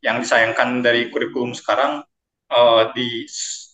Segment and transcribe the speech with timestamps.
[0.00, 2.04] yang disayangkan dari kurikulum sekarang
[2.48, 3.24] uh, di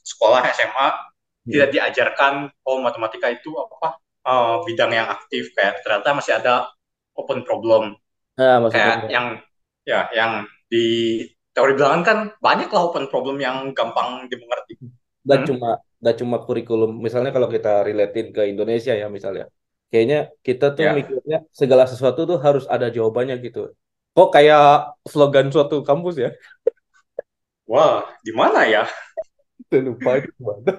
[0.03, 1.51] sekolah SMA hmm.
[1.51, 2.35] tidak diajarkan
[2.67, 6.71] oh matematika itu apa uh, bidang yang aktif kayak ternyata masih ada
[7.17, 7.97] open problem
[8.37, 9.41] ah, kayak yang
[9.87, 11.23] ya yang di
[11.57, 14.77] teori bilangan kan banyak lah open problem yang gampang dimengerti.
[15.25, 15.49] Dan hmm.
[15.49, 17.01] cuma dan cuma kurikulum.
[17.01, 19.49] Misalnya kalau kita relatein ke Indonesia ya misalnya.
[19.89, 20.93] Kayaknya kita tuh ya.
[20.93, 23.73] mikirnya segala sesuatu tuh harus ada jawabannya gitu.
[24.17, 26.33] Kok kayak slogan suatu kampus ya?
[27.69, 28.89] Wah, di mana ya?
[29.77, 30.73] lupa itu mana.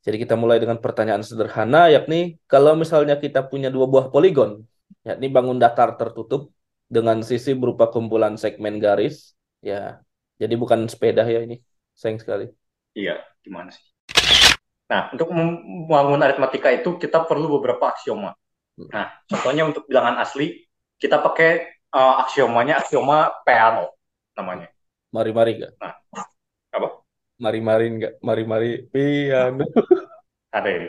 [0.00, 4.64] Jadi kita mulai dengan pertanyaan sederhana yakni kalau misalnya kita punya dua buah poligon,
[5.04, 6.56] yakni bangun datar tertutup
[6.88, 9.36] dengan sisi berupa kumpulan segmen garis.
[9.60, 10.00] Ya,
[10.40, 11.60] jadi bukan sepeda ya ini.
[11.92, 12.48] Sayang sekali.
[12.96, 13.84] Iya, gimana sih?
[14.88, 18.39] Nah, untuk membangun aritmatika itu kita perlu beberapa aksioma.
[18.88, 20.64] Nah, contohnya untuk bilangan asli,
[20.96, 23.92] kita pakai uh, aksiomanya aksioma Peano
[24.32, 24.72] namanya.
[25.12, 25.72] Mari-mari enggak?
[25.82, 25.94] Nah,
[26.72, 26.88] apa?
[27.36, 28.14] Mari-mari enggak?
[28.24, 29.64] Mari-mari piano.
[30.54, 30.88] Ada ini.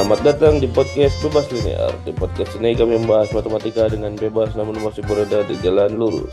[0.00, 1.92] Selamat datang di podcast Bebas Linear.
[2.08, 6.32] Di podcast ini kami membahas matematika dengan bebas namun masih berada di jalan lurus.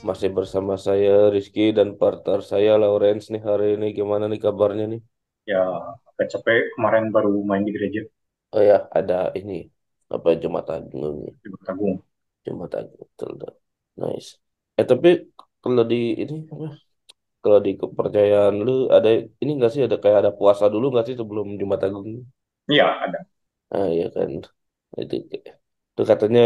[0.00, 3.92] Masih bersama saya Rizky dan partner saya Lawrence nih hari ini.
[3.92, 5.04] Gimana nih kabarnya nih?
[5.44, 5.68] Ya,
[6.16, 8.08] agak capek kemarin baru main di gereja.
[8.56, 9.68] Oh ya, ada ini
[10.08, 11.28] apa Jumat Agung.
[11.44, 12.00] Jumat Agung.
[12.40, 13.36] Jumat Agung, betul.
[14.00, 14.40] Nice.
[14.80, 15.28] Eh tapi
[15.60, 16.72] kalau di ini apa?
[17.44, 19.12] Kalau di kepercayaan lu ada
[19.44, 22.24] ini enggak sih ada kayak ada puasa dulu enggak sih sebelum Jumat Agung?
[22.70, 23.18] Iya, ada.
[23.74, 24.30] Ah, iya kan.
[25.00, 25.14] Itu,
[25.92, 26.40] itu katanya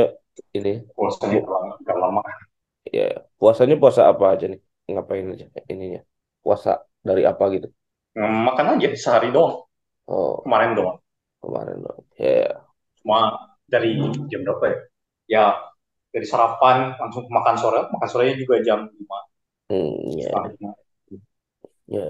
[0.57, 0.71] ini.
[0.95, 1.41] Puasanya
[1.81, 2.23] agak lama.
[2.97, 3.03] Ya,
[3.39, 4.61] puasanya puasa apa aja nih?
[4.93, 6.01] Ngapain aja ininya?
[6.45, 6.71] Puasa
[7.09, 7.67] dari apa gitu?
[8.47, 9.55] Makan aja sehari doang.
[10.07, 10.99] Oh, Kemarin doang.
[11.43, 12.01] kemarin dong.
[12.21, 12.51] Ya, ya.
[13.03, 13.19] Cuma
[13.73, 13.91] dari
[14.31, 14.79] jam berapa ya?
[15.35, 15.45] Ya,
[16.15, 17.81] dari sarapan langsung makan sore.
[17.95, 19.19] Makan sorenya juga jam 5.
[19.69, 20.51] Hmm, ya.
[21.95, 22.01] Ya.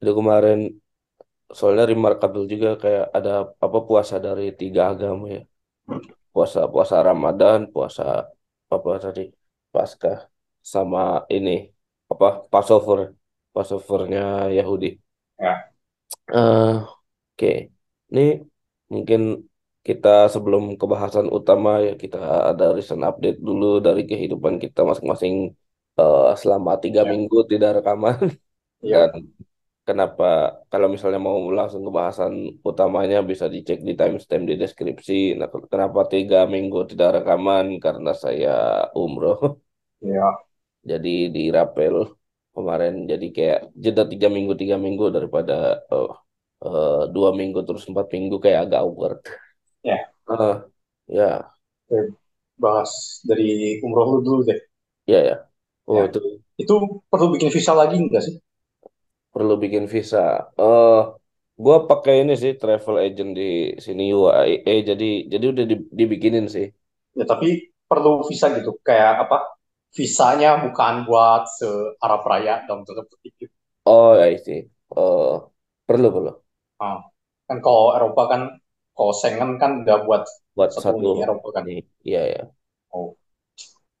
[0.00, 0.58] Itu kemarin
[1.50, 3.30] soalnya remarkable juga kayak ada
[3.64, 5.42] apa puasa dari tiga agama ya
[6.34, 8.26] puasa puasa Ramadan puasa
[8.74, 9.30] apa tadi
[9.70, 10.26] Paskah
[10.58, 11.70] sama ini
[12.12, 13.14] apa Passover
[13.54, 14.98] Passovernya Yahudi
[15.38, 15.54] ya
[16.34, 17.70] uh, oke okay.
[18.10, 18.42] ini
[18.90, 19.46] mungkin
[19.86, 22.18] kita sebelum kebahasan utama ya kita
[22.50, 25.54] ada recent update dulu dari kehidupan kita masing-masing
[25.94, 27.10] uh, selama tiga ya.
[27.14, 28.18] minggu tidak rekaman
[28.82, 29.06] ya.
[29.14, 29.30] dan
[29.88, 30.24] kenapa
[30.72, 32.32] kalau misalnya mau langsung ke bahasan
[32.70, 35.38] utamanya bisa dicek di timestamp di deskripsi.
[35.38, 37.78] Nah, kenapa tiga minggu tidak rekaman?
[37.84, 38.54] Karena saya
[38.98, 39.62] umroh.
[40.02, 40.26] Ya.
[40.90, 41.96] Jadi di rapel
[42.56, 46.16] kemarin jadi kayak jeda tiga minggu tiga minggu daripada oh,
[46.64, 49.20] uh, dua minggu terus empat minggu kayak agak awkward.
[49.84, 49.98] Ya.
[50.24, 50.64] Uh,
[51.10, 51.44] ya.
[52.56, 54.60] Bahas dari umroh lu dulu deh.
[55.04, 55.36] Ya ya.
[55.90, 56.08] Oh ya.
[56.08, 56.20] itu.
[56.56, 56.74] Itu
[57.12, 58.40] perlu bikin visa lagi enggak sih?
[59.36, 60.48] Perlu bikin visa.
[60.56, 61.12] Eh, uh,
[61.60, 66.72] gue pakai ini sih travel agent di sini UAE, jadi jadi udah dibikinin sih.
[67.12, 69.44] Ya tapi perlu visa gitu, kayak apa?
[69.92, 71.68] Visanya bukan buat se
[72.00, 73.32] Arab Raya dalam tanda kutip.
[73.36, 73.52] Gitu.
[73.84, 74.64] Oh ya sih.
[74.88, 75.44] Uh,
[75.84, 76.32] perlu perlu.
[76.80, 77.04] Ah,
[77.44, 78.42] kan kalau Eropa kan,
[78.96, 80.24] kalau Schengen kan udah buat
[80.56, 81.64] buat satu, satu Eropa kan.
[82.00, 82.42] Iya ya.
[82.88, 83.12] Oh.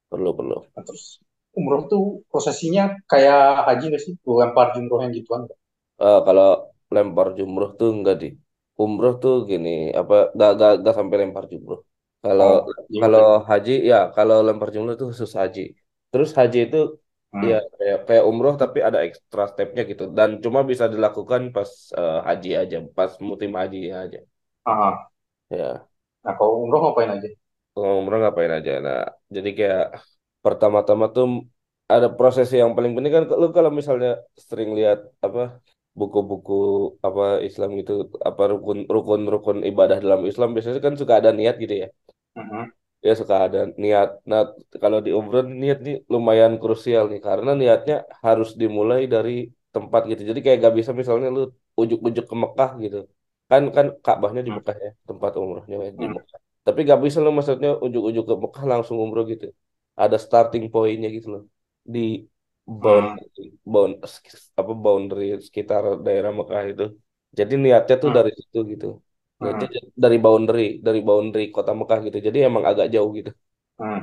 [0.08, 0.56] Perlu perlu.
[0.72, 1.20] Nah, terus
[1.58, 4.14] umroh tuh prosesinya kayak haji nggak sih?
[4.22, 5.44] Lempar jumroh yang gituan
[5.96, 8.28] Uh, kalau lempar jumroh tuh enggak di.
[8.76, 11.80] Umroh tuh gini, apa gak, gak, gak sampai lempar jumroh.
[12.20, 15.72] Kalau oh, iya, kalau haji ya kalau lempar jumroh itu khusus haji.
[16.12, 17.00] Terus haji itu
[17.32, 17.42] hmm.
[17.48, 22.20] ya kayak, kayak umroh tapi ada ekstra stepnya gitu dan cuma bisa dilakukan pas uh,
[22.28, 24.20] haji aja, pas musim haji aja.
[24.68, 25.08] Aha.
[25.48, 25.88] Ya.
[26.20, 27.28] Nah kalau umroh ngapain aja?
[27.72, 28.72] Kalau umroh ngapain aja?
[28.84, 29.00] Nah
[29.32, 29.86] jadi kayak
[30.46, 31.26] pertama-tama tuh
[31.94, 34.10] ada proses yang paling penting kan lu kalau misalnya
[34.48, 35.42] sering lihat apa
[35.98, 36.54] buku-buku
[37.06, 37.92] apa Islam itu
[38.28, 41.88] apa rukun rukun rukun ibadah dalam Islam biasanya kan suka ada niat gitu ya.
[42.36, 42.64] Uh-huh.
[43.06, 44.08] ya suka ada niat.
[44.30, 44.40] Nah
[44.82, 47.96] kalau di umroh niat nih lumayan krusial nih karena niatnya
[48.26, 50.22] harus dimulai dari tempat gitu.
[50.30, 51.42] Jadi kayak gak bisa misalnya lu
[51.80, 52.98] ujuk-ujuk ke Mekah gitu.
[53.50, 56.14] Kan kan Ka'bahnya di Mekah ya tempat umrohnya di mm.
[56.18, 56.38] Mekah.
[56.66, 59.48] Tapi gak bisa lu maksudnya ujuk-ujuk ke Mekah langsung umroh gitu
[60.02, 61.42] ada starting pointnya gitu loh
[61.94, 62.00] di
[62.66, 63.72] boundary, hmm.
[63.72, 63.94] bound
[64.60, 66.84] apa boundary sekitar daerah Mekah itu.
[67.38, 68.18] Jadi niatnya tuh hmm.
[68.18, 68.86] dari situ gitu.
[69.40, 69.94] Niatnya hmm.
[70.04, 72.18] dari boundary, dari boundary kota Mekah gitu.
[72.26, 73.30] Jadi emang agak jauh gitu.
[73.80, 74.00] Hmm.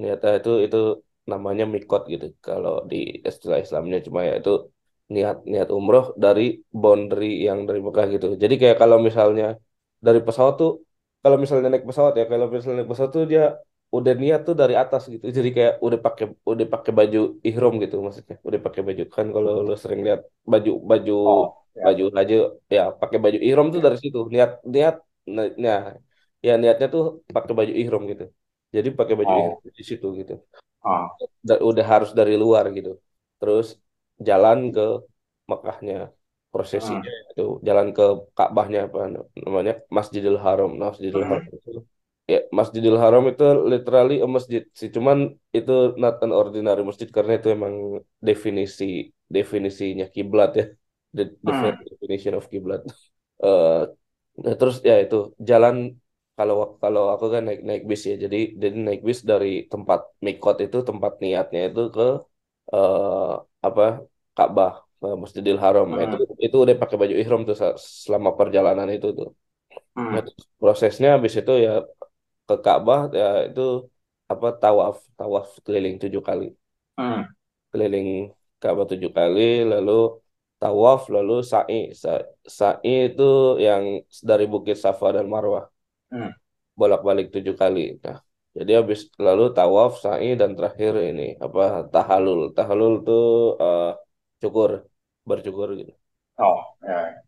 [0.00, 0.78] Niatnya itu itu
[1.32, 2.96] namanya mikot gitu kalau di
[3.28, 4.50] istilah Islamnya cuma ya itu
[5.14, 6.42] niat niat umroh dari
[6.82, 9.44] boundary yang dari Mekah gitu jadi kayak kalau misalnya
[10.06, 10.70] dari pesawat tuh
[11.22, 13.42] kalau misalnya naik pesawat ya kalau misalnya naik pesawat tuh dia
[13.96, 15.24] udah niat tuh dari atas gitu.
[15.38, 18.36] Jadi kayak udah pakai udah pakai baju ihram gitu maksudnya.
[18.48, 20.20] Udah pakai baju kan kalau lo sering lihat
[20.52, 21.86] baju baju Oh, ya.
[21.86, 22.34] baju aja
[22.76, 23.86] ya pakai baju ihram tuh Ya.
[23.86, 24.18] dari situ.
[24.34, 24.94] Niat niat
[25.64, 25.78] nah
[26.46, 27.02] ya niatnya tuh
[27.36, 28.24] pakai baju ihram gitu.
[28.76, 30.32] Jadi pakai baju Oh, di situ gitu.
[31.48, 32.90] Da- udah harus dari luar gitu.
[33.40, 33.66] Terus
[34.28, 34.82] jalan ke
[35.50, 35.94] Mekahnya
[36.78, 37.42] hmm, prosesinya itu.
[37.68, 38.02] Jalan ke
[38.36, 38.98] Ka'bahnya apa
[39.46, 39.72] namanya?
[39.96, 40.70] Masjidil Haram.
[40.78, 41.68] Nah, Masjidil Haram hmm, itu
[42.32, 43.42] ya Masjidil Haram itu
[43.72, 44.88] literally a masjid sih.
[44.96, 45.18] Cuman
[45.58, 45.72] itu
[46.02, 47.74] not an ordinary masjid karena itu emang
[48.28, 48.84] definisi
[49.36, 50.64] definisinya kiblat ya.
[51.16, 52.80] The, the hmm, definition of kiblat.
[54.44, 55.16] Nah, terus ya itu
[55.50, 55.76] jalan
[56.38, 58.14] kalau kalau aku kan naik naik bis ya.
[58.24, 62.02] Jadi jadi naik bis dari tempat mikot itu tempat niatnya itu ke
[62.74, 63.82] eh, apa
[64.36, 64.72] Ka'bah
[65.22, 65.86] Masjidil Haram.
[65.94, 67.56] Nah, itu hmm, itu udah pakai baju ihram tuh
[68.04, 69.28] selama perjalanan itu tuh.
[70.12, 71.70] Nah, hmm, terus prosesnya habis itu ya
[72.50, 73.60] ke Ka'bah ya itu
[74.32, 76.44] apa tawaf tawaf keliling tujuh kali.
[76.98, 77.22] Hmm,
[77.70, 78.06] keliling
[78.62, 79.40] Ka'bah tujuh kali
[79.72, 79.90] lalu
[80.60, 81.76] tawaf lalu sa'i.
[82.02, 82.26] Sa-
[82.58, 83.22] sa'i itu
[83.66, 83.82] yang
[84.28, 85.64] dari Bukit Safa dan Marwah.
[86.10, 86.30] Hmm.
[86.80, 88.18] bolak-balik tujuh kali nah
[88.56, 91.60] jadi habis lalu tawaf sa'i dan terakhir ini apa
[91.94, 92.38] tahalul.
[92.56, 93.22] Tahalul tuh
[93.62, 93.84] eh,
[94.42, 94.70] cukur
[95.28, 95.92] bercukur gitu.
[96.38, 97.22] Oh, ya.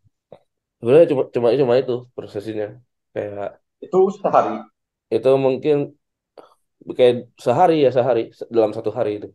[0.79, 2.65] sebenarnya cuma cuma cuma itu prosesnya
[3.13, 3.49] kayak
[3.85, 4.55] Itu sehari.
[5.15, 5.75] Itu mungkin
[6.97, 7.13] kayak
[7.45, 9.27] sehari ya sehari se- dalam satu hari itu.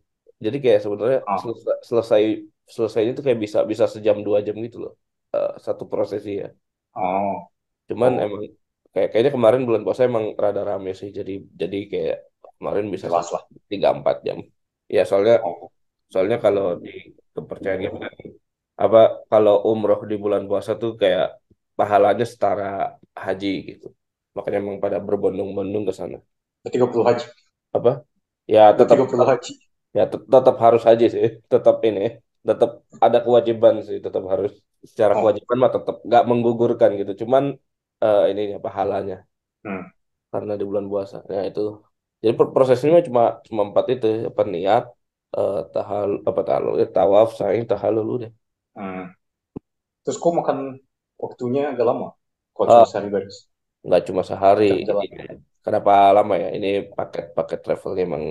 [0.45, 2.21] Jadi kayak sebenarnya Ah, selesai selesai
[2.75, 4.91] selesainya itu kayak bisa bisa sejam dua jam gitu loh
[5.35, 6.47] eh, satu prosesi ya.
[6.95, 7.49] Oh,
[7.89, 8.41] cuman oh, emang
[8.93, 11.31] kayak kayaknya kemarin bulan puasa emang rada rame sih jadi
[11.61, 12.17] jadi kayak
[12.57, 13.43] kemarin bisa jelas sampai lah.
[13.71, 14.37] tiga empat jam.
[14.95, 15.71] Ya soalnya Oh,
[16.13, 16.89] soalnya kalau di
[17.35, 17.95] kepercayaan kan
[18.83, 18.99] apa
[19.31, 21.25] kalau umroh di bulan puasa tuh kayak
[21.79, 22.65] pahalanya setara
[23.25, 23.87] haji gitu
[24.35, 26.17] makanya emang pada berbondong-bondong ke sana
[26.63, 27.25] udah 30 haji.
[27.75, 27.89] apa
[28.53, 29.53] ya tetap 30 haji.
[29.97, 32.01] Ya tet- tetap harus aja sih, tetap ini,
[32.47, 32.69] tetap
[33.05, 34.51] ada kewajiban sih, tetap harus
[34.91, 37.43] secara Oh, kewajiban mah tetap nggak menggugurkan gitu, cuman
[38.03, 39.15] eh ininya pahalanya
[39.63, 39.91] hmm,
[40.33, 41.15] karena di bulan puasa.
[41.35, 41.61] Ya itu,
[42.23, 44.83] jadi prosesnya cuma cuma empat itu, apa niat,
[45.37, 48.31] eh tahal apa tahallul, ya, tawaf, sa'i, tahallul udah.
[48.77, 49.03] hmm.
[50.03, 50.59] Terus kok makan
[51.23, 52.07] waktunya agak lama?
[52.55, 53.37] Kok cuma Ah, sehari beres?
[53.89, 54.65] Nggak cuma sehari.
[55.65, 56.47] Kenapa lama ya?
[56.57, 58.25] Ini paket-paket travelnya emang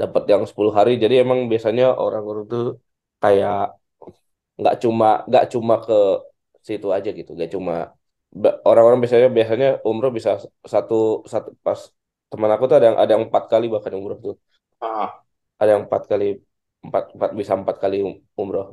[0.00, 2.64] dapat yang 10 hari, jadi emang biasanya orang-orang tuh
[3.22, 3.56] kayak
[4.60, 5.94] nggak cuma nggak cuma ke
[6.68, 7.72] situ aja gitu nggak cuma
[8.68, 10.30] orang-orang biasanya biasanya umroh bisa
[10.72, 10.94] satu
[11.32, 11.80] satu pas
[12.30, 14.34] teman aku tuh ada yang ada yang empat kali bahkan umroh tuh
[14.80, 15.24] Ah,
[15.60, 16.26] ada yang empat kali
[16.86, 18.66] empat empat bisa empat kali um- umroh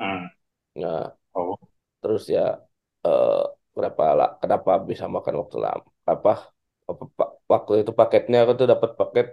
[0.00, 0.38] hmm.
[0.80, 1.54] nah Oh,
[2.02, 2.58] terus ya
[3.06, 3.42] eh,
[3.78, 6.30] kenapa lah kenapa bisa makan waktu lama apa,
[6.90, 9.26] apa pa- waktu itu paketnya aku tuh dapat paket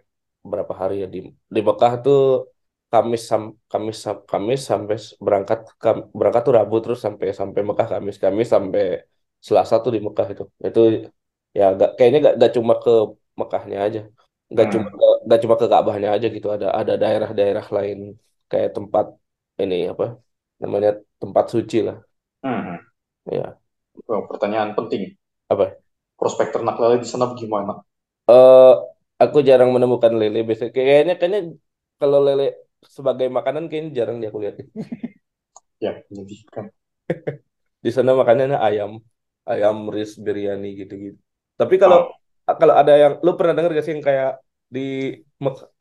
[0.52, 1.20] berapa hari ya di
[1.56, 2.18] di Mekah tuh
[2.92, 4.96] Kamis sam Kamis sam- Kamis sampai
[5.26, 8.82] berangkat kam- berangkat tuh Rabu terus sampai sampai Mekah Kamis Kamis sampai
[9.48, 10.44] Selasa tuh di Mekah itu.
[10.68, 10.80] Itu
[11.60, 12.92] ya gak, kayaknya gak, gak cuma ke
[13.40, 14.00] Mekahnya aja
[14.58, 17.98] gak cuma hmm, ke, gak cuma ke Ka'bahnya aja gitu ada ada daerah-daerah lain
[18.50, 19.06] kayak tempat
[19.62, 20.04] ini apa
[20.62, 20.90] namanya
[21.22, 21.98] tempat suci lah.
[22.44, 22.76] Hmm.
[23.32, 23.60] ya
[24.12, 25.04] Oh, pertanyaan penting.
[25.52, 25.66] apa
[26.20, 27.74] Prospek ternak lele di sana bagaimana?
[28.30, 28.66] eh
[29.24, 31.40] aku jarang menemukan lele biasanya kayaknya kayaknya
[32.00, 32.44] kalau lele
[32.96, 34.56] sebagai makanan kayaknya jarang deh aku lihat
[35.84, 36.66] Ya, menyedihkan.
[37.86, 38.92] di sana makanannya ayam
[39.52, 41.20] ayam ris biryani gitu-gitu
[41.60, 41.98] tapi kalau
[42.50, 44.30] Ah, kalau ada yang lu pernah dengar gak sih yang kayak
[44.76, 44.80] di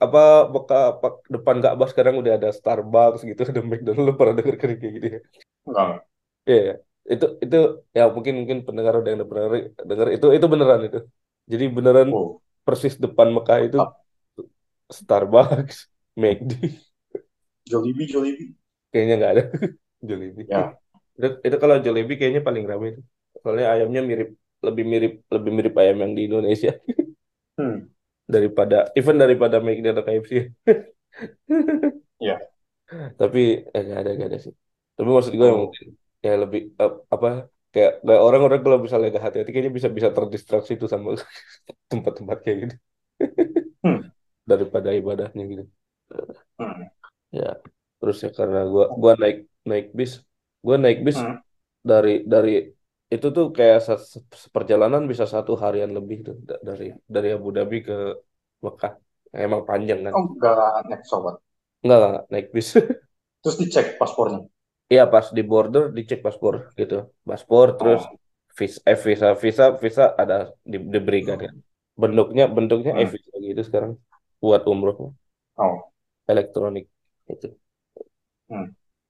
[0.04, 0.18] apa
[0.54, 4.70] Mekah apa- depan Ka'bah sekarang udah ada Starbucks gitu ada McDonald lu pernah dengar kan
[4.80, 5.20] kayak gitu ya
[5.66, 6.04] enggak.
[6.46, 6.83] Iya ya.
[7.12, 7.56] Itu itu
[7.96, 9.46] ya mungkin mungkin pendengar udah yang pernah
[9.90, 10.98] dengar itu itu beneran itu.
[11.52, 13.78] Jadi beneran Oh, persis depan Mekah itu.
[14.90, 16.80] Starbucks McD
[17.66, 18.54] Jollibee, Jollibee.
[18.92, 19.42] kayaknya nggak ada.
[20.08, 20.46] Jollibee.
[20.52, 20.58] Ya,
[21.16, 23.00] itu, itu kalau Jollibee kayaknya paling ramai itu.
[23.42, 24.28] Soalnya ayamnya mirip
[24.66, 26.70] lebih mirip lebih mirip ayam yang di Indonesia.
[27.58, 27.94] Hmm,
[28.34, 30.30] daripada even daripada McD atau KFC
[32.20, 32.34] ya.
[33.20, 33.38] tapi
[33.74, 34.54] eh, nggak ada nggak ada sih.
[34.96, 35.86] Tapi maksud gue yang Oh, mungkin
[36.24, 37.28] ya lebih eh, apa
[37.72, 41.08] kayak kayak orang-orang kalau misalnya gak hati-hati kayaknya bisa bisa terdistraksi itu sama
[41.90, 42.74] tempat-tempat kayak gitu
[43.82, 44.08] hmm,
[44.50, 45.64] daripada ibadahnya gitu
[46.58, 46.88] hmm,
[47.38, 47.44] ya
[47.98, 49.36] terus ya karena gua gua naik
[49.70, 50.12] naik bis
[50.66, 51.44] gua naik bis hmm.
[51.90, 52.50] dari dari
[53.14, 57.48] itu tuh kayak se- se- seperjalanan bisa satu harian lebih tuh da- dari dari Abu
[57.56, 57.94] Dhabi ke
[58.66, 58.92] Mekah
[59.46, 60.16] emang panjang kan.
[60.16, 60.56] Oh, nggak
[60.88, 61.34] naik pesawat.
[61.82, 62.68] Enggak, enggak, enggak, naik bis.
[63.42, 64.40] Terus dicek paspornya.
[64.92, 68.16] Iya pas di border dicek paspor gitu, paspor terus Oh,
[68.58, 71.54] visa, eh, visa, visa, visa ada di, diberikan kan.
[72.02, 73.02] Bentuknya bentuknya hmm.
[73.02, 73.92] e-visa gitu sekarang
[74.42, 75.14] buat umroh
[75.56, 75.76] oh.
[76.28, 76.84] elektronik
[77.32, 77.46] itu.
[78.50, 78.66] Hmm.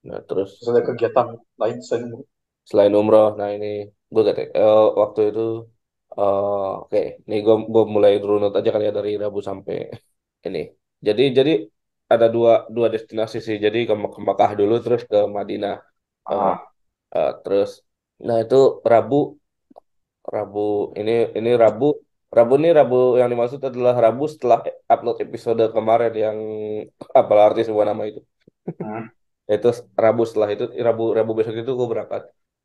[0.06, 1.26] Nah terus Terus ada kegiatan
[1.60, 2.18] lain selain itu?
[2.64, 3.66] selain umroh, nah ini
[4.12, 5.40] gue kata eh, waktu itu
[6.18, 9.76] eh, oke, nih gue gue mulai runut aja kali ya dari Rabu sampai
[10.46, 10.60] ini.
[11.06, 11.52] Jadi jadi
[12.12, 13.56] ada dua dua destinasi sih.
[13.64, 15.74] Jadi ke, ke Makkah dulu terus ke Madinah.
[16.26, 16.56] Ah,
[17.16, 17.70] eh, terus
[18.26, 18.56] nah itu
[18.92, 19.16] Rabu
[20.34, 20.60] Rabu
[21.00, 21.84] ini ini Rabu
[22.36, 24.58] Rabu ini Rabu yang dimaksud adalah Rabu setelah
[24.92, 26.38] upload episode kemarin yang
[27.20, 28.20] apalah arti sebuah nama itu.
[28.80, 29.08] hmm.
[29.54, 29.68] Itu
[30.04, 32.22] Rabu setelah itu Rabu Rabu besok itu gue berangkat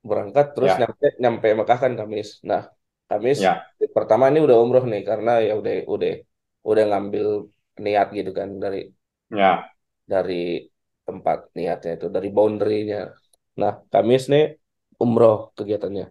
[0.10, 2.30] berangkat terus Ya, nyampe nyampe Mekah kan Kamis.
[2.50, 2.62] Nah
[3.10, 3.66] Kamis ya,
[3.96, 6.12] pertama ini udah umroh nih karena ya udah udah
[6.70, 7.26] udah ngambil
[7.84, 8.78] niat gitu kan dari
[9.32, 9.70] ya.
[10.12, 10.34] dari
[11.08, 12.98] tempat niatnya itu dari boundary-nya.
[13.60, 14.44] Nah Kamis nih
[15.04, 16.04] umroh kegiatannya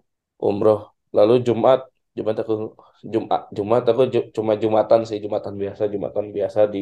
[0.46, 0.78] umroh
[1.16, 1.78] lalu Jumat
[2.16, 2.52] Jumat aku
[3.12, 6.78] Jumat Jumat aku ju- cuma Jumatan sih Jumatan biasa Jumatan biasa di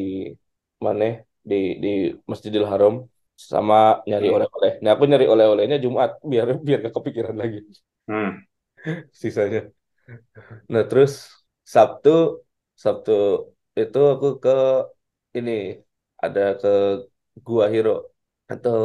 [0.85, 1.03] mana
[1.49, 1.87] di di
[2.31, 2.93] Masjidil Haram
[3.51, 3.75] sama
[4.09, 4.33] nyari Hmm.
[4.35, 4.71] oleh-oleh.
[4.83, 7.57] Nah aku nyari oleh-olehnya Jumat biar biar gak kepikiran lagi
[8.07, 8.47] Hmm.
[9.11, 9.71] sisanya.
[10.71, 11.11] Nah terus
[11.73, 12.09] Sabtu
[12.83, 13.11] Sabtu
[13.79, 14.49] itu aku ke
[15.37, 15.51] ini
[16.25, 16.67] ada ke
[17.47, 17.91] Gua Hiro
[18.53, 18.75] atau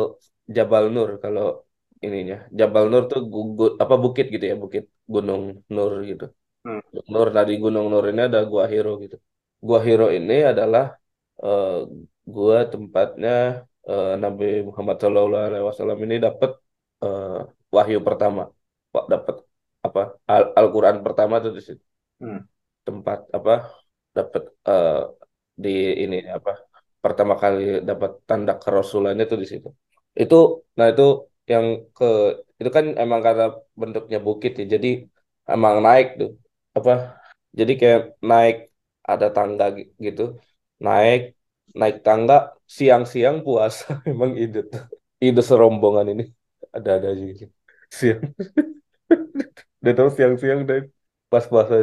[0.57, 1.45] Jabal Nur kalau
[2.07, 4.85] ininya Jabal Nur tuh gu- gu- apa bukit gitu ya bukit
[5.15, 5.43] Gunung
[5.75, 6.25] Nur gitu.
[6.65, 6.81] Hmm.
[7.13, 9.17] Nur dari Gunung Nur ini ada Gua Hiro gitu.
[9.67, 10.85] Gua Hiro ini adalah
[11.45, 11.69] eh,
[12.35, 13.31] gua tempatnya
[13.89, 16.51] eh, Nabi Muhammad Shallallahu Alaihi Wasallam ini dapat
[17.05, 17.27] eh,
[17.77, 18.43] wahyu pertama,
[18.95, 19.35] Pak dapat
[19.87, 20.01] apa
[20.33, 21.85] Al Al-Quran pertama tuh di situ
[22.21, 22.47] Hmm.
[22.87, 23.53] tempat apa
[24.17, 24.93] dapat eh,
[25.65, 25.71] di
[26.05, 26.51] ini apa
[27.05, 29.69] pertama kali dapat tanda kerasulannya tuh di situ.
[30.21, 30.35] Itu
[30.79, 31.03] nah itu
[31.53, 31.67] yang
[31.97, 32.05] ke
[32.61, 33.45] itu kan emang karena
[33.81, 34.65] bentuknya bukit ya.
[34.75, 34.89] Jadi
[35.53, 36.31] emang naik tuh
[36.79, 36.91] apa
[37.59, 38.57] jadi kayak naik
[39.11, 40.23] ada tangga gi- gitu
[40.87, 41.21] naik
[41.81, 42.35] naik tangga
[42.77, 44.83] siang-siang puasa emang ide tuh.
[45.25, 46.25] ide serombongan ini
[46.77, 47.45] ada-ada aja gitu
[47.99, 48.21] siang
[49.83, 50.81] udah tahu siang-siang deh
[51.33, 51.75] pas puasa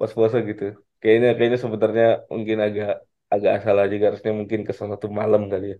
[0.00, 0.64] pas puasa gitu
[1.00, 2.90] kayaknya kayaknya sebenarnya mungkin agak
[3.34, 5.76] agak asal aja harusnya mungkin ke sana tuh malam kali ya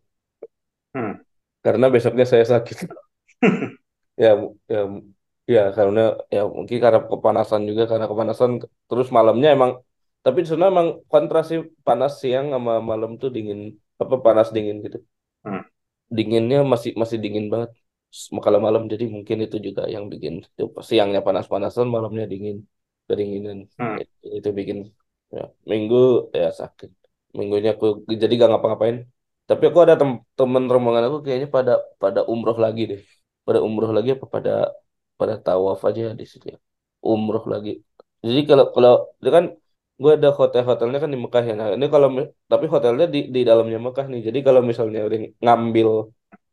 [0.94, 1.24] Hmm.
[1.64, 2.76] karena besoknya saya sakit
[4.22, 4.28] ya
[4.72, 4.78] ya
[5.54, 6.00] ya karena
[6.34, 8.50] ya mungkin karena kepanasan juga karena kepanasan
[8.88, 9.72] terus malamnya emang
[10.24, 11.54] tapi sebenarnya emang kontrasi
[11.86, 13.58] panas siang sama malam tuh dingin
[14.02, 14.98] apa panas dingin gitu
[15.44, 15.64] Hmm.
[16.16, 17.70] dinginnya masih masih dingin banget
[18.44, 20.34] kalau malam jadi mungkin itu juga yang bikin
[20.88, 22.56] siangnya panas-panasan malamnya dingin
[23.08, 23.98] kedinginan Hmm.
[24.00, 24.78] itu, itu bikin
[25.36, 25.96] ya, minggu
[26.40, 26.90] ya sakit
[27.38, 27.86] minggunya aku
[28.22, 28.96] jadi gak ngapa-ngapain.
[29.48, 31.72] Tapi aku ada tem temen rombongan aku kayaknya pada
[32.02, 33.00] pada umroh lagi deh.
[33.46, 34.50] Pada umroh lagi apa pada
[35.18, 36.58] pada tawaf aja di situ ya.
[37.10, 37.70] Umroh lagi.
[38.26, 39.44] Jadi kalau kalau itu kan
[40.02, 41.52] gue ada hotel-hotelnya kan di Mekah ya.
[41.60, 42.08] Nah ini kalau
[42.52, 44.20] tapi hotelnya di di dalamnya Mekah nih.
[44.28, 45.88] Jadi kalau misalnya udah ngambil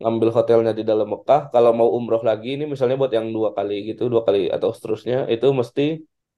[0.01, 3.73] ngambil hotelnya di dalam Mekah kalau mau umroh lagi ini misalnya buat yang dua kali
[3.89, 5.81] gitu dua kali atau seterusnya itu mesti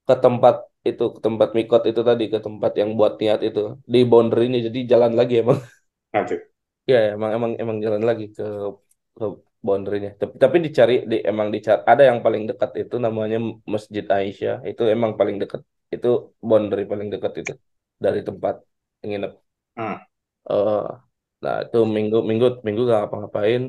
[0.08, 0.56] ke tempat
[0.90, 3.60] itu ke tempat mikot itu tadi ke tempat yang buat niat itu.
[3.94, 5.60] Di boundary-nya jadi jalan lagi emang.
[6.16, 6.36] Nanti.
[6.92, 8.44] ya emang emang emang jalan lagi ke
[9.18, 9.26] ke
[9.64, 10.12] boundary-nya.
[10.20, 13.38] Tapi, tapi dicari di emang dicari ada yang paling dekat itu namanya
[13.74, 14.56] Masjid Aisyah.
[14.68, 15.62] Itu emang paling dekat
[15.96, 16.08] itu
[16.44, 17.54] boundary paling dekat itu
[18.04, 18.56] dari tempat
[19.08, 19.34] nginep.
[19.80, 19.98] Hmm.
[20.52, 20.84] Eh,
[21.44, 23.62] nah itu minggu minggu minggu gak ngapa-ngapain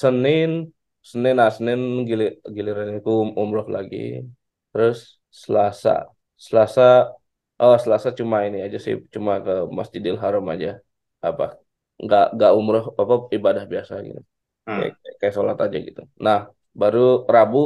[0.00, 0.72] Senin
[1.04, 2.24] Senin nah Senin gili,
[2.56, 4.24] giliran itu umroh lagi.
[4.72, 7.14] Terus Selasa Selasa
[7.60, 10.80] oh Selasa cuma ini aja sih cuma ke Masjidil Haram aja.
[11.22, 11.44] Apa
[12.04, 14.20] nggak nggak umroh apa ibadah biasa gitu.
[14.64, 14.80] Hmm.
[14.80, 16.02] kayak kayak sholat aja gitu.
[16.18, 16.48] Nah
[16.80, 17.58] baru Rabu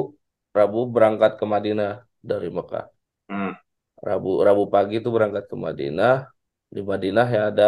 [0.59, 2.85] Rabu berangkat ke Madinah dari Mekah.
[3.31, 3.53] Hmm.
[3.99, 6.29] Rabu Rabu pagi itu berangkat ke Madinah.
[6.75, 7.65] Di Madinah ya ada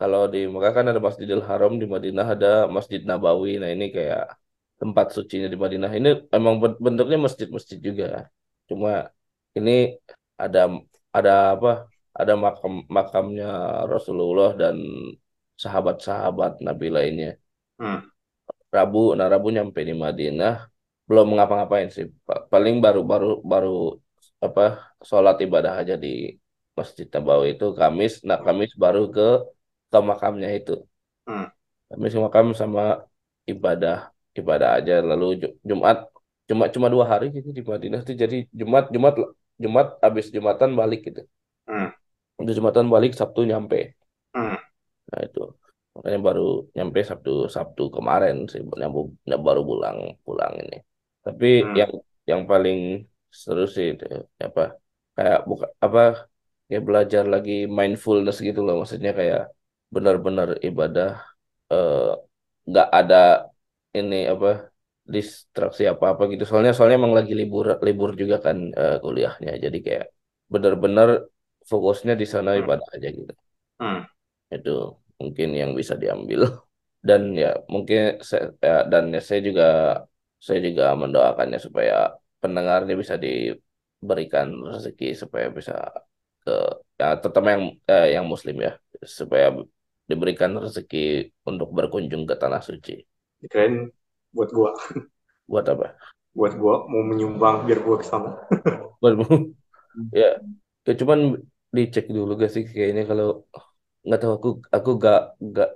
[0.00, 3.56] kalau di Mekah kan ada Masjidil Haram di Madinah ada Masjid Nabawi.
[3.62, 4.36] Nah ini kayak
[4.80, 5.90] tempat sucinya di Madinah.
[5.98, 8.28] Ini emang ben- bentuknya masjid-masjid juga.
[8.68, 9.08] Cuma
[9.56, 9.96] ini
[10.44, 10.60] ada
[11.16, 11.68] ada apa?
[12.20, 13.46] Ada makam makamnya
[13.92, 14.76] Rasulullah dan
[15.62, 17.30] sahabat-sahabat Nabi lainnya.
[17.78, 18.08] Hmm.
[18.76, 20.52] Rabu nah Rabu nyampe di Madinah.
[21.08, 22.04] Belum ngapa-ngapain sih.
[22.26, 23.68] Pa- paling baru baru baru
[24.46, 24.62] apa
[25.08, 26.08] sholat ibadah aja di
[26.78, 28.12] Masjid Nabawi itu Kamis.
[28.28, 29.22] Nah Kamis baru ke
[29.90, 30.72] ke makamnya itu.
[31.26, 31.46] Hmm.
[31.90, 32.82] Kamis ke makam sama
[33.52, 33.96] ibadah
[34.38, 34.92] ibadah aja.
[35.10, 35.96] Lalu Ju- Jumat
[36.48, 38.14] cuma cuma dua hari gitu di Madinah tuh.
[38.22, 39.14] Jadi Jumat Jumat
[39.62, 41.22] Jumat habis Jumatan balik gitu
[41.68, 41.90] Hmm.
[42.40, 43.78] habis Jumatan balik Sabtu nyampe
[44.34, 44.56] Hmm.
[45.10, 45.40] Nah itu
[45.94, 46.42] makanya baru
[46.76, 49.06] nyampe Sabtu Sabtu kemarin sih nyambung
[49.46, 50.76] baru pulang pulang ini.
[51.24, 51.80] Tapi Hmm.
[51.80, 51.92] yang
[52.30, 52.76] yang paling
[53.42, 54.04] seru sih itu
[54.46, 54.60] apa
[55.16, 56.00] kayak buka apa
[56.66, 59.40] kayak belajar lagi mindfulness gitu loh maksudnya kayak
[59.94, 61.08] benar-benar ibadah
[61.72, 61.96] eh,
[62.68, 63.16] nggak ada
[63.98, 64.48] ini apa
[65.14, 66.42] distraksi apa-apa gitu.
[66.48, 69.50] Soalnya soalnya emang lagi libur libur juga kan eh, kuliahnya.
[69.64, 70.04] Jadi kayak
[70.52, 71.08] benar-benar
[71.70, 72.60] fokusnya di sana Hmm.
[72.60, 73.32] ibadah aja gitu.
[73.80, 74.06] Hmm.
[74.54, 74.70] Itu
[75.20, 76.40] mungkin yang bisa diambil.
[77.08, 77.98] Dan ya mungkin
[78.28, 79.64] saya, ya, dan ya, saya juga
[80.46, 81.94] saya juga mendoakannya supaya
[82.42, 85.72] pendengarnya bisa diberikan rezeki supaya bisa
[86.42, 86.50] ke
[87.00, 88.70] ya terutama yang eh, yang muslim ya
[89.20, 89.46] supaya
[90.10, 90.98] diberikan rezeki
[91.50, 92.92] untuk berkunjung ke tanah suci.
[93.40, 93.74] Kirain
[94.36, 94.70] buat gua,
[95.50, 95.86] Buat apa?
[96.38, 98.30] buat gua mau menyumbang biar gua ke sana.
[99.00, 99.14] Buat
[100.20, 100.26] ya,
[100.86, 101.20] ya cuman
[101.76, 103.26] dicek dulu gak sih kayaknya kalau
[104.06, 105.18] nggak tahu aku aku gak
[105.56, 105.68] gak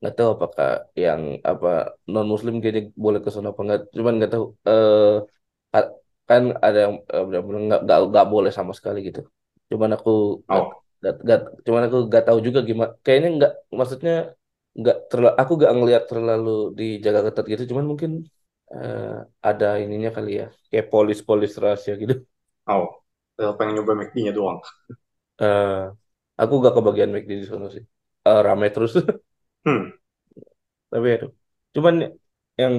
[0.00, 0.68] nggak tahu apakah
[1.04, 1.68] yang apa
[2.12, 3.80] non muslim kayaknya boleh ke sana apa nggak.
[3.98, 5.08] Cuman nggak tahu eh
[5.76, 5.92] a-
[6.30, 9.20] kan ada yang eh, benar-benar nggak nggak nggak boleh sama sekali gitu.
[9.70, 10.10] Cuman aku
[10.48, 14.12] Oh, nggak nggak- cuman aku nggak tahu juga gimana kayaknya nggak maksudnya
[14.80, 16.48] nggak terlalu aku nggak ngelihat terlalu
[16.78, 18.10] dijaga ketat gitu cuman mungkin
[18.72, 19.00] eh,
[19.48, 22.14] ada ininya kali ya kayak polis-polis rahasia gitu
[22.74, 22.86] oh,
[23.36, 24.58] saya pengen nyoba McD-nya doang.
[25.42, 25.68] Eh,
[26.40, 27.84] aku gak kebagian McD di sana sih
[28.28, 28.92] Eh, rame terus
[29.66, 29.84] Hmm.
[30.92, 31.26] tapi itu
[31.74, 31.94] cuman
[32.60, 32.74] yang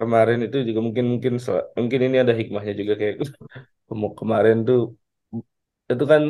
[0.00, 1.34] kemarin itu juga mungkin mungkin
[1.78, 3.14] mungkin ini ada hikmahnya juga kayak
[3.88, 4.78] Kem- kemarin tuh
[5.92, 6.22] itu kan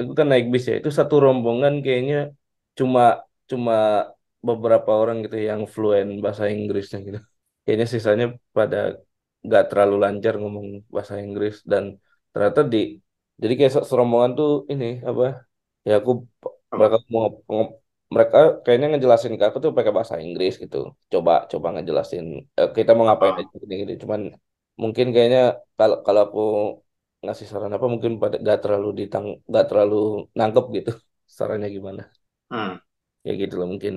[0.00, 2.16] itu kan naik bis ya itu satu rombongan kayaknya
[2.78, 3.00] cuma
[3.50, 3.72] cuma
[4.48, 7.18] beberapa orang gitu yang fluent bahasa Inggrisnya gitu.
[7.64, 8.24] Kayaknya sisanya
[8.56, 8.76] pada
[9.46, 11.84] nggak terlalu lancar ngomong bahasa Inggris dan
[12.32, 12.78] ternyata di
[13.42, 15.24] jadi kayak se- serombongan tuh ini apa
[15.88, 16.10] ya aku
[16.78, 17.26] mereka mau
[18.14, 20.76] mereka kayaknya ngejelasin ke aku tuh pakai bahasa Inggris gitu.
[21.12, 22.24] Coba coba ngejelasin
[22.60, 23.92] eh, kita mau ngapain Ah, aja gini gitu.
[24.04, 24.20] Cuman
[24.82, 25.40] mungkin kayaknya
[25.78, 26.40] kalau kalau aku
[27.24, 29.24] ngasih saran apa mungkin pada gak terlalu ditang
[29.54, 29.94] gak terlalu
[30.38, 30.90] nangkep gitu
[31.36, 32.02] sarannya gimana.
[32.50, 32.76] Hmm.
[33.26, 33.94] ya gitu loh mungkin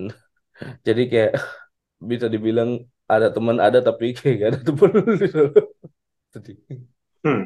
[0.87, 1.31] jadi kayak
[2.11, 2.69] bisa dibilang
[3.05, 4.91] ada teman ada tapi kayak gak ada teman
[6.33, 6.57] sedih.
[7.25, 7.41] Hmm.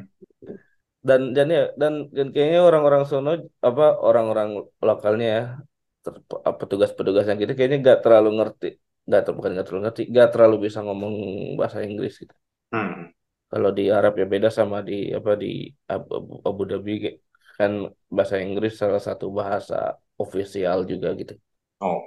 [1.00, 3.32] dan dan ya dan dan kayaknya orang-orang sono
[3.64, 4.50] apa orang-orang
[4.84, 5.44] lokalnya ya
[6.60, 8.70] petugas-petugas yang gitu kayaknya gak terlalu ngerti.
[9.10, 11.14] Gak bukan gak terlalu ngerti gak terlalu bisa ngomong
[11.60, 12.36] bahasa Inggris gitu.
[12.70, 13.10] Hmm.
[13.50, 17.20] kalau di Arab ya beda sama di apa di Abu, Dhabi kayak-
[17.58, 17.72] kan
[18.06, 21.34] bahasa Inggris salah satu bahasa ofisial juga gitu.
[21.82, 21.98] Oh,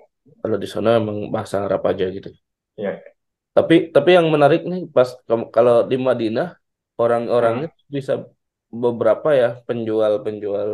[0.43, 2.29] kalau di sana emang bahasa Arab aja gitu
[2.79, 3.13] iya.
[3.57, 5.09] tapi tapi yang menarik nih pas
[5.55, 6.47] kalau di Madinah
[7.01, 7.83] orang-orangnya Hmm.
[7.97, 8.13] bisa
[8.83, 10.69] beberapa ya penjual-penjual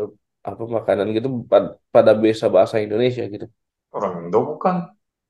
[0.48, 3.46] apa makanan gitu pad- pada bisa bahasa Indonesia gitu.
[3.96, 4.76] Orang Indo bukan?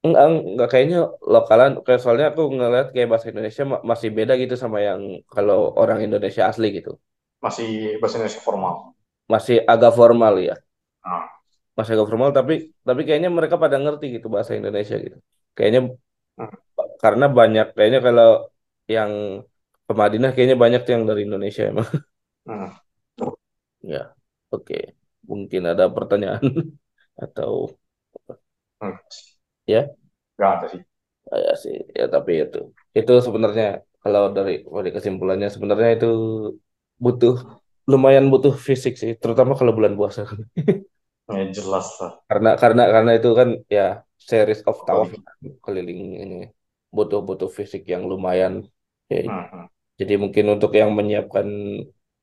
[0.04, 0.98] Enggak, enggak kayaknya
[1.34, 5.00] lokalan kayak soalnya aku ngeliat kayak bahasa Indonesia ma- masih beda gitu sama yang
[5.34, 6.90] kalau orang Indonesia asli gitu.
[7.44, 7.68] Masih
[8.00, 8.74] bahasa Indonesia formal.
[9.32, 10.54] Masih agak formal ya.
[11.02, 11.37] Ah,
[11.78, 12.52] Masih agak formal tapi
[12.88, 15.18] tapi kayaknya mereka pada ngerti gitu bahasa Indonesia gitu.
[15.56, 15.80] Kayaknya
[16.38, 16.68] hmm.
[17.02, 18.26] karena banyak kayaknya kalau
[18.94, 19.12] yang
[19.86, 21.88] ke Madinah kayaknya banyak yang dari Indonesia emang.
[22.46, 22.78] Hmm.
[23.92, 24.00] Ya,
[24.54, 24.74] oke.
[25.30, 26.44] Mungkin ada pertanyaan
[27.24, 27.52] atau
[28.80, 28.94] Hmm.
[29.66, 29.88] ya,
[30.38, 30.82] Nggak ada sih.
[31.46, 31.74] ya sih.
[31.98, 32.58] Ya tapi itu
[32.98, 33.64] itu sebenarnya
[34.02, 36.06] kalau dari dari kesimpulannya sebenarnya itu
[37.04, 37.34] butuh
[37.90, 40.22] lumayan butuh fisik sih, terutama kalau bulan puasa.
[41.28, 42.12] Ya jelas lah.
[42.24, 45.12] Karena karena karena itu kan ya series of tawaf
[45.60, 46.38] keliling ini
[46.88, 48.64] butuh butuh fisik yang lumayan.
[49.08, 49.68] Ya, hmm.
[50.00, 51.48] jadi mungkin untuk yang menyiapkan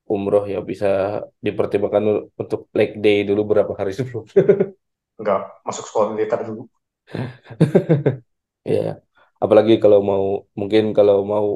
[0.05, 4.25] umroh ya bisa dipertimbangkan untuk leg day dulu berapa hari sebelum.
[5.21, 6.63] Nggak masuk sekolah militer dulu.
[8.65, 8.97] Ya,
[9.37, 10.25] apalagi kalau mau
[10.57, 11.47] mungkin kalau mau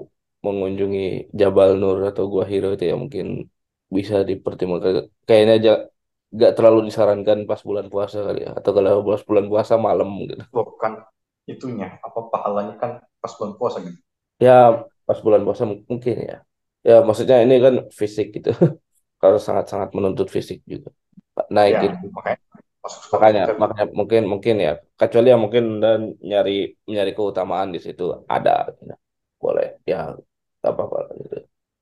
[0.46, 3.50] mengunjungi Jabal Nur atau Gua Hiro itu ya mungkin
[3.90, 5.10] bisa dipertimbangkan.
[5.26, 5.72] Kayaknya aja
[6.36, 8.52] nggak terlalu disarankan pas bulan puasa kali ya.
[8.60, 10.36] Atau kalau pas bulan puasa malam gitu.
[10.54, 10.94] Bukan
[11.54, 11.88] itunya.
[12.06, 14.00] Apa pahalanya kan pas bulan puasa gitu.
[14.46, 14.52] Ya
[15.08, 16.36] pas bulan puasa mungkin ya.
[16.88, 18.50] Ya maksudnya ini kan fisik gitu.
[19.22, 20.90] Kalau sangat-sangat menuntut fisik juga.
[21.56, 21.96] Naik Ya, itu.
[22.16, 22.40] makanya
[23.14, 24.72] Makanya, makanya mungkin mungkin ya.
[25.00, 26.52] Kecuali yang mungkin dan nyari
[26.94, 28.04] nyari keutamaan di situ
[28.36, 28.52] ada.
[28.80, 28.94] gitu.
[29.44, 29.98] Boleh ya
[30.62, 31.36] nggak apa-apa gitu.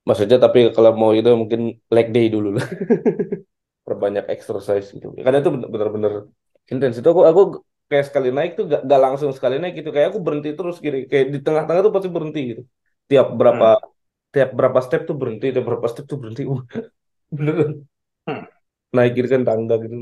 [0.08, 1.62] Maksudnya tapi kalau mau itu mungkin
[1.96, 2.66] leg day dulu lah.
[3.88, 5.08] Perbanyak exercise gitu.
[5.26, 6.13] Karena itu bener- bener-bener
[6.71, 6.95] intens.
[7.00, 7.41] Itu aku aku
[7.89, 9.89] kayak sekali naik tuh gak, gak langsung sekali naik gitu.
[9.95, 10.95] Kayak aku berhenti terus gitu.
[11.12, 12.62] Kayak di tengah-tengah tuh pasti berhenti gitu.
[13.10, 13.78] Tiap berapa Hmm.
[14.34, 16.41] tiap berapa step tuh berhenti, tiap berapa step tuh berhenti.
[16.54, 16.62] Uh,
[17.38, 17.71] beneran.
[18.28, 18.47] Hmm.
[18.95, 19.95] Naik gitu kan tangga gitu.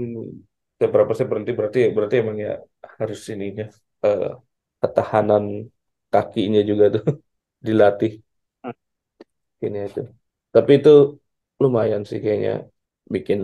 [0.78, 2.52] Saya berapa sih berhenti berarti berarti emang ya
[3.00, 3.64] harus ininya
[4.06, 4.24] eh,
[4.82, 5.44] ketahanan
[6.14, 7.04] kakinya juga tuh
[7.68, 8.12] dilatih
[8.64, 8.72] Hmm.
[9.66, 10.00] ini itu.
[10.56, 10.90] Tapi itu
[11.64, 12.52] lumayan sih kayaknya
[13.14, 13.40] bikin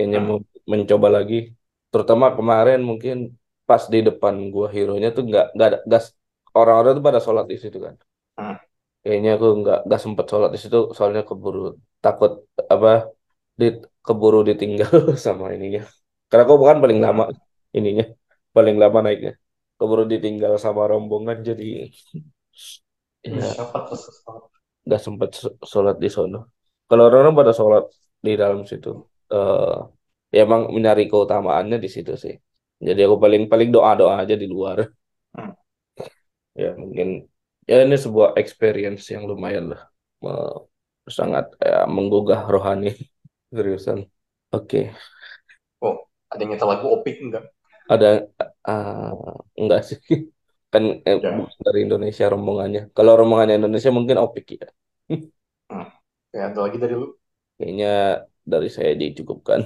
[0.00, 0.26] kayaknya Hmm.
[0.28, 0.38] mau
[0.72, 1.36] mencoba lagi.
[1.92, 3.16] Terutama kemarin mungkin
[3.68, 6.02] pas di depan gua hero-nya tuh nggak nggak ada nggak
[6.58, 7.94] orang-orang tuh pada sholat di situ kan.
[8.36, 8.56] Hmm.
[9.04, 11.60] Kayaknya aku nggak nggak sempet sholat di situ soalnya keburu
[12.04, 12.30] takut
[12.74, 12.88] apa
[13.60, 13.66] di
[14.06, 14.92] keburu ditinggal
[15.26, 15.80] sama ininya.
[16.28, 17.34] Karena aku bukan paling lama Hmm.
[17.78, 18.04] ininya
[18.56, 19.32] paling lama naiknya.
[19.78, 21.84] Keburu ditinggal sama rombongan jadi ya
[24.86, 26.38] nggak sempet sh- sholat di sono.
[26.88, 27.84] Kalau orang-orang pada sholat
[28.26, 28.90] di dalam situ,
[29.34, 29.70] eh
[30.34, 32.34] ya emang mencari keutamaannya di situ sih.
[32.88, 34.78] Jadi aku paling paling doa doa aja di luar.
[35.36, 35.50] Hmm.
[36.60, 37.08] Ya mungkin
[37.70, 39.82] ya ini sebuah experience yang lumayan lah,
[40.24, 40.62] Me-
[41.18, 42.88] sangat ya, menggugah rohani
[43.56, 43.98] seriusan.
[44.54, 44.78] Oke,
[45.86, 45.96] Oh,
[46.32, 47.44] ada yang lagu Opik enggak?
[47.92, 48.06] ada
[48.68, 49.98] ah, enggak sih
[50.72, 51.50] kan eh, Ya.
[51.66, 52.80] dari Indonesia rombongannya.
[52.96, 54.66] Kalau rombongannya Indonesia mungkin opik ya.
[55.70, 55.86] Hmm.
[56.36, 57.06] Ya, ada lagi dari lu.
[57.56, 57.86] Kayaknya
[58.52, 59.60] dari saya dicukupkan.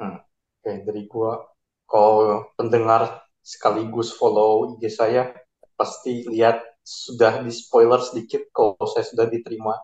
[0.00, 0.16] Hmm.
[0.60, 1.32] Oke, dari gua.
[1.90, 3.02] Kalau pendengar
[3.44, 5.22] sekaligus follow IG saya,
[5.78, 9.74] pasti lihat sudah di spoiler sedikit kalau saya sudah diterima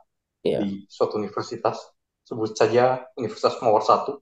[0.45, 1.79] Ya, di suatu universitas.
[2.29, 4.13] Sebut saja Universitas Mawar 1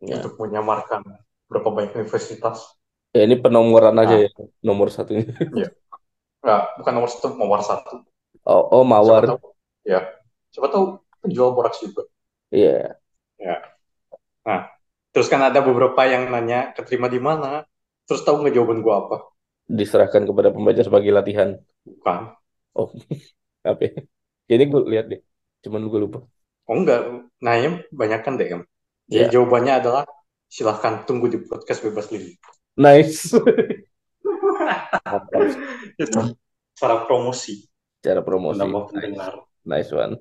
[0.00, 0.16] ya.
[0.16, 1.02] untuk menyamarkan
[1.50, 2.58] berapa banyak universitas.
[3.14, 4.22] Ya, ini penomoran aja Nah.
[4.24, 4.28] ya,
[4.66, 5.24] nomor satunya.
[6.42, 7.94] Nggak, bukan nomor satu, Mawar 1.
[8.44, 9.24] Oh, oh Siapa Mawar.
[9.28, 9.38] tahu,
[9.92, 10.00] ya.
[10.52, 10.84] Siapa tahu
[11.22, 12.02] penjual boraks juga.
[12.50, 12.98] Iya,
[14.46, 14.68] Nah,
[15.14, 17.64] terus kan ada beberapa yang nanya, keterima di mana?
[18.06, 19.16] Terus tahu nggak jawaban gua apa?
[19.68, 21.60] diserahkan kepada pembaca sebagai latihan.
[21.84, 22.32] Bukan.
[22.72, 22.88] Oh,
[23.68, 23.82] apa?
[23.84, 24.00] ya?
[24.48, 25.20] Ini gue lihat deh.
[25.60, 26.24] Cuman gue lupa.
[26.64, 28.64] Oh enggak, nanya banyak kan Em.
[29.12, 29.32] Jadi Ya.
[29.36, 30.04] jawabannya adalah
[30.48, 32.32] silahkan tunggu di podcast bebas lini.
[32.80, 33.28] Nice.
[36.00, 36.20] Itu
[36.78, 37.68] cara promosi,
[38.00, 38.56] Cara promosi.
[38.56, 39.28] menambah Nice.
[39.68, 40.14] Nice one.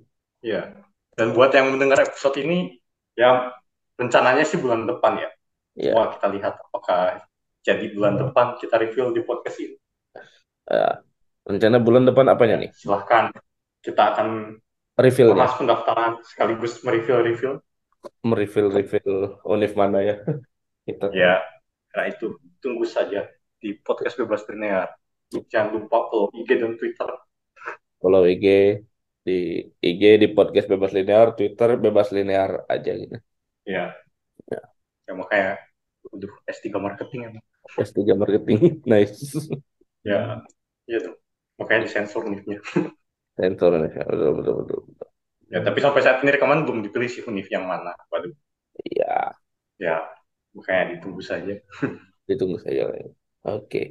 [0.44, 0.76] Ya.
[1.16, 2.78] Dan buat yang mendengar episode ini,
[3.16, 3.56] ya
[3.98, 5.30] rencananya sih bulan depan ya.
[5.78, 7.22] Ya, Wah, kita lihat apakah
[7.62, 9.78] jadi bulan depan kita review di podcast ini.
[10.66, 11.02] ya.
[11.48, 12.72] rencana bulan depan apanya nih?
[12.76, 13.32] Silahkan
[13.80, 14.58] kita akan
[14.98, 15.46] Reveal-nya.
[15.46, 17.62] Mas pendaftaran sekaligus mereview-review.
[18.26, 20.16] Mereveal-reveal univ mana ya?
[20.82, 21.46] Kita Ya,
[21.94, 23.30] karena itu tunggu saja
[23.62, 24.90] di podcast bebas linear.
[25.30, 27.10] Jangan lupa follow IG dan Twitter.
[27.98, 28.46] follow IG
[29.22, 33.18] di IG di podcast bebas linear, Twitter bebas linear aja gitu.
[33.68, 33.96] Ya.
[34.52, 34.78] Ya.
[35.08, 35.52] Ya makanya,
[36.14, 37.46] aduh S3 marketing emang.
[37.78, 38.82] S3 marketing.
[38.86, 39.50] Nice.
[40.10, 40.20] Ya,
[40.90, 41.16] iya tuh.
[41.60, 42.58] Makanya disensor univnya.
[43.38, 43.94] Sensor nih.
[44.10, 44.80] Betul, betul, betul.
[44.90, 45.08] betul.
[45.54, 47.92] Ya, tapi sampai saat ini rekaman belum dipilih sih univ yang mana.
[48.12, 48.32] Waduh,
[48.96, 49.38] Ya,
[49.82, 49.96] ya
[50.56, 51.54] makanya ditunggu saja.
[52.28, 52.84] ditunggu saja.
[53.48, 53.82] Oke,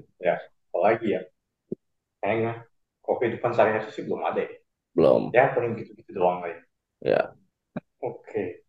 [0.71, 1.21] Apalagi ya,
[2.21, 2.53] kayaknya
[3.05, 4.53] kok kehidupan sehari-hari sih belum ada ya.
[4.95, 5.37] belum.
[5.37, 6.61] Ya, paling gitu-gitu doang lah ya.
[7.01, 7.37] Ya,
[8.01, 8.65] Oke.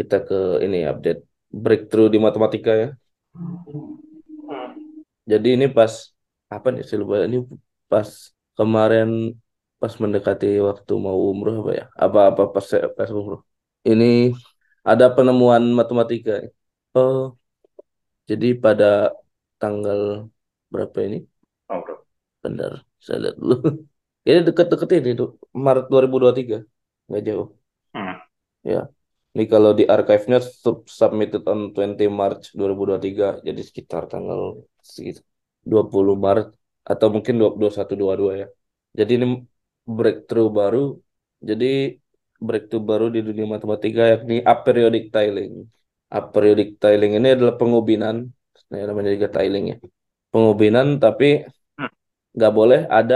[0.00, 1.20] Kita ke ini update
[1.64, 2.88] breakthrough di matematika ya.
[3.36, 4.00] Hmm.
[5.30, 5.92] Jadi ini pas
[6.54, 7.36] apa nih sih lupa ini
[7.92, 8.08] pas
[8.58, 9.08] kemarin
[9.80, 11.84] pas mendekati waktu mau umroh apa ya?
[12.04, 12.66] Apa apa pas
[12.98, 13.40] pas umroh.
[13.90, 14.34] Ini
[14.90, 16.32] ada penemuan matematika.
[16.96, 17.38] Oh,
[18.30, 19.14] jadi pada
[19.60, 20.00] tanggal
[20.72, 21.18] berapa ini?
[21.70, 21.94] Oh, bro.
[22.42, 22.72] Bentar,
[23.04, 23.56] saya lihat dulu.
[24.28, 26.60] Ini deket-deket ini tuh, Maret 2023.
[27.08, 27.46] Nggak jauh.
[27.96, 28.20] Hmm.
[28.60, 28.92] Ya.
[29.34, 33.26] Ini kalau di archive-nya sub- submitted on 20 March 2023.
[33.46, 34.40] Jadi sekitar tanggal
[34.94, 35.22] sekitar
[35.70, 36.48] 20 Maret
[36.92, 38.46] atau mungkin 21 22 ya.
[38.98, 39.26] Jadi ini
[39.96, 40.78] breakthrough baru.
[41.48, 41.66] Jadi
[42.46, 45.52] breakthrough baru di dunia matematika yakni aperiodic tiling.
[46.18, 48.16] Aperiodic tiling ini adalah pengubinan.
[48.70, 49.76] Nah, namanya juga tiling ya.
[50.34, 51.26] Pengubinan tapi
[52.36, 53.14] nggak boleh ada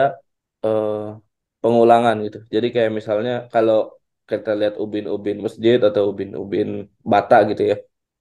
[0.64, 0.92] eh,
[1.62, 2.38] pengulangan gitu.
[2.54, 3.76] Jadi kayak misalnya kalau
[4.30, 6.68] kita lihat ubin-ubin masjid atau ubin-ubin
[7.12, 7.76] bata gitu ya.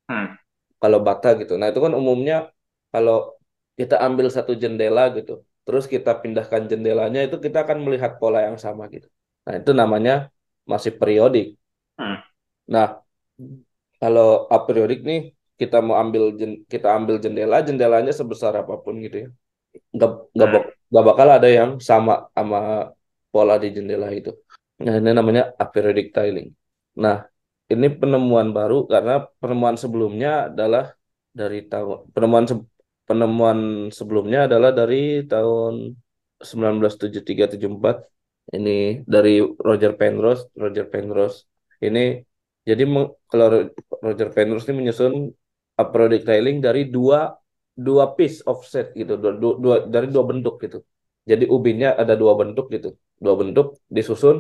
[0.10, 0.38] Hmm.
[0.82, 1.54] Kalau bata gitu.
[1.60, 2.36] Nah, itu kan umumnya
[2.94, 3.16] kalau
[3.80, 5.32] kita ambil satu jendela gitu,
[5.66, 9.08] terus kita pindahkan jendelanya itu kita akan melihat pola yang sama gitu.
[9.46, 10.14] Nah, itu namanya
[10.72, 11.46] masih periodik.
[11.98, 12.24] Hmm.
[12.68, 13.04] Nah,
[14.02, 15.20] kalau apriodik nih
[15.60, 19.28] kita mau ambil jen- kita ambil jendela, jendelanya sebesar apa pun gitu ya.
[19.96, 20.50] Nggak, nggak,
[20.94, 21.06] Hmm.
[21.10, 22.58] bakal ada yang sama sama
[23.34, 24.32] pola di jendela itu.
[24.86, 26.48] Nah, ini namanya aperiodic tiling.
[27.04, 27.16] Nah,
[27.74, 30.84] ini penemuan baru karena penemuan sebelumnya adalah
[31.40, 32.68] dari tahun penemuan se-
[33.08, 33.60] penemuan
[33.98, 34.96] sebelumnya adalah dari
[35.32, 35.74] tahun
[36.50, 37.96] 1973-74.
[38.56, 38.72] Ini
[39.14, 39.32] dari
[39.68, 41.38] Roger Penrose, Roger Penrose.
[41.86, 42.00] Ini
[42.70, 42.84] jadi
[43.30, 43.72] kalau Ro-
[44.06, 45.14] Roger Penrose ini menyusun
[45.92, 47.20] periodic tiling dari dua
[47.74, 50.78] dua piece of set gitu, dua, dua, dua dari dua bentuk gitu.
[51.30, 52.88] Jadi ubinnya ada dua bentuk gitu,
[53.24, 53.66] dua bentuk
[53.96, 54.36] disusun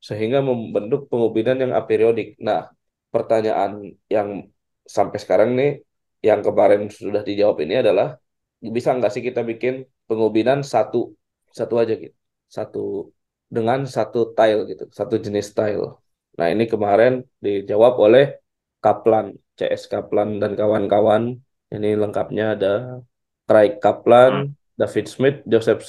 [0.00, 2.36] sehingga membentuk pengubinan yang aperiodic.
[2.38, 2.70] Nah,
[3.10, 4.50] pertanyaan yang
[4.86, 5.82] sampai sekarang nih,
[6.22, 8.16] yang kemarin sudah dijawab ini adalah
[8.60, 11.14] bisa nggak sih kita bikin pengubinan satu
[11.52, 12.16] satu aja gitu,
[12.48, 13.10] satu
[13.46, 15.96] dengan satu tile gitu, satu jenis tile.
[16.36, 18.36] Nah, ini kemarin dijawab oleh
[18.84, 21.40] Kaplan, CS Kaplan dan kawan-kawan.
[21.72, 23.00] Ini lengkapnya ada
[23.48, 25.82] Craig Kaplan, David Smith, Joseph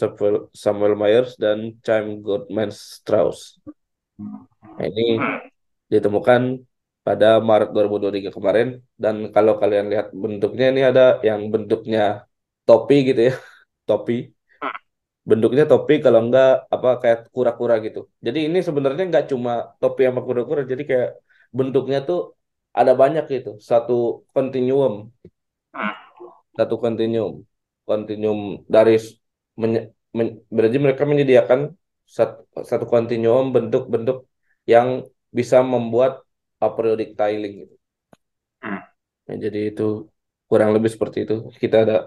[0.56, 3.60] Samuel Myers, dan Chaim Goodman Strauss.
[4.18, 5.22] Nah, ini
[5.94, 6.42] ditemukan
[7.06, 8.68] pada Maret 2023 kemarin.
[9.04, 12.28] Dan kalau kalian lihat bentuknya ini ada yang bentuknya
[12.68, 13.34] topi gitu ya.
[13.90, 14.14] Topi.
[15.28, 18.08] Bentuknya topi kalau enggak apa kayak kura-kura gitu.
[18.26, 21.10] Jadi ini sebenarnya enggak cuma topi sama kura-kura jadi kayak
[21.52, 22.20] bentuknya tuh
[22.72, 23.50] ada banyak gitu.
[23.60, 25.12] Satu continuum.
[26.58, 27.44] Satu continuum.
[27.88, 28.96] Continuum dari
[29.60, 29.72] men,
[30.16, 31.60] men, berarti mereka menyediakan
[32.08, 34.24] satu, satu continuum bentuk-bentuk
[34.64, 36.24] yang bisa membuat
[36.58, 37.76] periodic tiling gitu.
[38.64, 38.82] Hmm.
[39.28, 40.08] Nah, jadi itu
[40.48, 41.52] kurang lebih seperti itu.
[41.54, 41.98] Kita ada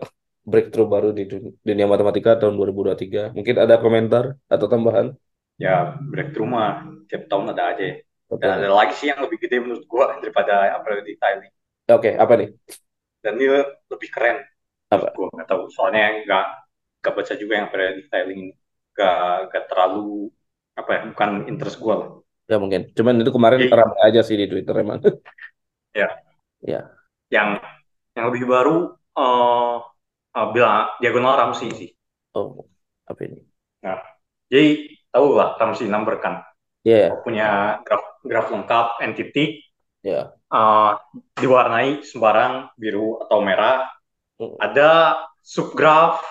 [0.40, 1.28] breakthrough baru di
[1.60, 3.36] dunia matematika tahun 2023.
[3.36, 5.12] Mungkin ada komentar atau tambahan?
[5.60, 8.00] Ya, breakthrough mah tiap tahun ada aja.
[8.40, 11.52] Dan ada lagi sih yang lebih gede menurut gua daripada periodic tiling.
[11.90, 12.48] Oke, okay, apa nih?
[13.20, 13.46] Dan ini
[13.90, 14.40] lebih keren.
[14.88, 15.12] Apa?
[15.12, 15.68] Gua nggak tahu.
[15.68, 16.46] Soalnya nggak
[17.04, 18.54] nggak baca juga yang periodic tiling ini.
[18.96, 20.28] Gak, gak terlalu
[20.76, 22.10] apa ya bukan interest gua lah
[22.50, 22.90] Ya mungkin.
[22.98, 24.98] Cuman itu kemarin Jadi, ramai aja sih di Twitter emang.
[25.90, 26.06] Ya.
[26.62, 26.86] Ya.
[27.34, 27.58] Yang
[28.14, 29.82] yang lebih baru uh,
[30.30, 31.90] uh, bilang diagonal Ramsey sih.
[32.30, 32.62] Oh,
[33.10, 33.42] apa ini?
[33.82, 33.98] Nah,
[34.46, 36.46] jadi tahu lah Ramsey number kan.
[36.86, 37.18] Yeah.
[37.26, 39.66] Punya graf graf lengkap entity.
[40.06, 40.10] Ya.
[40.14, 40.24] Yeah.
[40.46, 40.94] Uh,
[41.42, 43.90] diwarnai sembarang biru atau merah.
[44.38, 44.54] Hmm.
[44.62, 46.22] Ada subgraf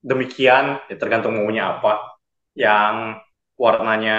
[0.00, 2.18] demikian, ya tergantung maunya apa.
[2.56, 3.24] Yang
[3.60, 4.18] warnanya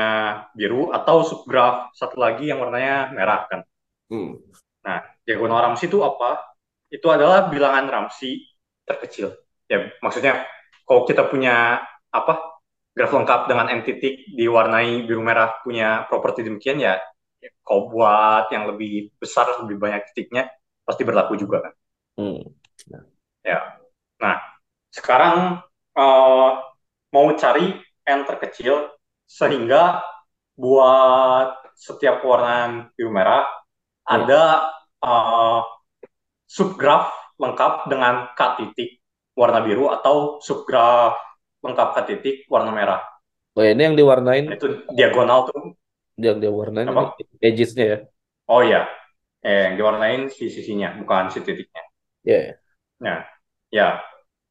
[0.54, 3.65] biru atau subgraf satu lagi yang warnanya merah kan.
[4.13, 4.38] Hmm.
[4.86, 6.54] Nah, diagonal Ramsey itu apa?
[6.94, 8.46] Itu adalah bilangan Ramsey
[8.86, 9.34] terkecil.
[9.65, 10.46] Ya, maksudnya
[10.86, 17.00] kalau kita punya apa graf lengkap dengan entity diwarnai biru merah punya properti demikian ya,
[17.39, 20.52] ya kalau buat yang lebih besar lebih banyak titiknya
[20.84, 21.74] pasti berlaku juga kan.
[22.20, 22.41] Hmm.
[22.91, 23.04] Nah.
[23.41, 23.60] Ya.
[24.22, 24.38] Nah,
[24.91, 25.63] sekarang
[25.95, 26.49] uh,
[27.12, 27.75] mau cari
[28.08, 28.91] n terkecil
[29.27, 30.04] sehingga
[30.56, 34.06] buat setiap warna biru merah hmm.
[34.06, 34.41] ada
[35.01, 35.60] uh,
[36.45, 39.01] subgraf lengkap dengan K titik
[39.34, 41.17] warna biru atau subgraf
[41.63, 43.01] lengkap K titik warna merah.
[43.58, 44.47] Oh ini yang diwarnain?
[44.51, 45.75] Itu diagonal tuh.
[46.15, 47.17] Yang diwarnain apa?
[47.43, 47.97] edges-nya ya?
[48.47, 48.88] Oh iya,
[49.43, 51.84] eh, yang diwarnain si sisinya, bukan si titiknya.
[52.23, 52.39] Iya.
[52.39, 52.56] Yeah.
[53.01, 53.17] Nah,
[53.73, 53.88] ya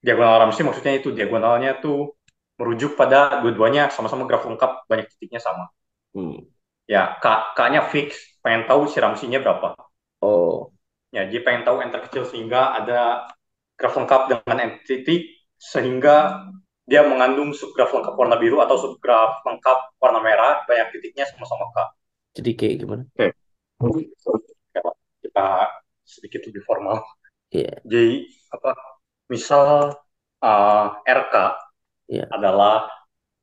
[0.00, 2.16] diagonal Ramsey maksudnya itu diagonalnya tuh
[2.60, 5.72] merujuk pada dua-duanya sama-sama graf lengkap banyak titiknya sama.
[6.12, 6.44] Hmm.
[6.84, 9.78] Ya, K, K-nya fix, pengen tahu si Ramsey-nya berapa.
[10.20, 10.74] Oh.
[11.10, 13.30] Ya, dia pengen tahu n terkecil sehingga ada
[13.74, 16.46] graf lengkap dengan n titik sehingga
[16.84, 21.78] dia mengandung subgraf lengkap warna biru atau subgraf lengkap warna merah banyak titiknya sama-sama K.
[22.38, 23.02] Jadi kayak gimana?
[23.16, 23.30] Oke.
[23.80, 24.04] Okay.
[25.22, 25.48] Kita
[26.04, 26.98] sedikit lebih formal.
[27.50, 27.66] Iya.
[27.66, 27.76] Yeah.
[27.86, 28.12] Jadi
[28.54, 28.70] apa?
[29.30, 29.94] Misal
[30.42, 31.34] uh, RK
[32.10, 32.26] yeah.
[32.34, 32.90] adalah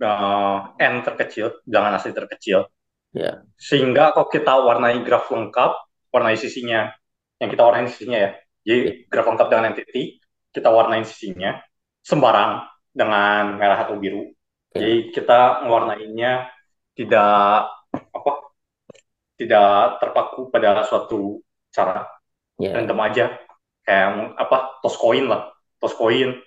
[0.04, 2.67] uh, n terkecil, bilangan asli terkecil.
[3.15, 3.47] Yeah.
[3.56, 5.71] Sehingga kalau kita warnai graf lengkap,
[6.12, 6.91] warnai sisinya,
[7.39, 8.32] yang kita warnai sisinya ya.
[8.67, 8.95] Jadi yeah.
[9.08, 10.19] graf lengkap dengan entity,
[10.52, 11.56] kita warnai sisinya
[12.04, 14.28] sembarang dengan merah atau biru.
[14.76, 14.84] Yeah.
[14.84, 16.52] Jadi kita mewarnainya
[16.97, 18.32] tidak apa
[19.38, 22.10] tidak terpaku pada suatu cara
[22.58, 22.73] yeah.
[22.73, 23.26] random aja
[23.86, 26.38] kayak apa tos koin lah tos koin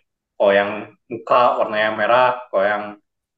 [0.40, 0.70] kalau yang
[1.12, 2.84] muka warnanya merah, kalau yang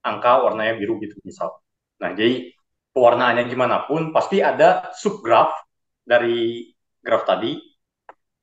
[0.06, 1.58] angka warnanya biru gitu misal.
[1.98, 2.54] Nah, jadi
[2.94, 5.50] pewarnaannya gimana pun pasti ada subgraf
[6.06, 6.70] dari
[7.02, 7.58] graf tadi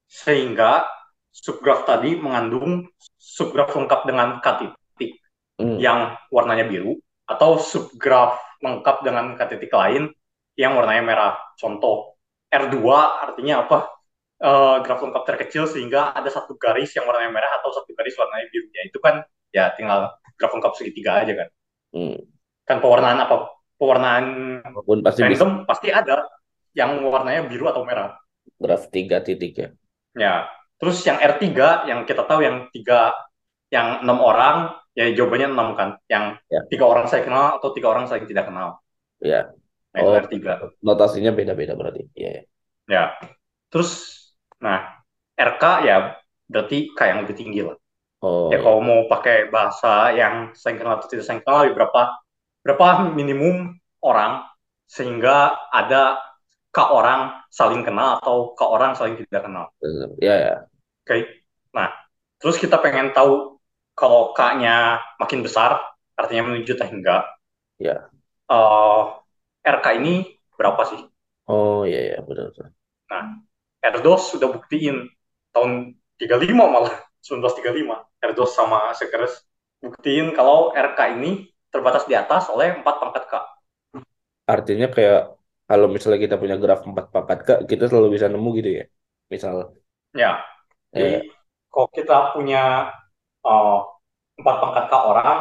[0.10, 0.84] sehingga
[1.32, 2.84] subgraf tadi mengandung
[3.16, 5.24] subgraf lengkap dengan k titik
[5.62, 5.78] hmm.
[5.80, 10.12] yang warnanya biru atau subgraf lengkap dengan k titik lain
[10.60, 11.34] yang warnanya merah.
[11.56, 12.20] Contoh
[12.52, 12.76] R2
[13.24, 13.88] artinya apa?
[14.43, 18.47] Uh, graf lengkap terkecil sehingga ada satu garis yang warnanya merah atau satu garis warnanya
[18.49, 18.67] biru.
[18.71, 19.15] Ya itu kan
[19.52, 21.47] ya tinggal graf lengkap segitiga aja kan.
[21.93, 22.17] Hmm.
[22.63, 23.36] Kan pewarnaan apa?
[23.80, 24.25] Pewarnaan
[24.60, 25.67] Apa pun pasti random bisa.
[25.67, 26.28] pasti ada
[26.75, 28.19] yang warnanya biru atau merah.
[28.60, 29.69] Graf tiga titik ya.
[30.15, 30.36] Ya.
[30.80, 31.43] Terus yang R3
[31.91, 33.12] yang kita tahu yang tiga
[33.67, 35.89] yang enam orang ya jawabannya enam kan.
[36.08, 36.62] Yang ya.
[36.67, 38.80] tiga orang saya kenal atau tiga orang saya tidak kenal.
[39.19, 39.52] Ya.
[39.95, 40.36] Nah, oh, R3.
[40.84, 42.08] Notasinya beda-beda berarti.
[42.15, 42.43] Ya.
[42.88, 43.15] Ya.
[43.71, 44.18] Terus
[44.65, 44.80] Nah,
[45.39, 45.98] RK ya
[46.52, 47.78] berarti K yang lebih tinggi lah.
[48.22, 48.63] Oh, Ya iya.
[48.65, 52.02] kalau mau pakai bahasa yang saling kenal atau tidak saling kenal, ya berapa
[52.65, 54.43] berapa minimum orang
[54.89, 56.17] sehingga ada
[56.76, 57.22] K orang
[57.54, 59.72] saling kenal atau K orang saling tidak kenal.
[60.22, 60.69] Ya, ya.
[61.04, 61.17] Oke.
[61.76, 61.89] Nah,
[62.39, 63.60] terus kita pengen tahu
[63.98, 65.76] kalau K-nya makin besar,
[66.15, 67.24] artinya menuju teh enggak.
[67.80, 68.10] Ya.
[68.50, 69.02] eh,
[69.76, 70.13] RK ini
[70.58, 71.02] berapa sih?
[71.54, 72.17] Oh, iya, iya.
[72.28, 72.72] Benar, benar.
[73.10, 73.26] Nah,
[73.80, 75.08] Erdos sudah buktiin
[75.56, 79.44] tahun 35 malah 1935 Erdos sama Sekeres
[79.80, 83.34] buktiin kalau RK ini terbatas di atas oleh empat pangkat K.
[84.50, 85.39] Artinya kayak
[85.70, 88.86] kalau misalnya kita punya graf empat pangkat Kak, kita selalu bisa nemu gitu ya.
[89.30, 89.78] Misal.
[90.18, 90.42] Ya,
[90.89, 91.30] jadi
[91.70, 92.89] kalau kita punya
[93.46, 93.80] eh,
[94.42, 95.39] empat pangkat K orang,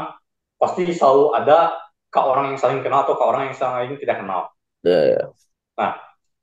[0.61, 1.81] pasti selalu ada
[2.13, 4.53] K orang yang saling kenal atau K orang yang saling tidak kenal.
[4.85, 5.23] ya, ya.
[5.81, 5.97] Nah,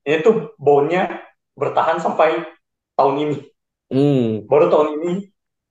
[0.03, 1.24] ini tuh bone-nya
[1.59, 2.43] bertahan sampai
[2.97, 3.37] tahun ini.
[3.89, 5.11] Hmm, Baru tahun ini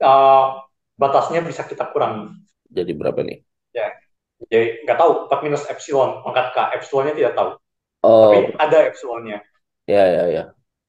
[0.03, 0.47] eh,
[1.01, 2.31] batasnya bisa kita kurangi.
[2.77, 3.39] jadi berapa nih?
[3.75, 3.91] Ya,
[4.51, 6.59] jadi nggak tahu 4 minus epsilon pangkat K.
[6.79, 7.51] Epsilonnya tidak tahu.
[8.03, 9.39] Oh, Tapi ada epsilonnya.
[9.93, 10.43] ya, ya, ya.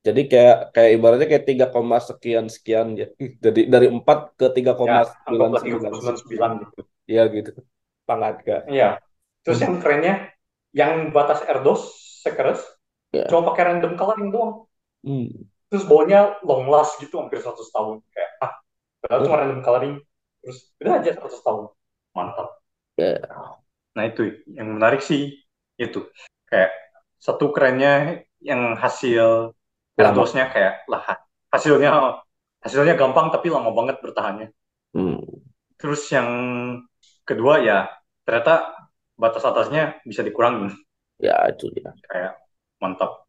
[0.06, 3.06] Jadi kayak kayak ibaratnya kayak 3, koma sekian sekian ya.
[3.46, 4.98] Jadi dari 4 ke 3, Ya,
[5.30, 6.82] anggaplah 3,99 3,99 gitu.
[7.12, 7.50] Iya gitu.
[8.08, 8.62] Pangkat Kak.
[8.70, 8.86] Iya.
[9.46, 9.66] Terus Hmm.
[9.66, 10.14] yang kerennya,
[10.74, 11.82] yang batas Erdos,
[12.26, 12.62] Sekeres,
[13.14, 13.26] Ya.
[13.30, 14.54] cuma pakai random coloring doang.
[15.06, 15.30] Hmm.
[15.70, 18.02] Terus bawahnya long last gitu, hampir 100 tahun.
[18.10, 18.54] Kayak, ah,
[19.06, 19.96] padahal cuma random coloring.
[20.42, 21.64] Terus, udah aja 100 tahun.
[22.18, 22.48] Mantap.
[22.98, 23.22] Ya.
[23.94, 25.46] Nah itu, yang menarik sih,
[25.78, 26.00] itu.
[26.50, 26.74] Kayak,
[27.22, 29.54] satu kerennya yang hasil.
[29.96, 31.24] Erdosnya kayak, lah,
[31.56, 32.20] hasilnya
[32.60, 34.52] hasilnya gampang tapi lama banget bertahannya.
[34.92, 35.22] Hmm.
[35.80, 36.30] Terus yang
[37.24, 37.88] kedua ya,
[38.26, 38.74] ternyata
[39.16, 40.74] batas atasnya bisa dikurangin.
[41.22, 41.96] Ya itu dia.
[42.10, 42.42] Kayak,
[42.84, 43.25] mantap.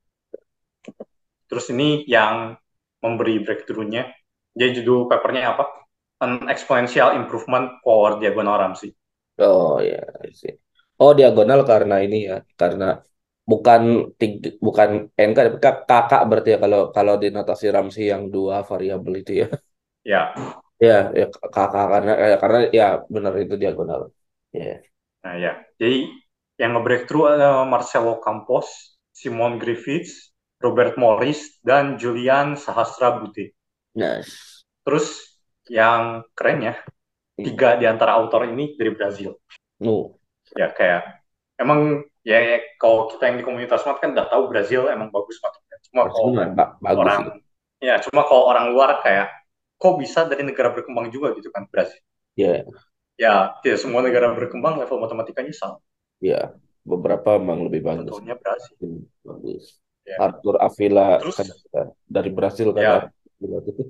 [1.48, 2.54] Terus ini yang
[3.04, 4.04] memberi breakthrough-nya.
[4.56, 5.64] Jadi judul papernya apa?
[6.24, 8.90] An Exponential Improvement for Diagonal Ramsey.
[9.42, 9.96] Oh ya,
[10.40, 10.52] sih.
[11.00, 12.84] Oh diagonal karena ini ya, karena
[13.50, 13.80] bukan
[14.20, 14.88] tiga, bukan
[15.26, 15.58] NK tapi
[15.90, 19.46] kakak berarti ya kalau kalau di notasi Ramsey yang dua variabel itu ya.
[20.04, 20.34] Ya,
[20.86, 24.00] Ya, ya kakak karena eh, karena ya benar itu diagonal.
[24.58, 24.76] Ya.
[25.24, 25.52] nah ya.
[25.80, 25.96] Jadi
[26.60, 33.52] yang nge-breakthrough ada Marcelo Campos, Simon Griffiths, Robert Morris, dan Julian Sahasrabudhe.
[33.92, 34.64] Nice.
[34.82, 35.38] Terus
[35.68, 36.80] yang kerennya,
[37.36, 39.36] tiga di antara autor ini dari Brazil.
[39.82, 40.16] No.
[40.54, 41.26] Ya kayak,
[41.60, 45.36] emang ya, ya, kalau kita yang di komunitas mat kan udah tahu Brazil emang bagus
[45.42, 45.76] matematika.
[45.90, 46.30] Cuma kalau
[46.80, 47.22] bagus orang
[47.80, 49.28] ya cuma kalau orang luar kayak
[49.76, 52.00] kok bisa dari negara berkembang juga gitu kan Brazil
[52.36, 52.68] Ya,
[53.16, 55.80] ya tidak semua negara berkembang level matematikanya sama
[56.20, 56.52] ya.
[56.86, 58.12] Beberapa emang lebih bagus.
[58.12, 59.82] contohnya Brazil Hmm, Bagus.
[60.06, 60.16] Ya.
[60.22, 61.36] Arthur Avila terus?
[61.36, 62.94] kan ya, dari Brasil kan ya.
[63.10, 63.82] Avila itu.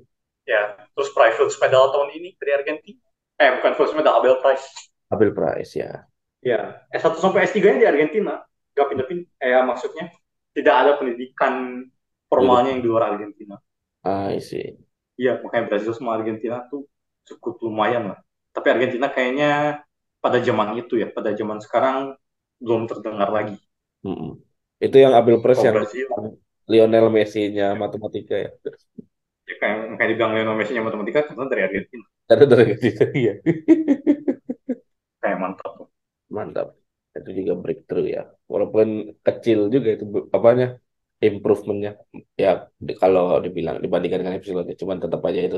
[0.43, 0.61] ya
[0.97, 2.99] terus Prize Medal tahun ini dari Argentina?
[3.37, 4.67] Eh bukan Fields Medal Abel Prize
[5.13, 6.03] Abel Prize ya.
[6.43, 8.43] ya S1 sampai S3 nya di Argentina.
[8.75, 10.11] Gak pindah-pindah eh ya, maksudnya
[10.53, 11.85] tidak ada pendidikan
[12.27, 13.55] formalnya yang di luar Argentina.
[14.03, 14.75] I see.
[15.17, 16.85] iya makanya Brazil sama Argentina tuh
[17.25, 18.19] cukup lumayan lah.
[18.53, 19.81] Tapi Argentina kayaknya
[20.21, 22.13] pada zaman itu ya pada zaman sekarang
[22.61, 23.57] belum terdengar lagi.
[24.05, 24.46] Mm-mm.
[24.85, 25.77] Itu yang Abel Prize kalau yang
[26.71, 28.49] Lionel Messi-nya matematika ya.
[29.49, 33.33] ya kayak kayak dibilang Lionel Messi nya matematika karena dari Argentina Ada dari itu ya.
[35.21, 35.73] kayak mantap.
[36.37, 36.67] Mantap.
[37.17, 38.21] Itu juga breakthrough ya.
[38.51, 38.87] Walaupun
[39.25, 40.05] kecil juga itu
[40.37, 40.65] apanya
[41.27, 41.91] improvementnya.
[42.43, 42.49] Ya
[42.87, 44.35] di- kalau dibilang dibandingkan dengan
[44.71, 45.57] ya, cuman tetap aja itu.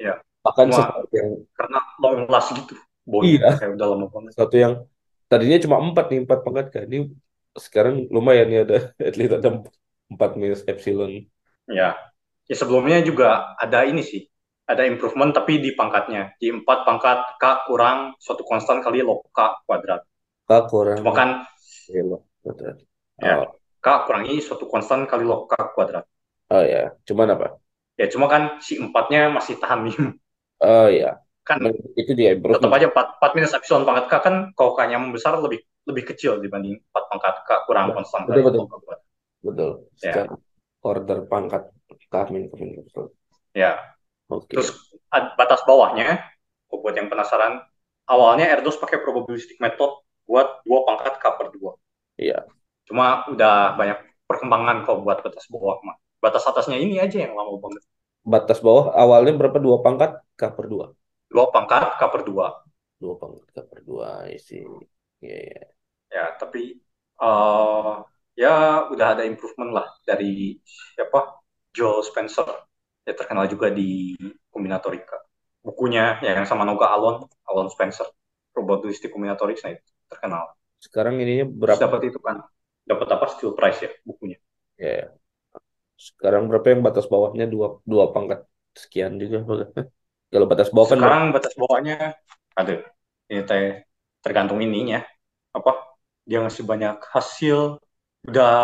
[0.00, 0.14] ya
[0.46, 2.74] Bahkan sesuatu yang karena long last gitu
[3.06, 4.74] bone iya, kayak udah lama banget sesuatu yang
[5.30, 6.82] tadinya cuma empat nih empat pangkat kan.
[6.88, 6.98] Ini
[7.56, 9.72] sekarang lumayan ya ada at least ada empat
[10.12, 11.24] empat minus Epsilon.
[11.70, 11.94] ya
[12.48, 14.22] ya sebelumnya juga ada ini sih
[14.66, 19.38] ada improvement tapi di pangkatnya di empat pangkat k kurang suatu konstan kali log k
[19.66, 20.02] kuadrat
[20.48, 21.28] K kurang cuma kan
[21.90, 22.18] Elo.
[22.42, 22.86] Betul.
[23.22, 23.46] ya Oh,
[23.82, 26.06] k kurangi suatu konstan kali log k kuadrat
[26.52, 27.46] oh ya, cuman apa?
[28.00, 29.96] ya cuma kan si empatnya masih tahan nih
[30.62, 31.58] Oh ya, kan
[31.98, 32.74] itu dia tetap improvement.
[32.78, 35.58] aja 4, 4 minus epsilon pangkat k kan kalau k-nya membesar lebih
[35.88, 39.00] lebih kecil dibanding 4 pangkat k kurang konstan Betul kali betul k kuadrat
[39.42, 39.70] betul.
[39.98, 40.32] ya Secara
[40.82, 41.62] order pangkat
[42.12, 43.14] Kamin Kamin betul.
[43.52, 43.92] ya
[44.32, 44.56] Oke.
[44.56, 44.72] Terus
[45.12, 46.24] batas bawahnya,
[46.72, 47.60] oh, buat yang penasaran,
[48.08, 51.76] awalnya Erdos pakai probabilistic method buat dua pangkat K per 2.
[52.16, 52.48] Iya.
[52.88, 55.96] Cuma udah banyak perkembangan kalau buat batas bawah mah.
[56.22, 57.82] Batas atasnya ini aja yang lama banget.
[58.24, 59.58] Batas bawah awalnya berapa?
[59.60, 60.86] Dua pangkat K per dua.
[61.28, 63.02] Dua pangkat K per 2.
[63.02, 64.08] Dua pangkat K per dua.
[64.30, 64.62] Isi.
[65.22, 65.72] Iya iya.
[66.12, 66.76] Ya, tapi
[67.22, 67.92] eh
[68.42, 68.52] ya
[68.92, 70.58] udah ada improvement lah dari
[70.96, 71.20] siapa?
[71.76, 72.48] Joel Spencer.
[73.02, 74.14] ya terkenal juga di
[74.54, 75.18] kombinatorika
[75.66, 78.06] bukunya ya yang sama Noga Alon Alon Spencer
[78.54, 80.54] probabilistic combinatorics nah itu terkenal
[80.84, 81.90] Sekarang ininya Terus berapa?
[81.90, 82.36] dapat itu kan
[82.90, 84.38] dapat apa steel price ya bukunya
[84.78, 85.12] Ya,
[86.08, 88.40] sekarang berapa yang batas bawahnya dua dua pangkat
[88.82, 89.38] sekian juga.
[90.32, 91.94] Kalau batas bawah kan sekarang batas bawahnya
[92.58, 92.72] ada
[93.30, 93.64] ini teh
[94.24, 94.98] tergantung ininya
[95.56, 95.70] apa
[96.28, 97.58] dia ngasih banyak hasil
[98.28, 98.54] udah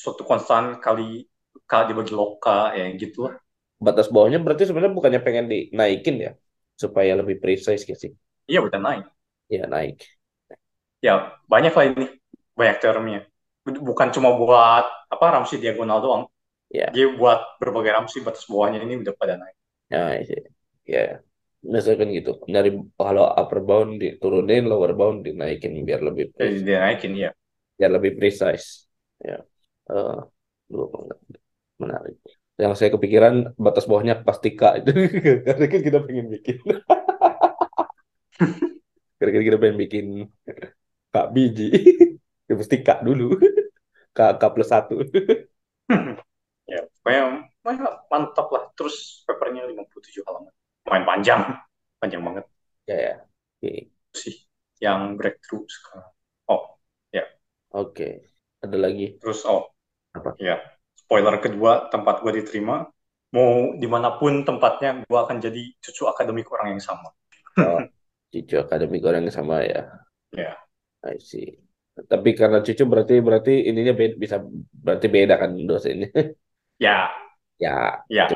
[0.00, 1.26] suatu konstan kali
[1.70, 3.34] kali dibagi loka ya gitu lah
[3.86, 6.30] batas bawahnya berarti sebenarnya bukannya pengen dinaikin ya
[6.82, 8.12] supaya lebih precise gitu sih.
[8.50, 9.04] iya udah naik
[9.48, 10.20] Ya naik.
[11.00, 12.04] ya banyak lah ini
[12.58, 13.20] banyak teoremnya
[13.64, 16.22] bukan cuma buat apa Ramsey diagonal doang
[16.70, 16.94] Ya.
[16.94, 19.56] dia buat berbagai Ramsey batas bawahnya ini udah pada naik
[19.90, 20.36] Nah, iya.
[20.86, 21.22] ya.
[21.60, 22.40] Misalkan gitu.
[22.48, 26.64] Nyari kalau upper bound diturunin, lower bound dinaikin biar lebih jadi precise.
[26.64, 27.30] dia naikin ya
[27.80, 28.84] biar lebih precise.
[29.24, 29.40] Ya.
[29.88, 30.20] Eh,
[30.68, 31.18] pangkat.
[31.80, 32.20] Menarik.
[32.60, 34.92] Yang saya kepikiran batas bawahnya pasti K itu.
[35.48, 36.60] Karena kan kita pengen bikin.
[39.16, 40.06] Karena kan kita pengen bikin
[41.08, 41.72] K biji.
[42.44, 43.40] Ya pasti K dulu.
[44.12, 45.00] K, K plus satu.
[46.70, 47.50] ya pokoknya
[48.06, 50.54] mantap lah terus papernya 57 halaman
[50.88, 51.40] main panjang
[52.00, 52.44] panjang banget
[52.86, 53.14] Ya, ya.
[53.62, 53.90] Oke.
[54.20, 54.34] sih
[54.84, 56.10] yang breakthrough sekarang
[56.52, 56.62] oh
[57.70, 58.08] Oke.
[58.62, 59.06] Ada lagi.
[59.20, 59.72] terus oh
[60.16, 60.30] Apa?
[60.40, 60.56] ya
[60.96, 62.86] spoiler kedua tempat gue diterima
[63.36, 67.08] mau di mana pun tempatnya gue akan jadi cucu akademik orang yang sama
[67.66, 67.80] Oh,
[68.32, 69.80] cucu akademik orang yang sama ya.
[70.32, 70.56] Ya.
[71.04, 71.46] I see.
[72.10, 74.36] Tapi karena cucu berarti berarti ininya beda, bisa
[74.84, 76.08] berarti beda kan dosennya.
[76.78, 77.10] ya
[77.64, 77.70] Ya,
[78.08, 78.26] ya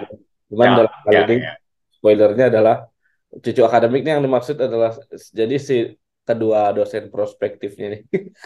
[0.51, 1.53] cuman ya dalam hal ya, ini ya.
[2.05, 2.77] Spoilernya adalah
[3.45, 4.93] cucu akademiknya yang dimaksud adalah
[5.41, 5.77] jadi si
[6.29, 8.03] kedua dosen prospektifnya nih.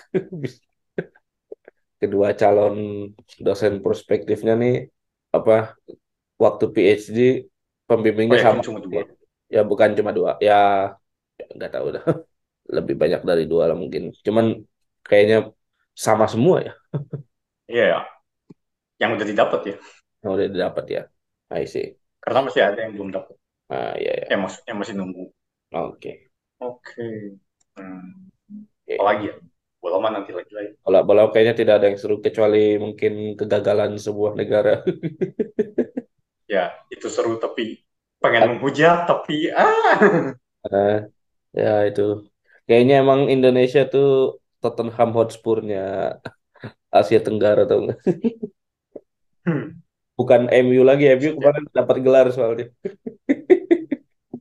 [1.98, 2.76] Kedua calon
[3.42, 4.74] dosen prospektifnya nih
[5.34, 5.74] apa
[6.44, 7.18] waktu PhD
[8.30, 8.62] oh pembimbingnya ya sama.
[8.64, 9.02] cuma dua
[9.54, 10.30] Ya bukan cuma dua.
[10.48, 10.54] Ya
[11.56, 12.04] nggak tahu dah.
[12.76, 14.02] Lebih banyak dari dua lah mungkin.
[14.26, 14.46] Cuman
[15.08, 15.36] kayaknya
[16.06, 16.72] sama semua ya.
[17.70, 17.98] iya ya
[19.02, 19.74] yang udah didapat ya
[20.22, 21.02] Yang udah didapat ya.
[21.60, 21.86] I see.
[22.22, 23.34] karena masih ada yang belum dapat
[23.68, 24.26] Ah iya ya.
[24.32, 25.24] ya maksudnya masih nunggu
[25.72, 26.28] Oke.
[26.66, 27.06] oke
[27.76, 28.08] hmm.
[28.86, 28.94] Oke.
[28.96, 29.34] apa lagi ya
[29.82, 33.92] bola mah nanti lagi lagi Kalau bola kayaknya tidak ada yang seru kecuali mungkin kegagalan
[34.00, 34.72] sebuah negara.
[36.48, 37.84] ya itu seru tapi
[38.22, 40.32] pengen menghujat tapi ah
[40.64, 40.92] Ah,
[41.60, 42.02] ya itu.
[42.66, 44.06] Kayaknya emang Indonesia tuh
[44.60, 45.78] Tottenham Hotspur-nya
[46.98, 47.98] Asia Tenggara tau nggak?
[49.46, 49.80] Hmm,
[50.18, 52.66] Bukan MU lagi, MU kemarin dapat gelar soalnya.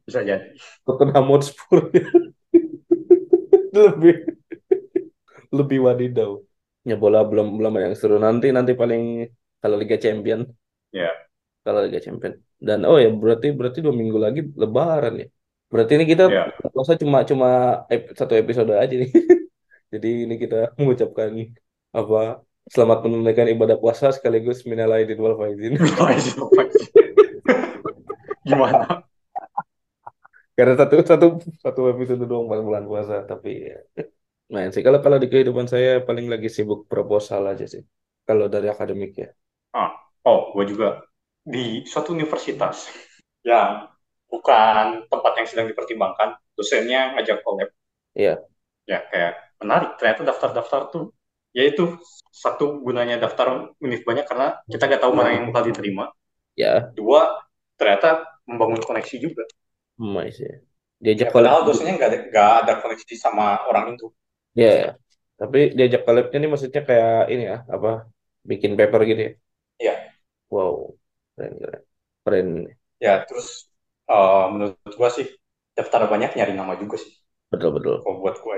[0.08, 0.56] Bisa jadi
[0.88, 1.92] Tottenham Hotspur
[3.78, 4.16] lebih
[5.52, 6.40] lebih wadidaw.
[6.88, 9.28] Ya bola belum belum yang seru nanti nanti paling
[9.60, 10.48] kalau Liga Champion.
[10.96, 11.12] Ya.
[11.68, 12.40] Kalau Liga Champion.
[12.56, 15.28] Dan oh ya berarti berarti dua minggu lagi Lebaran ya.
[15.68, 16.32] Berarti ini kita
[16.72, 17.50] puasa cuma cuma
[17.92, 19.12] ep- satu episode aja nih.
[19.94, 21.36] Jadi ini kita mengucapkan
[21.92, 25.76] apa selamat menunaikan ibadah puasa sekaligus minal aidin wal faizin.
[28.48, 29.04] gimana
[30.58, 31.26] Karena satu satu
[31.66, 33.78] satu episode doang bulan bulan puasa, tapi ya.
[34.54, 37.84] Main sih kalau kalau di kehidupan saya paling lagi sibuk proposal aja sih.
[38.28, 39.30] Kalau dari akademik ya.
[40.28, 41.00] oh gue juga
[41.48, 42.92] di suatu universitas
[43.48, 43.88] yang
[44.28, 47.72] bukan tempat yang sedang dipertimbangkan dosennya ngajak collab
[48.12, 48.44] Iya.
[48.84, 49.34] ya kayak
[49.64, 51.04] menarik ternyata daftar-daftar tuh
[51.56, 51.96] yaitu
[52.28, 56.12] satu gunanya daftar univ banyak karena kita nggak tahu mana yang bakal diterima
[56.58, 57.38] Ya, dua
[57.78, 59.46] ternyata membangun koneksi juga
[60.14, 60.54] mais ya.
[61.22, 61.66] ya, Diajak padahal collab.
[61.68, 64.08] dosennya nggak ada, nggak ada koneksi sama orang itu
[64.62, 64.88] Ya, ya.
[65.40, 67.90] Tapi diajak collabnya nih maksudnya kayak ini ya, apa?
[68.50, 69.32] Bikin paper gitu ya.
[69.80, 70.18] Iya.
[70.50, 70.98] Wow.
[71.36, 71.82] Keren, keren.
[72.26, 72.78] Keren.
[73.06, 73.70] ya terus
[74.10, 75.28] eh, menurut gue sih
[75.78, 77.14] daftar banyak nyari nama juga sih
[77.52, 77.98] Betul, betul.
[78.04, 78.58] kalau buat gue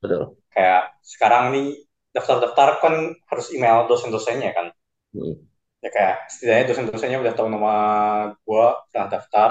[0.00, 0.36] Betul.
[0.54, 1.66] kayak sekarang nih
[2.14, 2.94] daftar-daftar kan
[3.30, 4.66] harus email dosen-dosennya kan
[5.14, 5.46] Hmm.
[5.84, 7.72] ya kayak setidaknya dosen-dosennya udah tahu nama
[8.42, 9.50] gue setelah daftar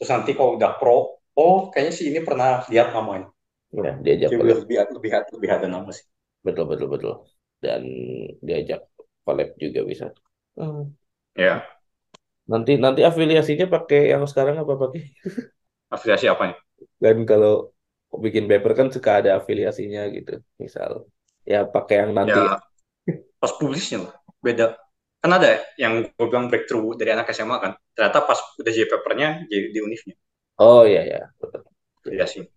[0.00, 0.96] terus nanti kalau udah pro
[1.38, 3.28] oh kayaknya sih ini pernah lihat namanya
[3.72, 4.60] Ya, diajak jadi collab.
[4.60, 6.06] lebih lebih lebih ada nama sih
[6.46, 7.12] Betul, betul, betul.
[7.64, 7.82] Dan
[8.46, 8.80] diajak
[9.24, 10.06] collab juga bisa.
[10.56, 10.94] Hmm.
[11.36, 11.64] ya
[12.52, 15.00] Nanti nanti afiliasinya pakai yang sekarang apa pakai?
[15.94, 16.56] afiliasi apa nih
[17.02, 17.52] Dan kalau
[18.24, 20.32] bikin paper kan suka ada afiliasinya gitu.
[20.62, 20.92] Misal
[21.52, 22.60] ya pakai yang nanti ya
[23.40, 24.66] pas publisnya lah beda
[25.20, 27.72] kan ada yang gue bilang breakthrough dari anak SMA kan.
[27.92, 30.16] Ternyata pas udah jadi papernya jadi di univnya.
[30.60, 31.64] Oh iya ya, betul.
[32.00, 32.48] afiliasi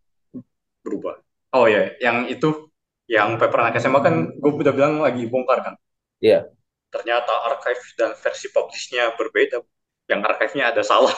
[0.80, 1.20] berubah.
[1.52, 2.72] Oh ya yang itu
[3.12, 5.76] yang paper anak SMA kan gue udah bilang lagi bongkar kan.
[6.24, 6.48] Iya.
[6.94, 9.66] ternyata archive dan versi publishnya berbeda.
[10.06, 11.18] Yang archive-nya ada salah.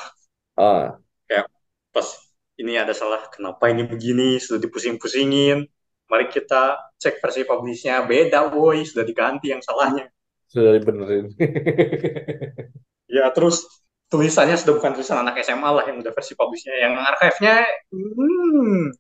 [0.56, 0.96] Ah,
[1.28, 1.52] kayak
[1.92, 2.08] pas
[2.56, 4.40] ini ada salah kenapa ini begini?
[4.40, 5.68] Sudah dipusing-pusingin.
[6.08, 8.08] Mari kita cek versi publishnya.
[8.08, 8.88] Beda woi.
[8.88, 10.15] Sudah diganti yang salahnya
[10.52, 11.26] sudah dibenerin.
[13.16, 13.66] ya terus
[14.12, 18.94] tulisannya sudah bukan tulisan anak SMA lah yang udah versi publishnya yang archive-nya hmm,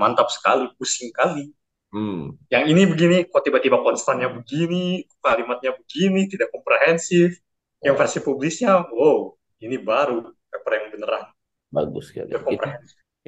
[0.00, 1.52] mantap sekali pusing kali
[1.92, 7.40] Hmm, yang ini begini kok tiba-tiba konstannya begini kalimatnya begini tidak komprehensif
[7.80, 9.32] yang versi publishnya wow
[9.64, 11.24] ini baru paper yang beneran
[11.74, 12.32] bagus sekali.
[12.32, 12.66] udah Itu,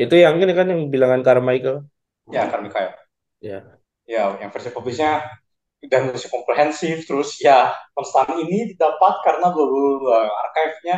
[0.01, 1.77] itu yang ini kan yang bilangan Carmichael.
[2.31, 2.95] ya Mikael
[3.41, 3.81] Ya.
[4.05, 5.25] ya yang versi publishnya
[5.89, 10.19] dan versi komprehensif terus ya konstan ini didapat karena bla bla bla
[10.49, 10.97] archive-nya.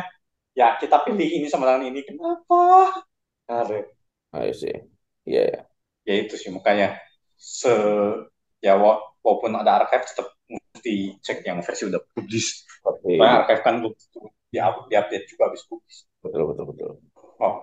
[0.53, 2.01] Ya kita pilih ini sama dengan ini.
[2.05, 2.93] Kenapa?
[4.33, 4.73] I see.
[5.25, 5.59] Iya, ya.
[6.07, 6.49] ya itu sih.
[6.51, 6.99] Makanya
[7.37, 7.71] se
[8.63, 13.63] ya wa- walaupun ada archive tetap mesti cek yang versi udah publish Tapi soalnya archive
[13.63, 13.75] kan
[14.53, 16.89] di update juga habis publish betul betul betul.
[17.41, 17.55] oh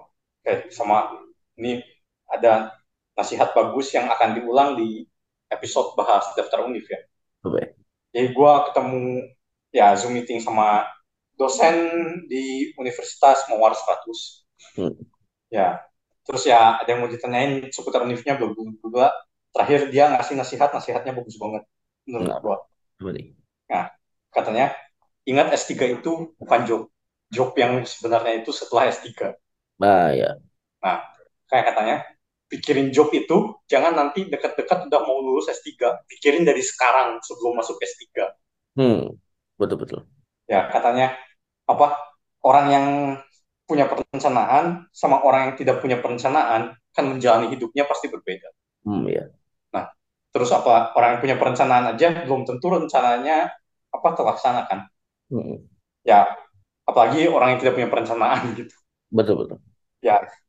[0.45, 0.53] oke.
[0.73, 1.17] Sama
[1.61, 1.81] ini
[2.29, 2.73] ada
[3.17, 5.05] nasihat bagus yang akan diulang di
[5.51, 7.01] episode bahas daftar univ ya
[7.47, 7.77] Oke.
[8.11, 9.03] Jadi gue ketemu
[9.71, 10.85] ya Zoom meeting sama
[11.39, 11.75] dosen
[12.27, 14.45] di Universitas Mawar 100.
[14.77, 14.95] Hmm.
[15.49, 15.83] Ya,
[16.27, 19.09] terus ya ada yang mau ditanyain seputar univnya bla, bla.
[19.51, 21.67] Terakhir dia ngasih nasihat, nasihatnya bagus banget
[22.07, 22.39] menurut Nah.
[22.39, 22.57] gue.
[23.01, 23.27] Apa nih?
[24.31, 24.71] Katanya,
[25.27, 26.83] ingat S3 itu bukan job.
[27.35, 29.35] Job yang sebenarnya itu setelah S3.
[29.83, 30.39] Nah, ya.
[31.51, 31.97] Kayak katanya,
[32.51, 33.37] pikirin job itu
[33.73, 38.27] jangan nanti dekat-dekat udah mau lulus S3, pikirin dari sekarang sebelum masuk S3.
[38.77, 39.19] Hmm,
[39.59, 40.01] betul betul.
[40.51, 41.15] ya katanya
[41.69, 41.87] apa
[42.45, 42.87] orang yang
[43.69, 48.51] punya perencanaan sama orang yang tidak punya perencanaan kan menjalani hidupnya pasti berbeda.
[48.85, 49.31] Hmm, ya.
[50.31, 53.51] Terus apa orang yang punya perencanaan aja belum tentu rencananya
[53.91, 54.87] apa terlaksana kan?
[55.31, 55.71] Hmm,
[56.05, 56.21] Ya
[56.89, 58.75] apalagi orang yang tidak punya perencanaan gitu.
[59.11, 59.59] betul betul.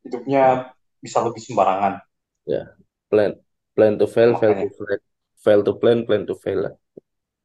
[0.06, 1.99] Hidupnya bisa lebih sembarangan.
[3.12, 3.36] Plan
[3.76, 4.99] plan to fail, fail to plan,
[5.41, 6.74] fail to plan, plan to fail lah.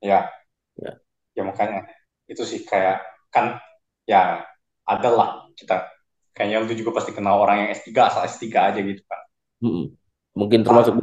[0.04, 0.28] Ya.
[0.76, 1.00] Ya.
[1.32, 1.88] Ya makanya
[2.28, 3.00] itu sih kayak
[3.32, 3.58] kan
[4.04, 4.44] ya
[4.86, 5.88] adalah kita
[6.36, 9.20] kayaknya lu juga pasti kenal orang yang S3 asal S3 aja gitu kan.
[9.64, 9.84] Hmm,
[10.36, 11.00] mungkin termasuk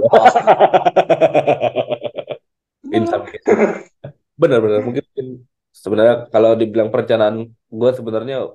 [2.94, 3.90] In some cases.
[4.38, 5.04] Benar-benar mungkin
[5.74, 8.46] sebenarnya kalau dibilang perencanaan gue sebenarnya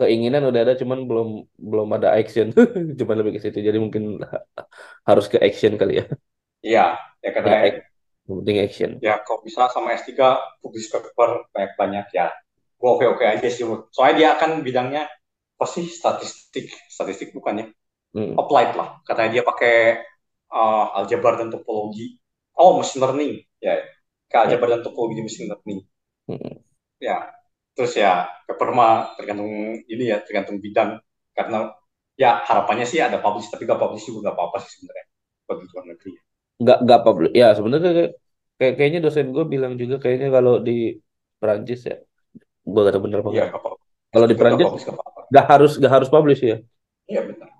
[0.00, 1.28] keinginan udah ada cuman belum
[1.70, 2.46] belum ada action.
[2.98, 3.58] Cuman lebih ke situ.
[3.68, 4.02] Jadi mungkin
[5.08, 6.04] harus ke action kali ya.
[6.66, 6.80] Iya,
[7.24, 7.84] ya karena Ya,
[8.28, 8.92] penting action.
[9.02, 12.26] ya kalau bisa sama S3 publish paper banyak-banyak ya.
[12.78, 13.64] Gue oke-oke aja sih
[13.94, 15.02] soalnya dia akan bidangnya
[15.56, 16.66] apa sih statistik.
[16.90, 17.70] Statistik bukannya
[18.14, 19.00] Hmm, applied lah.
[19.08, 19.74] Katanya dia pakai
[20.52, 22.18] uh, aljabar dan topologi.
[22.58, 23.32] Oh machine learning.
[23.62, 23.82] Ya
[24.30, 25.80] ke aljabar dan topologi di machine learning.
[26.28, 26.64] Hmm.
[27.00, 27.43] ya
[27.74, 29.50] terus ya paper mah tergantung
[29.84, 30.98] ini ya tergantung bidang.
[31.34, 31.74] Karena
[32.14, 35.06] ya harapannya sih ada publish tapi gak publish juga gak apa-apa sih sebenarnya
[35.44, 36.12] bagi luar negeri.
[36.54, 38.12] Nggak nggak public ya sebenarnya kayak,
[38.56, 41.02] kayak kayaknya dosen gue bilang juga kayaknya kalau di
[41.42, 41.96] Perancis ya
[42.64, 43.78] gue kata bener apa gak apa-apa.
[44.14, 44.96] Kalau di Gak Perancis publish gak
[45.34, 46.56] nggak harus nggak harus publish ya?
[47.10, 47.50] Iya benar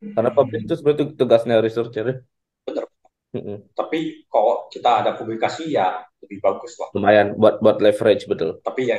[0.00, 2.16] karena publish itu sebenarnya tugasnya researcher ya.
[2.64, 2.84] Bener.
[3.30, 3.62] Mm-mm.
[3.78, 6.90] tapi kalau kita ada publikasi ya lebih bagus lah.
[6.98, 8.58] Lumayan buat buat leverage betul.
[8.58, 8.98] Tapi ya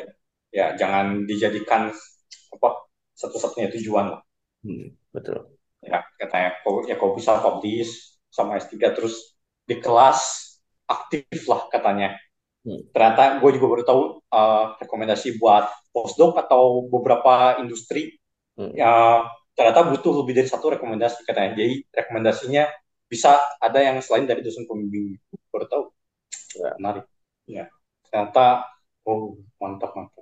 [0.52, 1.90] ya jangan dijadikan
[2.52, 2.70] apa
[3.16, 4.22] satu-satunya tujuan lah.
[4.62, 5.58] Hmm, betul.
[5.82, 10.20] Ya katanya ya kalau bisa publish sama S3 terus di kelas
[10.86, 12.20] aktif lah katanya.
[12.62, 12.78] Hmm.
[12.94, 18.22] ternyata gue juga baru tahu uh, rekomendasi buat postdoc atau beberapa industri.
[18.54, 18.70] Hmm.
[18.78, 19.26] ya
[19.58, 21.58] ternyata butuh lebih dari satu rekomendasi katanya.
[21.58, 22.70] Jadi rekomendasinya
[23.10, 25.18] bisa ada yang selain dari dosen pembimbing.
[25.50, 25.84] Baru tahu.
[26.62, 26.72] Ya.
[26.78, 27.06] menarik.
[27.50, 27.66] Ya
[28.12, 28.68] ternyata
[29.08, 30.21] oh mantap mantap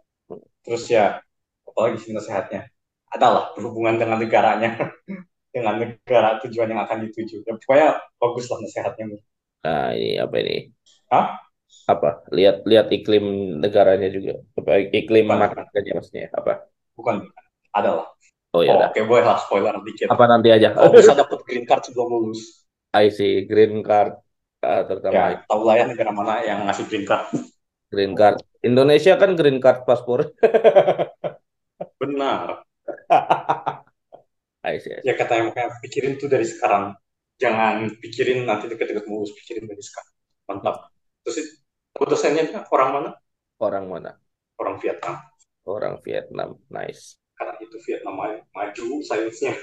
[0.66, 1.20] terus ya
[1.68, 2.68] apalagi sih nasihatnya
[3.10, 4.70] adalah berhubungan dengan negaranya
[5.56, 7.90] dengan negara tujuan yang akan dituju ya, pokoknya
[8.22, 9.06] bagus lah nasihatnya
[9.60, 10.72] Nah, ini apa ini?
[11.12, 11.36] Hah?
[11.92, 12.24] Apa?
[12.32, 13.24] Lihat lihat iklim
[13.60, 14.40] negaranya juga.
[14.56, 16.54] Apa iklim masyarakatnya maksudnya apa?
[17.00, 17.16] bukan
[17.72, 18.12] adalah
[18.50, 20.74] Oh ya oh, oke boleh lah spoiler dikit Apa nanti aja?
[20.74, 24.18] kalau bisa dapat green card sebelum lulus I see green card
[24.66, 27.30] ah, terutama ya tahu lah ya negara mana yang ngasih green card
[27.92, 28.42] green card.
[28.64, 30.36] Indonesia kan green card paspor.
[32.00, 32.64] benar
[34.64, 34.92] I see.
[34.92, 35.08] I see.
[35.08, 36.96] ya katanya makanya pikirin tuh dari sekarang
[37.40, 40.12] jangan pikirin nanti deket-deket lulus pikirin dari sekarang
[40.50, 40.76] mantap
[41.24, 43.10] terus itu dosennya orang mana
[43.60, 44.16] Orang mana?
[44.60, 45.16] orang Vietnam
[45.68, 46.50] Orang Vietnam.
[46.72, 47.20] Nice.
[47.40, 49.56] karena itu Vietnam ma- maju sainsnya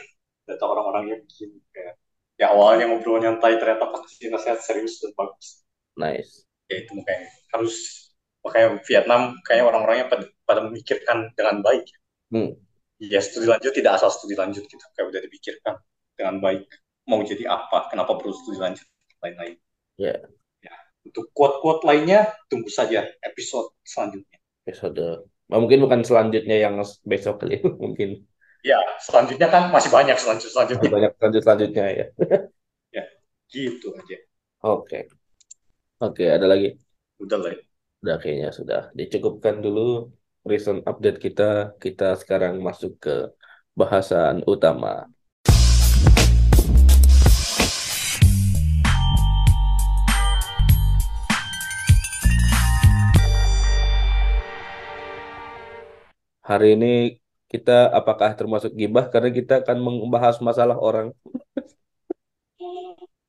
[0.49, 1.94] data orang-orangnya begini kayak
[2.40, 5.64] ya awalnya ngobrol nyantai ternyata pas kasih nasihat serius dan bagus
[5.97, 6.44] Nice.
[6.72, 8.05] ya itu makanya harus
[8.47, 11.90] makanya Vietnam kayak orang-orangnya pada, pada memikirkan dengan baik
[12.30, 12.59] Hmm.
[12.97, 15.74] Ya studi lanjut tidak asal studi lanjut gitu, kayak udah dipikirkan
[16.16, 16.64] dengan baik
[17.07, 18.86] mau jadi apa, kenapa perlu studi lanjut,
[19.22, 19.55] lain-lain.
[20.01, 20.16] Ya.
[20.64, 20.74] Ya,
[21.07, 24.38] untuk quote-quote lainnya tunggu saja episode selanjutnya.
[24.66, 25.28] Episode.
[25.47, 28.26] Nah, mungkin bukan selanjutnya yang besok kali, mungkin.
[28.66, 30.90] Ya, selanjutnya kan masih banyak selanjut selanjutnya.
[30.90, 32.07] Banyak selanjut selanjutnya ya.
[32.97, 33.05] ya,
[33.53, 34.18] gitu aja.
[34.66, 35.07] Oke.
[36.03, 36.74] Oke, ada lagi?
[37.22, 37.55] Udah lah.
[37.55, 37.76] ya.
[38.07, 40.07] Udah kayaknya sudah dicukupkan dulu
[40.46, 41.74] recent update kita.
[41.74, 43.34] Kita sekarang masuk ke
[43.74, 45.11] bahasan utama.
[56.46, 57.18] Hari ini
[57.50, 61.11] kita apakah termasuk gibah karena kita akan membahas masalah orang.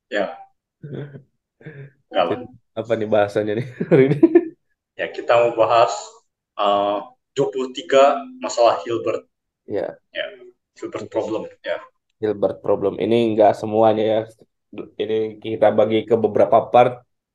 [0.06, 0.38] Ya,
[2.14, 2.46] kalau
[2.78, 4.47] Apa nih bahasanya nih hari ini?
[5.00, 5.92] Ya kita mau bahas
[6.58, 6.98] uh,
[7.36, 8.02] 23
[8.42, 9.22] masalah Hilbert.
[9.66, 10.24] Ya, Ya,
[10.78, 11.44] Hilbert problem.
[11.64, 11.78] Ya,
[12.20, 12.94] Gilbert problem.
[13.04, 14.18] Ini enggak semuanya ya.
[15.02, 16.92] Ini kita bagi ke beberapa part.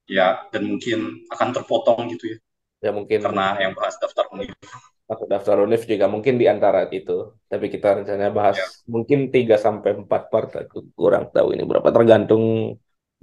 [0.08, 1.00] ya dan mungkin
[1.32, 2.38] akan terpotong gitu ya,
[2.84, 4.52] Ya mungkin karena yang bahas daftar univ.
[5.10, 7.12] masuk daftar univ juga mungkin di antara itu.
[7.52, 8.68] Tapi kita rencananya bahas Ya.
[8.94, 10.50] mungkin 3 sampai 4 part.
[10.64, 12.44] Aku kurang tahu ini berapa tergantung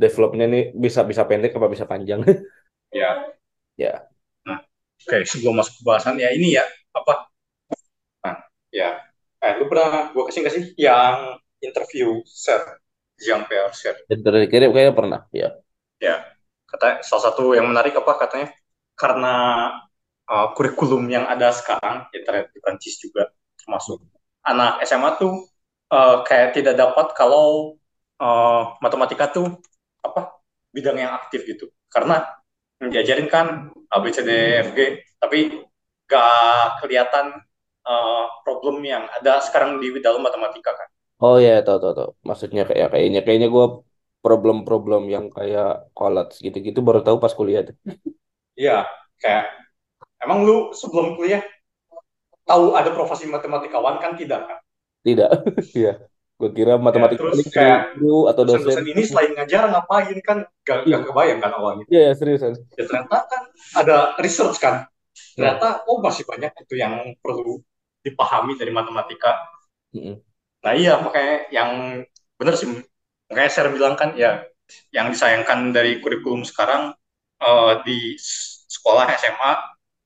[0.03, 2.21] developnya nih bisa bisa pendek apa bisa panjang.
[2.93, 3.37] Ya,
[3.77, 4.10] ya.
[5.07, 7.31] Oke sebelum masuk ke bahasan ya ini ya apa?
[8.25, 8.37] Nah,
[8.75, 9.01] ya,
[9.41, 12.61] eh lu pernah gua kasih nggak sih yang interview Sir
[13.21, 13.97] Jean Pierre Sir?
[14.09, 15.21] Dan terakhir kayaknya pernah.
[15.31, 15.57] Ya.
[16.01, 16.25] Ya,
[16.69, 18.49] kata salah satu yang menarik apa katanya
[18.97, 19.35] karena
[20.29, 23.29] uh, kurikulum yang ada sekarang ya ter- di Prancis juga
[23.61, 24.01] termasuk
[24.47, 25.45] anak SMA tuh
[25.93, 27.77] uh, kayak tidak dapat kalau
[28.23, 29.61] uh, matematika tuh
[30.01, 30.41] apa
[30.73, 32.25] bidang yang aktif gitu karena
[32.81, 33.47] diajarin kan
[33.93, 34.81] A B C D E F G
[35.21, 35.39] tapi
[36.09, 37.27] gak kelihatan
[37.85, 40.89] uh, problem yang ada sekarang di dalam matematika kan
[41.25, 42.11] Oh ya, tahu tahu tahu.
[42.29, 43.65] Maksudnya kayak kayaknya kayaknya gue
[44.25, 45.67] problem-problem yang kayak
[45.97, 47.77] collage gitu-gitu baru tahu pas kuliah tuh.
[48.57, 48.89] Iya,
[49.21, 49.45] kayak
[50.25, 51.43] emang lu sebelum kuliah
[52.49, 54.59] tahu ada profesi matematikawan kan tidak kan?
[55.05, 55.31] Tidak.
[55.77, 56.10] Iya.
[56.41, 58.65] Gue kira matematika terus paling kayak guru atau dosen.
[58.65, 60.97] Dosen-dosen ini selain ngajar ngapain kan gak, Iya.
[60.97, 61.85] gak kebayang kan awalnya.
[61.93, 62.53] Iya, ya, seriusan.
[62.81, 63.43] Ya ternyata kan
[63.77, 64.89] ada research kan.
[65.37, 67.61] Ternyata oh masih banyak itu yang perlu
[68.01, 69.37] dipahami dari matematika.
[69.93, 70.17] Mm-mm.
[70.65, 71.71] Nah iya makanya yang
[72.41, 72.69] benar sih
[73.29, 74.41] makanya saya bilang kan ya
[74.97, 76.97] yang disayangkan dari kurikulum sekarang
[77.37, 78.17] eh, di
[78.71, 79.53] sekolah SMA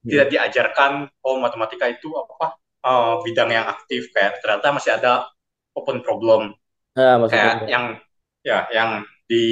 [0.03, 5.31] tidak diajarkan oh matematika itu apa eh, bidang yang aktif kayak ternyata masih ada
[5.79, 6.43] open problem
[6.97, 7.85] Nah, maksudnya kayak yang
[8.47, 8.91] ya yang
[9.31, 9.43] di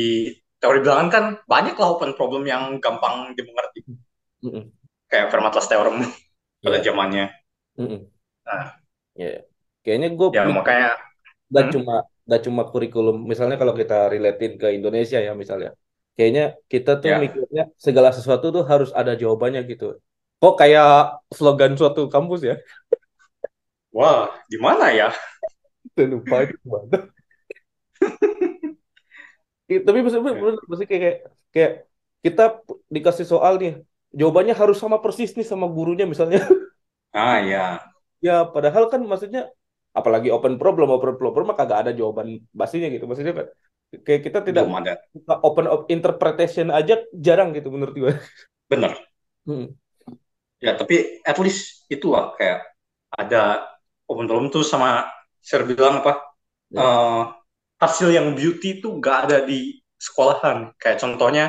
[0.61, 3.81] teori bilangan kan banyak lah open problem yang gampang dimengerti
[4.45, 4.73] Mm-mm.
[5.11, 5.97] kayak Fermat's theorem
[6.65, 6.85] pada Iya.
[6.87, 7.27] zamannya
[7.79, 8.01] Mm-mm.
[8.47, 8.83] Nah.
[9.19, 9.27] Iya.
[9.83, 10.89] Kayaknya gue ya makanya
[11.55, 11.73] gak Hmm.
[11.75, 11.95] cuma
[12.31, 13.17] gak cuma kurikulum.
[13.31, 15.71] Misalnya kalau kita relatein ke Indonesia ya misalnya.
[16.17, 16.43] Kayaknya
[16.73, 17.19] kita tuh Ya.
[17.25, 19.85] mikirnya segala sesuatu tuh harus ada jawabannya gitu.
[20.41, 20.89] Kok kayak
[21.37, 22.55] slogan suatu kampus ya?
[23.93, 25.09] wah di mana ya
[25.95, 26.99] Saya lupa itu mana.
[29.71, 30.43] Iya, Tapi maksudnya Ya.
[30.69, 31.17] maksudnya kayak kayak
[31.55, 31.73] kayak
[32.25, 32.43] kita
[32.95, 33.71] dikasih soal nih,
[34.19, 36.39] jawabannya harus sama persis nih sama gurunya misalnya.
[37.13, 37.93] ah ya
[38.27, 39.41] Ya, padahal kan maksudnya
[39.99, 42.29] apalagi open problem, open problem mah kagak ada jawaban
[42.61, 43.05] pastinya gitu.
[43.09, 43.47] Maksudnya kan
[44.07, 44.93] kayak kita tidak belum ada
[45.49, 46.95] open of interpretation aja
[47.27, 48.13] jarang gitu menurut gue.
[48.71, 48.97] bener
[49.47, 49.75] Hmm.
[50.63, 52.63] ya tapi at least itulah kayak
[53.15, 53.67] ada
[54.11, 55.07] open problem tuh sama
[55.43, 56.23] saya bilang apa?
[56.73, 56.81] Ya.
[56.81, 57.23] eh,
[57.83, 60.73] hasil yang beauty itu gak ada di sekolahan.
[60.79, 61.45] Kayak contohnya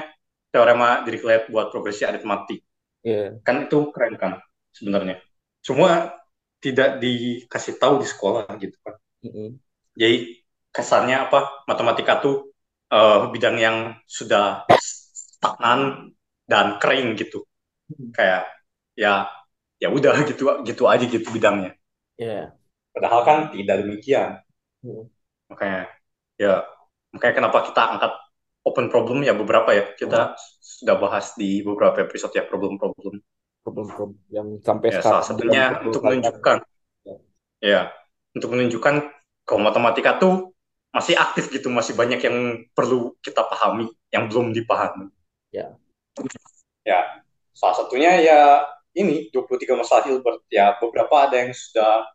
[0.50, 2.62] teorema Dirichlet buat progresi aritmatik.
[3.04, 3.36] Iya.
[3.44, 4.40] kan itu keren kan
[4.72, 5.20] sebenarnya.
[5.60, 6.16] Cuma
[6.64, 8.96] tidak dikasih tahu di sekolah gitu kan.
[9.28, 9.60] Mm-mm.
[10.00, 10.40] jadi
[10.72, 11.68] kesannya apa?
[11.68, 12.56] Matematika tuh
[12.88, 13.78] eh, bidang yang
[14.08, 16.16] sudah stagnan
[16.48, 17.44] dan kering gitu.
[18.16, 18.48] Kayak
[18.96, 19.28] ya
[19.84, 21.76] ya udah gitu gitu aja gitu bidangnya.
[22.16, 22.56] Iya.
[22.94, 24.40] Padahal kan tidak demikian.
[24.84, 25.08] Hmm.
[25.48, 25.88] makanya
[26.36, 26.68] ya
[27.16, 28.14] makanya kenapa kita angkat
[28.64, 29.84] open problem ya beberapa ya.
[29.94, 33.20] Kita sudah bahas di beberapa episode ya problem-problem.
[33.64, 36.58] Problem-problem yang sampai ya sekarang salah satunya untuk menunjukkan.
[37.04, 37.16] Ya.
[37.64, 37.82] ya
[38.36, 38.96] untuk menunjukkan
[39.48, 40.52] kalau matematika tuh
[40.94, 45.10] masih aktif gitu masih banyak yang perlu kita pahami yang belum dipahami.
[45.50, 45.74] Ya.
[46.84, 47.00] ya
[47.56, 48.40] salah satunya ya
[48.94, 52.06] ini 23 masalah Hilbert ya beberapa ada yang sudah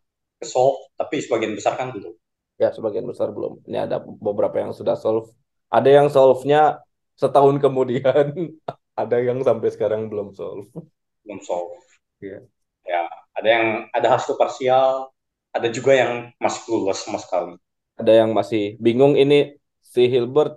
[0.44, 2.14] solve tapi sebagian besar kan belum
[2.62, 3.62] Ya, sebagian besar belum.
[3.70, 5.30] Ini ada beberapa yang sudah solve.
[5.70, 6.82] Ada yang solve-nya
[7.14, 8.26] setahun kemudian.
[8.98, 10.66] Ada yang sampai sekarang belum solve.
[11.24, 11.78] belum solve
[12.20, 12.48] Iya.
[12.86, 13.02] ya
[13.38, 15.14] ada yang ada hasil parsial,
[15.54, 16.12] ada juga yang
[16.42, 17.54] masih lulus sama sekali.
[18.00, 19.34] Ada yang masih bingung ini
[19.92, 20.50] si Hilbert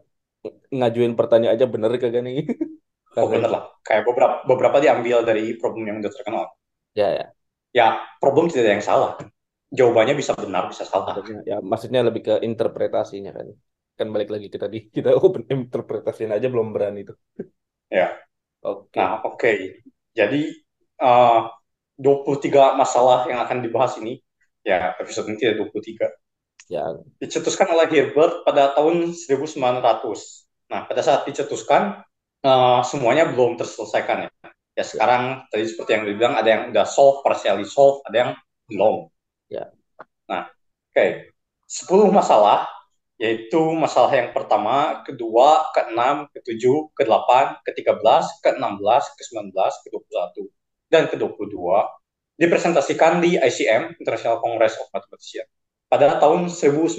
[0.77, 2.37] ngajuin pertanyaan aja bener kagak nih?
[3.21, 6.45] Oh bener lah, kayak beberapa beberapa diambil dari problem yang udah terkenal.
[6.95, 7.33] Ya ya.
[7.71, 9.11] Ya problem tidak ada yang salah.
[9.71, 11.15] Jawabannya bisa benar bisa salah.
[11.47, 13.47] Ya maksudnya lebih ke interpretasinya kan.
[13.95, 17.17] Kan balik lagi kita di kita open interpretasinya aja belum berani tuh.
[17.91, 18.15] Ya.
[18.63, 18.95] Oke.
[18.95, 19.51] Nah oke.
[20.15, 20.47] Jadi
[21.03, 21.51] uh,
[21.99, 24.15] 23 masalah yang akan dibahas ini
[24.63, 26.07] ya episode ini tidak 23
[26.71, 26.87] Ya.
[27.19, 29.83] dicetuskan oleh Hilbert pada tahun 1900.
[30.71, 31.99] Nah, pada saat dicetuskan,
[32.47, 34.29] uh, semuanya belum terselesaikan ya.
[34.79, 38.31] Ya sekarang tadi seperti yang dibilang ada yang udah solve, partially solve, ada yang
[38.71, 39.11] belum.
[39.51, 39.67] Ya.
[40.31, 40.95] Nah, oke.
[40.95, 41.09] Okay.
[41.67, 42.67] 10 masalah
[43.21, 48.01] yaitu masalah yang pertama, kedua, keenam, ketujuh, kedelapan, ke-13,
[48.41, 50.35] ke-16, ke-19, ke-21,
[50.89, 51.61] dan ke-22
[52.41, 55.45] dipresentasikan di ICM, International Congress of Mathematicians
[55.85, 56.97] pada tahun 1900.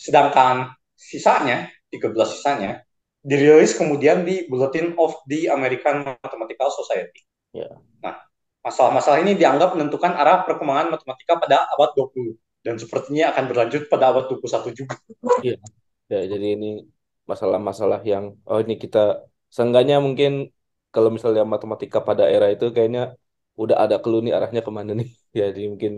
[0.00, 2.80] Sedangkan sisanya, 13 sisanya,
[3.20, 7.20] dirilis kemudian di Bulletin of the American Mathematical Society.
[7.52, 7.68] Ya.
[8.00, 8.24] Nah,
[8.60, 14.12] masalah-masalah ini dianggap menentukan arah perkembangan matematika pada abad 20 dan sepertinya akan berlanjut pada
[14.12, 14.94] abad 21 juga.
[15.40, 15.56] Iya.
[16.10, 16.84] Ya, jadi ini
[17.24, 20.50] masalah-masalah yang oh ini kita seenggaknya mungkin
[20.90, 23.14] kalau misalnya matematika pada era itu kayaknya
[23.56, 25.08] udah ada clue nih arahnya ke mana nih.
[25.40, 25.92] Jadi mungkin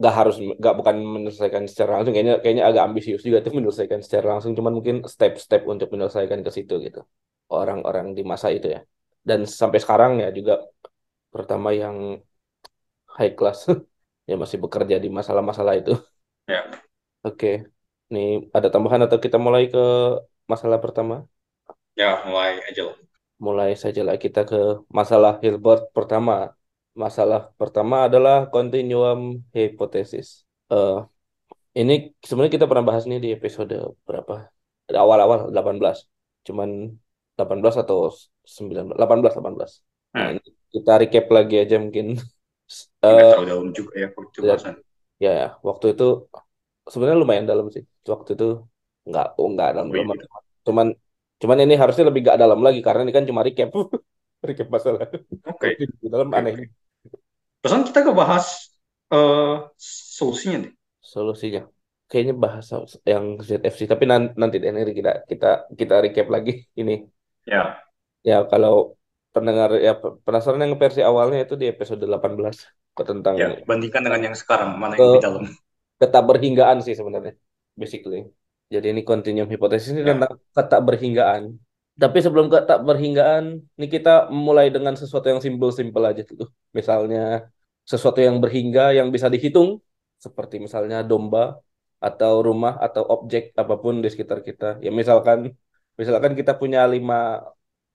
[0.00, 4.26] nggak harus nggak bukan menyelesaikan secara langsung kayaknya kayaknya agak ambisius juga tuh menyelesaikan secara
[4.32, 7.04] langsung cuman mungkin step-step untuk menyelesaikan ke situ gitu
[7.52, 8.80] orang-orang di masa itu ya
[9.20, 10.64] dan sampai sekarang ya juga
[11.34, 12.18] pertama yang
[13.16, 13.66] high class
[14.30, 15.94] ya masih bekerja di masalah-masalah itu
[16.46, 16.66] ya
[17.26, 17.70] oke
[18.10, 19.84] nih ada tambahan atau kita mulai ke
[20.50, 21.26] masalah pertama
[21.94, 22.94] ya mulai aja
[23.40, 26.52] mulai saja lah kita ke masalah Hilbert pertama
[26.94, 29.18] masalah pertama adalah continuum
[29.54, 30.44] hypothesis.
[30.70, 31.06] Uh,
[31.78, 31.92] ini
[32.26, 33.74] sebenarnya kita pernah bahas nih di episode
[34.06, 34.50] berapa?
[34.90, 35.96] Awal-awal 18.
[36.46, 36.70] Cuman
[37.38, 38.10] 18 atau
[38.42, 39.80] 19 18 18.
[40.14, 40.30] Nah, hmm.
[40.36, 42.16] ini kita recap lagi aja mungkin.
[43.02, 44.56] Uh, dalam juga ya waktu ya,
[45.18, 46.30] ya, ya, waktu itu
[46.86, 47.82] sebenarnya lumayan dalam sih.
[48.06, 48.62] Waktu itu
[49.10, 50.26] nggak oh, nggak dalam, oh, iya.
[50.62, 50.86] cuman
[51.40, 53.74] cuman ini harusnya lebih gak dalam lagi karena ini kan cuma recap.
[54.46, 55.08] recap masalah.
[55.50, 55.76] Oke.
[55.76, 55.88] Okay.
[56.00, 56.38] Di dalam okay.
[56.38, 56.54] aneh.
[57.60, 58.72] Pesan kita ke bahas
[59.12, 59.68] uh,
[60.16, 60.72] solusinya deh.
[61.02, 61.66] Solusinya.
[62.10, 62.66] Kayaknya bahas
[63.06, 67.04] yang ZFC tapi nanti, nanti deh nanti kita kita kita recap lagi ini.
[67.44, 67.82] Ya.
[68.20, 68.99] Ya kalau
[69.30, 74.36] pendengar ya penasaran yang versi awalnya itu di episode 18 tentang ya, bandingkan dengan yang
[74.36, 75.44] sekarang mana yang di dalam.
[75.96, 77.38] Kata berhinggaan sih sebenarnya
[77.78, 78.28] basically.
[78.70, 80.14] Jadi ini continuum hipotesis ini ya.
[80.14, 81.42] tentang kata berhinggaan.
[82.00, 86.48] Tapi sebelum ke tak berhinggaan, ini kita mulai dengan sesuatu yang simpel-simpel aja tuh.
[86.72, 87.50] Misalnya
[87.84, 89.82] sesuatu yang berhingga yang bisa dihitung,
[90.16, 91.60] seperti misalnya domba
[92.00, 94.78] atau rumah atau objek apa pun di sekitar kita.
[94.80, 95.52] Ya misalkan,
[95.98, 97.44] misalkan kita punya lima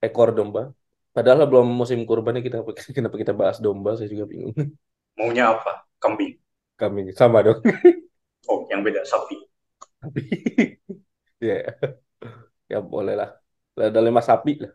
[0.04, 0.76] ekor domba,
[1.16, 2.60] padahal belum musim kurban kita
[2.96, 3.96] kenapa kita bahas domba?
[3.96, 4.52] Saya juga bingung.
[5.16, 5.88] Maunya apa?
[6.04, 6.36] Kambing.
[6.76, 7.64] Kambing sama dong.
[8.52, 9.40] oh, yang beda sapi.
[10.04, 10.22] Sapi.
[11.40, 11.64] ya, yeah.
[12.72, 13.30] ya boleh lah
[13.76, 14.72] ada lima sapi lah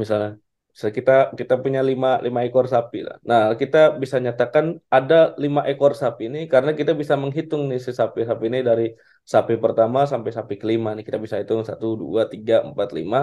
[0.00, 0.38] misalnya
[0.78, 5.60] so, kita kita punya lima lima ekor sapi lah nah kita bisa nyatakan ada lima
[5.70, 8.84] ekor sapi ini karena kita bisa menghitung nih si sapi sapi ini dari
[9.32, 13.18] sapi pertama sampai sapi kelima nih kita bisa hitung satu dua tiga empat lima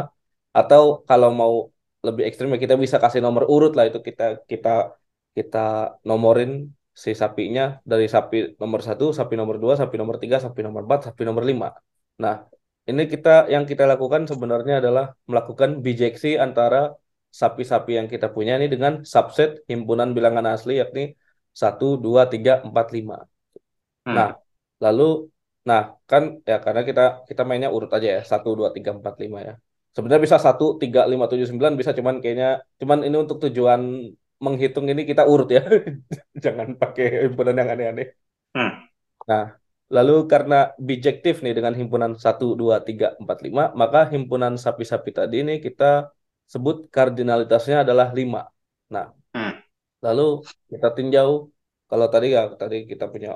[0.54, 1.54] atau kalau mau
[2.06, 4.70] lebih ekstrim ya kita bisa kasih nomor urut lah itu kita kita
[5.38, 5.58] kita
[6.10, 6.52] nomorin
[7.04, 11.00] si sapinya dari sapi nomor satu, sapi nomor dua, sapi nomor tiga, sapi nomor empat,
[11.14, 11.70] sapi nomor lima.
[12.24, 12.36] Nah,
[12.90, 16.98] ini kita yang kita lakukan sebenarnya adalah melakukan bijeksi antara
[17.30, 21.14] sapi-sapi yang kita punya ini dengan subset himpunan bilangan asli yakni
[21.54, 23.18] 1, 2, 3, 4, 5.
[24.08, 24.16] Hmm.
[24.18, 24.30] Nah,
[24.82, 25.30] lalu
[25.68, 29.40] nah kan ya karena kita kita mainnya urut aja ya 1, 2, 3, 4, 5
[29.48, 29.54] ya.
[29.98, 33.82] Sebenarnya bisa 1, 3, 5, 7, 9 bisa cuman kayaknya cuman ini untuk tujuan
[34.46, 35.66] menghitung ini kita urut ya.
[36.46, 38.08] Jangan pakai himpunan yang aneh-aneh.
[38.54, 38.86] Hmm.
[39.26, 39.58] Nah,
[39.96, 40.56] Lalu karena
[40.88, 46.12] bijektif nih dengan himpunan 1, 2, 3, 4, 5, maka himpunan sapi-sapi tadi ini kita
[46.54, 48.52] sebut kardinalitasnya adalah 5.
[48.94, 49.52] Nah, hmm.
[50.06, 51.30] lalu kita tinjau,
[51.90, 53.30] kalau tadi ya tadi kita punya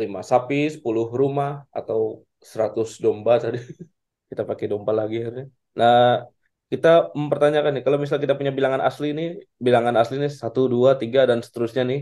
[0.00, 2.00] 5 sapi, 10 rumah, atau
[2.44, 3.56] 100 domba tadi.
[4.30, 5.44] kita pakai domba lagi akhirnya.
[5.78, 6.26] Nah,
[6.72, 6.88] kita
[7.20, 9.28] mempertanyakan nih, kalau misalnya kita punya bilangan asli nih,
[9.66, 12.00] bilangan asli nih 1, 2, 3, dan seterusnya nih,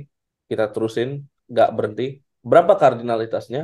[0.50, 1.08] kita terusin,
[1.50, 2.04] nggak berhenti.
[2.50, 3.62] Berapa kardinalitasnya?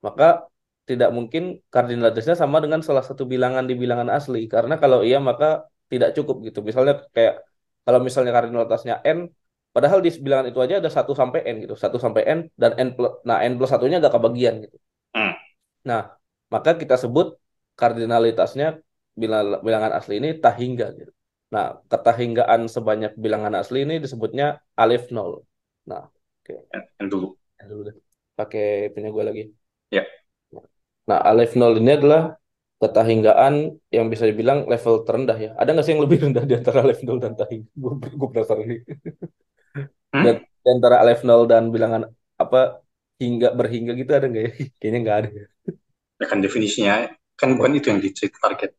[0.00, 0.48] maka
[0.88, 5.68] tidak mungkin kardinalitasnya sama dengan salah satu bilangan di bilangan asli karena kalau iya maka
[5.92, 7.44] tidak cukup gitu misalnya kayak
[7.84, 9.30] kalau misalnya kardinalitasnya n
[9.70, 12.90] Padahal di bilangan itu aja ada 1 sampai n gitu, 1 sampai n dan n
[12.90, 14.76] plus, nah n plus satunya agak kebagian gitu.
[15.14, 15.30] Hmm.
[15.86, 16.10] Nah,
[16.50, 17.38] maka kita sebut
[17.78, 18.82] kardinalitasnya
[19.16, 21.12] bilangan asli ini tahingga gitu.
[21.50, 25.42] Nah, ketahinggaan sebanyak bilangan asli ini disebutnya alif nol.
[25.90, 26.54] Nah, oke.
[27.02, 27.34] N dulu.
[27.58, 27.96] Dulu deh.
[28.38, 29.42] Pakai punya gue lagi.
[29.90, 30.06] Ya.
[31.10, 32.38] Nah, alif nol ini adalah
[32.80, 35.50] ketahinggaan yang bisa dibilang level terendah ya.
[35.58, 37.66] Ada nggak sih yang lebih rendah di antara alif nol dan tahing?
[37.82, 38.80] Gue, gue penasaran nih.
[40.14, 40.22] Hmm?
[40.24, 42.06] Dan di antara alif nol dan bilangan
[42.38, 42.80] apa
[43.20, 44.50] hingga berhingga gitu ada nggak ya?
[44.78, 45.28] Kayaknya nggak ada.
[46.20, 46.94] Ya kan definisinya
[47.34, 48.70] kan bukan itu yang di target.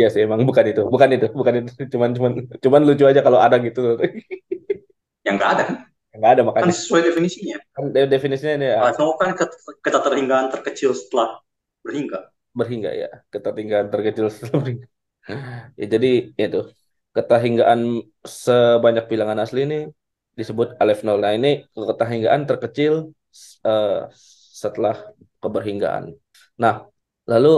[0.00, 1.70] Iya sih emang bukan itu, bukan itu, bukan itu.
[1.94, 2.32] Cuman cuman
[2.64, 3.80] cuman lucu aja kalau ada gitu.
[5.26, 5.76] Yang nggak ada kan?
[6.16, 6.72] Nggak ada Kan makanya.
[6.72, 7.58] sesuai definisinya.
[7.74, 11.28] Kan de- definisinya ini ya, nol kan ket- keterhinggaan terkecil setelah
[11.84, 12.30] berhingga.
[12.58, 14.86] berhingga ya, ketertinggalan terkecil setelah berhingga.
[15.80, 16.08] Ya jadi
[16.42, 16.58] itu
[17.16, 17.80] ketahinggaan
[18.44, 19.76] sebanyak bilangan asli ini
[20.38, 21.18] disebut alif nol.
[21.24, 22.94] Nah ini ketahinggaan terkecil
[23.68, 23.98] eh,
[24.62, 24.94] setelah
[25.42, 26.04] keberhinggaan.
[26.62, 26.74] Nah
[27.30, 27.48] lalu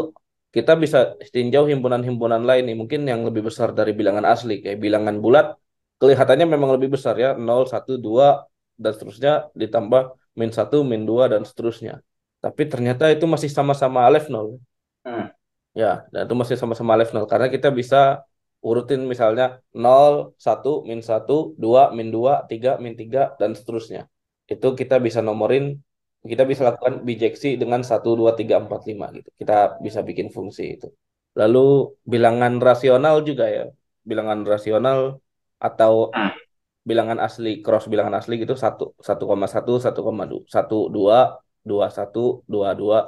[0.52, 5.16] kita bisa tinjau himpunan-himpunan lain nih mungkin yang lebih besar dari bilangan asli kayak bilangan
[5.24, 5.56] bulat
[5.96, 11.32] kelihatannya memang lebih besar ya 0, 1, 2 dan seterusnya ditambah min 1, min 2
[11.32, 12.02] dan seterusnya.
[12.42, 14.58] Tapi ternyata itu masih sama-sama alif nol.
[15.06, 15.30] Hmm.
[15.72, 18.26] Ya, dan itu masih sama-sama alif nol karena kita bisa
[18.60, 24.10] urutin misalnya 0, 1, min 1, 2, min 2, 3, min 3 dan seterusnya.
[24.50, 25.78] Itu kita bisa nomorin
[26.30, 29.28] kita bisa lakukan bijeksi dengan 1, 2, 3, 4, 5 gitu.
[29.40, 30.86] Kita bisa bikin fungsi itu.
[31.40, 33.64] Lalu bilangan rasional juga ya.
[34.06, 34.98] Bilangan rasional
[35.58, 36.32] atau Hmm.
[36.82, 41.18] bilangan asli, cross bilangan asli gitu 1, 1,1, 1,2, 1, 2,
[41.62, 42.98] 2, 1, 2, 2.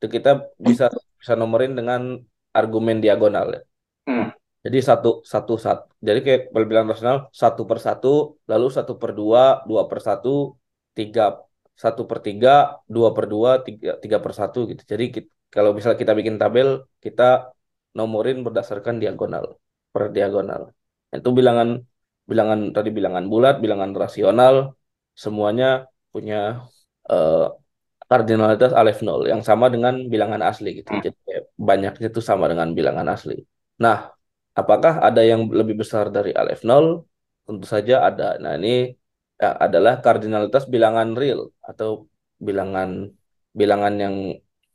[0.00, 0.84] Itu kita bisa
[1.20, 2.00] bisa nomorin dengan
[2.56, 3.60] argumen diagonal ya.
[4.08, 4.28] Hmm.
[4.64, 5.84] Jadi satu satu satu.
[6.02, 10.56] Jadi kayak bilangan rasional satu per satu, lalu satu per dua, dua per satu,
[10.98, 11.47] tiga
[11.82, 12.50] satu per tiga,
[12.94, 14.82] dua per dua, tiga tiga per satu gitu.
[14.92, 16.68] Jadi kit- kalau misalnya kita bikin tabel,
[17.04, 17.22] kita
[17.96, 19.44] nomorin berdasarkan diagonal
[19.92, 20.62] per diagonal.
[21.14, 21.68] Itu bilangan
[22.30, 24.54] bilangan tadi bilangan bulat, bilangan rasional,
[25.22, 25.66] semuanya
[26.12, 26.36] punya
[27.10, 27.46] eh,
[28.10, 30.90] kardinalitas alef nol yang sama dengan bilangan asli gitu.
[30.96, 31.02] Hmm.
[31.04, 31.20] Jadi
[31.68, 33.34] banyaknya itu sama dengan bilangan asli.
[33.84, 33.96] Nah,
[34.60, 36.86] apakah ada yang lebih besar dari alef nol?
[37.46, 38.36] Tentu saja ada.
[38.42, 38.92] Nah, ini
[39.42, 41.90] ya, adalah kardinalitas bilangan real atau
[42.46, 42.90] bilangan
[43.54, 44.14] bilangan yang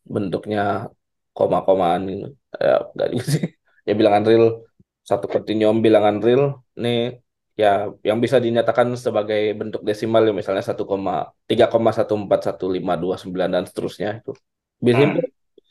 [0.04, 0.92] bentuknya
[1.38, 2.28] koma-komaan ini.
[2.60, 3.44] Ya, enggak juga sih.
[3.84, 4.64] Ya bilangan real
[5.04, 7.20] satu kontinuum bilangan real ini
[7.60, 14.32] ya yang bisa dinyatakan sebagai bentuk desimal ya misalnya 1,3,14159 dan seterusnya itu.
[14.80, 15.20] Bisa Hmm.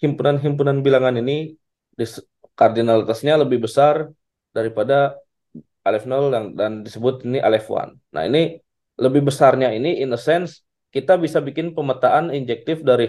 [0.04, 1.56] himpunan-himpunan bilangan ini
[2.52, 4.12] kardinalitasnya lebih besar
[4.52, 5.16] daripada
[5.88, 7.96] alef 0 dan, dan disebut ini alef 1.
[8.12, 8.60] Nah, ini
[9.04, 10.62] lebih besarnya ini in a sense
[10.94, 13.08] kita bisa bikin pemetaan injektif dari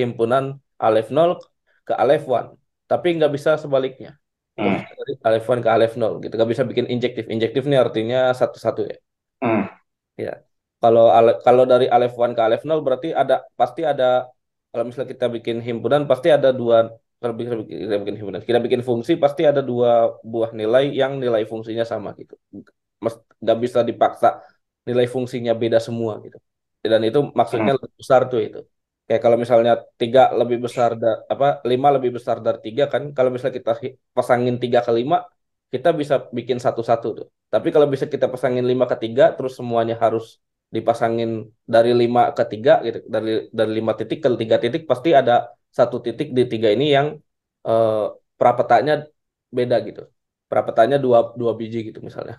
[0.00, 1.36] himpunan alef 0
[1.84, 2.56] ke alef 1,
[2.88, 4.16] tapi nggak bisa sebaliknya.
[4.58, 4.82] Hmm.
[4.82, 6.34] dari alef 1 ke alef 0 gitu.
[6.34, 7.24] Nggak bisa bikin injektif.
[7.30, 8.98] Injektif ini artinya satu-satu ya.
[9.44, 9.70] Hmm.
[10.18, 10.42] Ya.
[10.82, 14.26] Kalau ale- kalau dari alef 1 ke alef 0 berarti ada pasti ada
[14.72, 18.60] kalau misalnya kita bikin himpunan pasti ada dua kalau kita bikin, kita bikin himpunan kita
[18.62, 22.34] bikin fungsi pasti ada dua buah nilai yang nilai fungsinya sama gitu.
[22.98, 24.42] Mas nggak bisa dipaksa
[24.88, 26.36] nilai fungsinya beda semua gitu.
[26.92, 28.58] Dan itu maksudnya lebih besar tuh itu.
[29.06, 33.28] Kayak kalau misalnya tiga lebih besar da, apa lima lebih besar dari tiga kan kalau
[33.32, 33.72] misalnya kita
[34.16, 35.16] pasangin tiga ke lima
[35.72, 37.26] kita bisa bikin satu-satu tuh.
[37.52, 40.24] Tapi kalau bisa kita pasangin lima ke tiga terus semuanya harus
[40.74, 41.30] dipasangin
[41.74, 45.32] dari lima ke tiga gitu dari dari lima titik ke tiga titik pasti ada
[45.78, 47.06] satu titik di tiga ini yang
[47.68, 47.92] eh,
[48.40, 48.92] prapetanya
[49.56, 50.00] beda gitu
[50.50, 52.34] prapetanya dua dua biji gitu misalnya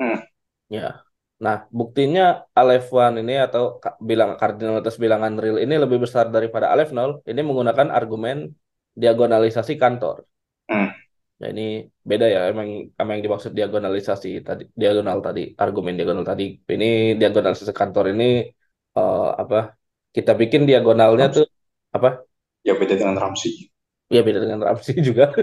[0.00, 0.24] Hmm.
[0.68, 1.04] ya
[1.34, 6.94] nah buktinya alef 1 ini atau bilang kardinalitas bilangan real ini lebih besar daripada alef
[6.94, 8.54] 0 ini menggunakan argumen
[8.94, 10.22] diagonalisasi kantor.
[10.70, 10.94] Hmm.
[11.34, 16.54] Nah ini beda ya emang emang yang dimaksud diagonalisasi tadi diagonal tadi argumen diagonal tadi.
[16.62, 18.46] Ini diagonalisasi kantor ini
[18.94, 19.74] eh, apa
[20.14, 21.46] kita bikin diagonalnya tuh
[21.90, 22.22] apa?
[22.62, 23.68] Ya beda dengan Ramsey.
[24.08, 25.34] ya beda dengan Ramsey juga.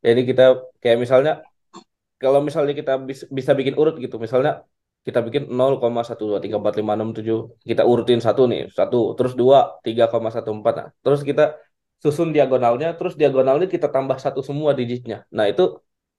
[0.00, 0.42] Jadi kita
[0.80, 1.44] kayak misalnya
[2.22, 4.52] kalau misalnya kita bisa, bisa bikin urut gitu misalnya
[5.06, 7.38] kita bikin 0,1234567
[7.70, 11.42] kita urutin satu nih satu terus dua 3,14 nah terus kita
[12.04, 15.16] susun diagonalnya terus diagonalnya kita tambah satu semua digitnya.
[15.36, 15.62] Nah itu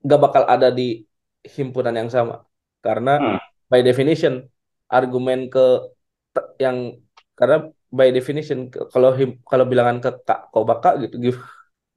[0.03, 0.83] nggak bakal ada di
[1.55, 2.33] himpunan yang sama.
[2.85, 3.37] Karena Hmm.
[3.71, 4.33] by definition
[4.91, 5.59] argumen ke
[6.63, 6.77] yang
[7.39, 7.55] karena
[7.97, 8.59] by definition
[8.93, 11.39] kalau him- kalau bilangan ke kak kok bakal gitu gitu,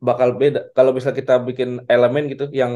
[0.09, 0.61] bakal beda.
[0.77, 2.75] Kalau bisa kita bikin elemen gitu yang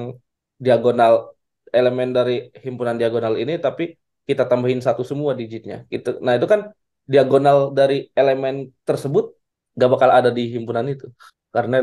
[0.56, 1.36] diagonal
[1.72, 3.96] elemen dari himpunan diagonal ini tapi
[4.26, 5.86] kita tambahin satu semua digitnya.
[5.92, 6.18] Gitu.
[6.24, 6.72] Nah itu kan
[7.06, 9.36] diagonal dari elemen tersebut
[9.78, 11.06] gak bakal ada di himpunan itu
[11.54, 11.74] karena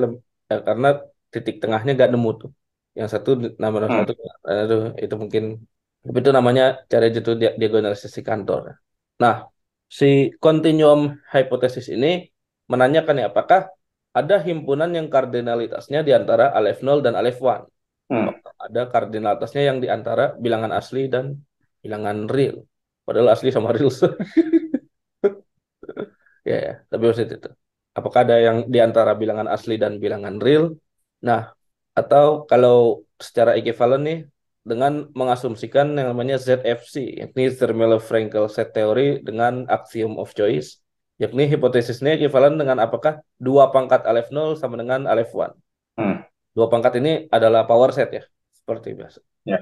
[0.51, 0.87] ya, karena
[1.31, 2.51] titik tengahnya gak nemu tuh.
[2.93, 3.95] Yang satu nama hmm.
[3.97, 4.11] satu
[4.65, 4.77] itu,
[5.09, 5.43] itu mungkin
[6.03, 8.77] itu namanya cara itu diagonalisasi kantor.
[9.23, 9.47] Nah,
[9.87, 12.27] si continuum hypothesis ini
[12.67, 13.71] menanyakan ya apakah
[14.13, 17.65] ada himpunan yang kardinalitasnya di antara alef 0 dan alef 1.
[18.13, 18.29] Hmm.
[18.61, 21.41] Ada kardinalitasnya yang di antara bilangan asli dan
[21.81, 22.61] bilangan real.
[23.01, 23.89] Padahal asli sama real.
[26.49, 27.49] ya, ya, tapi maksud itu.
[27.97, 30.77] Apakah ada yang di antara bilangan asli dan bilangan real?
[31.25, 31.49] Nah,
[31.97, 34.19] atau kalau secara ekivalen nih
[34.61, 40.81] dengan mengasumsikan yang namanya ZFC, yakni Zermelo-Frankel set theory dengan axiom of choice,
[41.17, 45.62] yakni hipotesisnya ekivalen dengan apakah dua pangkat alef 0 sama dengan alef 1.
[46.53, 48.23] Dua pangkat ini adalah power set ya,
[48.53, 49.19] seperti biasa.
[49.43, 49.59] Ya.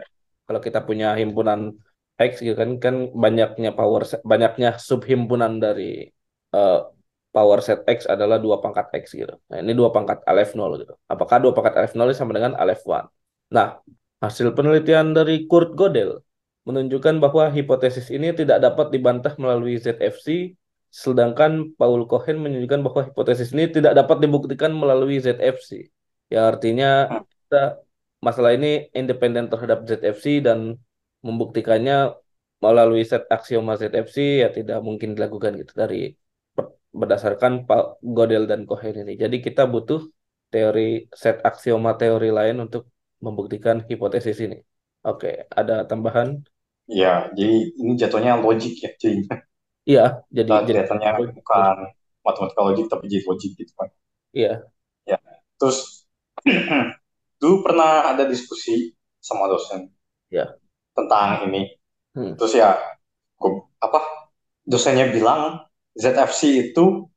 [0.48, 1.76] Kalau kita punya himpunan
[2.20, 6.12] X gitu kan, kan banyaknya power set, banyaknya subhimpunan dari
[6.54, 6.92] uh,
[7.32, 9.34] power set X adalah dua pangkat X gitu.
[9.48, 10.94] Nah, ini dua pangkat alef 0 gitu.
[11.08, 13.08] Apakah dua pangkat alef 0 sama dengan alef 1?
[13.56, 13.80] Nah,
[14.20, 16.20] hasil penelitian dari Kurt Gödel
[16.68, 20.54] menunjukkan bahwa hipotesis ini tidak dapat dibantah melalui ZFC
[20.92, 25.88] Sedangkan Paul Cohen menunjukkan bahwa hipotesis ini tidak dapat dibuktikan melalui ZFC.
[26.32, 27.24] Ya artinya hmm.
[27.28, 27.62] kita
[28.24, 30.80] masalah ini independen terhadap ZFC dan
[31.26, 32.16] membuktikannya
[32.62, 36.14] melalui set aksioma ZFC ya tidak mungkin dilakukan gitu dari
[36.92, 39.14] berdasarkan Pak Godel dan Cohen ini.
[39.18, 40.06] Jadi kita butuh
[40.52, 42.92] teori set aksioma teori lain untuk
[43.24, 44.60] membuktikan hipotesis ini.
[45.02, 46.46] Oke, ada tambahan?
[46.86, 49.26] Ya, jadi ini jatuhnya logik ya, jadi
[49.82, 51.10] Iya, jadi nah, kelihatannya
[51.42, 51.76] bukan
[52.22, 53.90] matematika logik tapi jadi logik gitu kan.
[54.30, 54.54] Iya.
[55.10, 55.18] Ya.
[55.58, 56.01] Terus
[57.42, 59.90] dulu pernah ada diskusi sama dosen.
[60.30, 60.58] Ya.
[60.94, 61.68] Tentang ini.
[62.12, 62.36] Hmm.
[62.36, 62.76] Terus ya
[63.40, 64.00] gua, apa
[64.68, 65.64] dosennya bilang
[65.96, 67.08] ZFC itu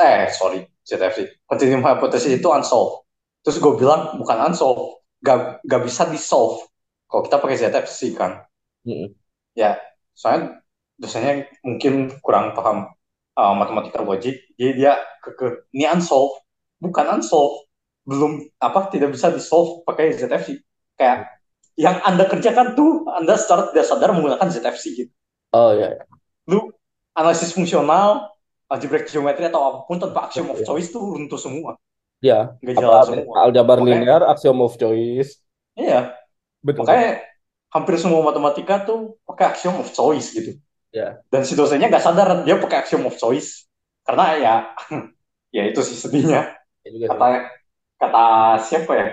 [0.00, 3.04] eh sorry ZFC continuum hypothesis itu unsolved.
[3.44, 6.68] Terus gue bilang bukan unsolved, gak, gak bisa di solve
[7.08, 8.44] kalau kita pakai ZFC kan.
[8.84, 9.12] Hmm.
[9.56, 9.80] Ya,
[10.12, 10.60] soalnya
[10.98, 12.90] dosennya mungkin kurang paham
[13.38, 14.92] uh, matematika logik jadi dia
[15.22, 16.42] ke, ke ini unsolved
[16.82, 17.67] bukan unsolved
[18.08, 20.64] belum apa tidak bisa di solve pakai ZFC
[20.96, 21.28] kayak
[21.76, 25.12] yang anda kerjakan tuh anda secara tidak sadar menggunakan ZFC gitu.
[25.52, 26.04] Oh ya, ya.
[26.48, 26.72] lu
[27.12, 28.32] analisis fungsional
[28.72, 31.76] algebraic geometry atau apa pun tanpa axiom of choice tuh runtuh semua.
[32.24, 33.34] Ya nggak jalan semua.
[33.44, 35.36] aljabar linear axiom of choice.
[35.76, 36.16] Iya.
[36.64, 36.88] Betul.
[36.88, 37.22] makanya
[37.70, 40.56] hampir semua matematika tuh pakai axiom of choice gitu.
[40.88, 41.20] Ya.
[41.28, 43.68] Dan si dosennya nggak sadar dia pakai axiom of choice.
[44.02, 44.54] Karena ya
[45.56, 46.56] ya itu sih sedihnya.
[46.82, 47.57] Ya kata
[47.98, 48.24] kata
[48.64, 49.08] siapa ya?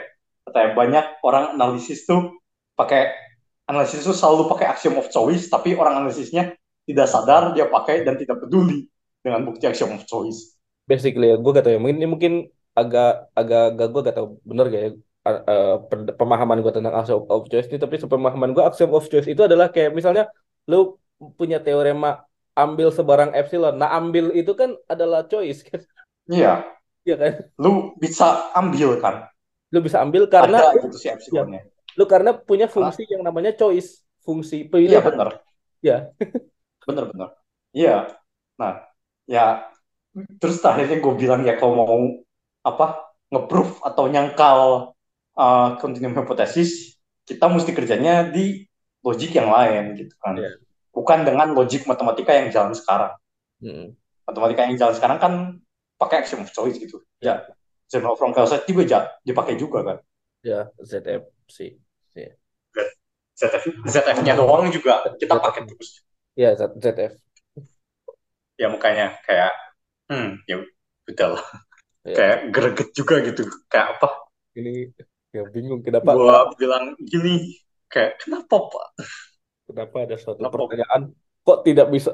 [0.45, 2.37] Kata ya, banyak orang analisis tuh
[2.77, 3.11] pakai
[3.65, 6.53] analisis itu selalu pakai axiom of choice tapi orang analisisnya
[6.85, 8.85] tidak sadar dia pakai dan tidak peduli
[9.25, 10.53] dengan bukti axiom of choice.
[10.85, 12.33] Basically ya, gue gak tau ya, mungkin ini mungkin
[12.77, 14.91] agak agak agak gue gak tau bener gak ya
[15.25, 15.77] uh,
[16.13, 19.73] pemahaman gue tentang axiom of choice ini tapi pemahaman gue axiom of choice itu adalah
[19.73, 20.29] kayak misalnya
[20.69, 21.01] lu
[21.39, 22.21] punya teorema
[22.55, 23.75] ambil sebarang epsilon.
[23.75, 25.83] Nah, ambil itu kan adalah choice kan.
[26.31, 26.63] Iya.
[27.05, 27.33] Iya kan?
[27.61, 29.29] Lu bisa ambil kan?
[29.69, 31.61] Lu bisa ambil karena Ada gitu si epsilonnya.
[31.61, 34.99] Ya, lu karena punya fungsi yang namanya choice, fungsi pilihan.
[34.99, 35.29] Iya, benar.
[35.79, 35.97] Iya.
[36.89, 37.29] benar benar.
[37.71, 37.95] Iya.
[38.57, 38.73] Nah,
[39.29, 39.69] ya
[40.41, 41.99] terus akhirnya gue bilang ya kalau mau
[42.65, 44.59] apa ngeproof atau nyangkal
[45.35, 46.95] uh, continuum hypothesis
[47.27, 48.63] kita mesti kerjanya di
[49.05, 50.39] logik yang lain gitu kan.
[50.39, 53.11] Yeah bukan dengan logik matematika yang jalan sekarang.
[53.59, 53.99] Hmm.
[54.23, 55.33] Matematika yang jalan sekarang kan
[55.95, 57.01] pakai axiom of choice gitu.
[57.19, 57.45] Ya,
[57.89, 59.97] Zeno from Kelset juga dipakai juga kan.
[60.45, 61.79] Ya, ZFC.
[62.15, 62.31] Ya.
[63.35, 66.05] ZF, ZF-nya doang juga kita pakai terus.
[66.39, 67.13] Ya, ZF.
[68.55, 69.51] Ya makanya kayak,
[70.07, 70.63] hmm, ya
[71.03, 71.35] betul.
[72.05, 72.15] Ya.
[72.15, 73.43] Kayak greget juga gitu.
[73.67, 74.29] Kayak apa?
[74.55, 74.93] Ini
[75.35, 76.15] ya bingung kenapa.
[76.15, 77.59] Gua bilang gini,
[77.91, 78.87] kayak kenapa pak?
[79.65, 80.55] Kenapa ada suatu Kenapa?
[80.55, 81.01] pertanyaan
[81.41, 82.11] kok tidak bisa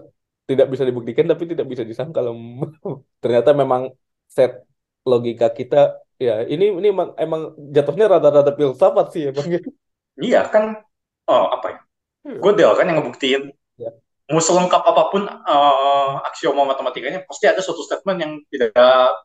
[0.51, 2.35] tidak bisa dibuktikan tapi tidak bisa disangkal
[3.23, 3.95] ternyata memang
[4.27, 4.67] set
[5.07, 9.47] logika kita ya ini ini emang, emang jatuhnya rada-rada filsafat sih ya bang
[10.27, 10.83] iya kan
[11.31, 11.79] oh apa ya?
[12.21, 12.37] Hmm.
[12.37, 13.43] gue del kan yang ngebuktiin.
[13.81, 13.89] Ya.
[14.31, 18.71] mau selengkap apa pun uh, aksioma matematikanya pasti ada suatu statement yang tidak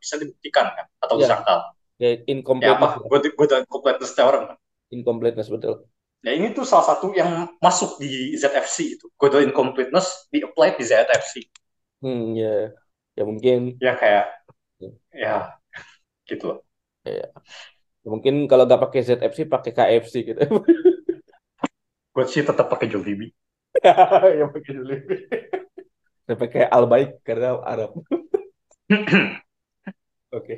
[0.03, 0.87] bisa dibuktikan kan?
[0.99, 1.29] Atau ya.
[1.29, 1.59] disangkal.
[2.01, 3.05] Ya incomplete ya apa?
[3.05, 4.59] Gue gue incompleteness theorem kan
[4.91, 5.87] incompleteness betul
[6.27, 9.07] Nah ini tuh salah satu yang masuk di ZFC itu.
[9.15, 11.47] Kode incompleteness di apply di ZFC.
[12.03, 12.75] Hmm, ya.
[13.15, 13.79] Ya mungkin.
[13.79, 14.27] Ya kayak,
[14.83, 14.95] hmm.
[15.15, 15.55] ya
[16.27, 16.59] gitu
[17.07, 17.31] Ya.
[18.03, 20.43] Mungkin kalau nggak pakai ZFC, pakai KFC gitu.
[22.15, 23.31] Gue sih tetap pakai Jollibee.
[24.43, 25.23] yang pakai Jollibee.
[26.27, 28.03] Saya pakai Al Baik karena Arab.
[30.35, 30.55] Oke.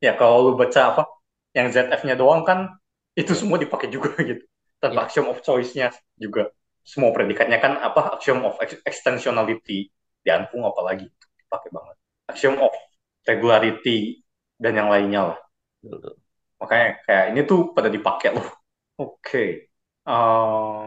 [0.00, 1.02] Ya kalau lu baca apa
[1.52, 2.80] yang ZF-nya doang kan
[3.12, 4.48] itu semua dipakai juga gitu.
[4.82, 5.04] Tanpa Ya.
[5.08, 5.88] axiom of choice-nya
[6.20, 6.50] juga.
[6.84, 9.88] Semua predikatnya kan apa axiom of ex- extensionality
[10.24, 11.08] di Anpung apalagi
[11.40, 11.96] dipakai banget.
[12.28, 12.72] Axiom of
[13.24, 14.20] regularity
[14.60, 15.38] dan yang lainnya lah.
[15.80, 16.14] Betul.
[16.60, 18.46] Makanya kayak ini tuh pada dipakai loh.
[19.02, 19.68] Oke.
[20.04, 20.84] Eh,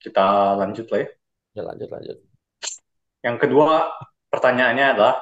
[0.00, 1.08] kita lanjut lah ya.
[1.58, 2.18] Ya lanjut lanjut.
[3.26, 3.90] Yang kedua
[4.30, 5.14] pertanyaannya adalah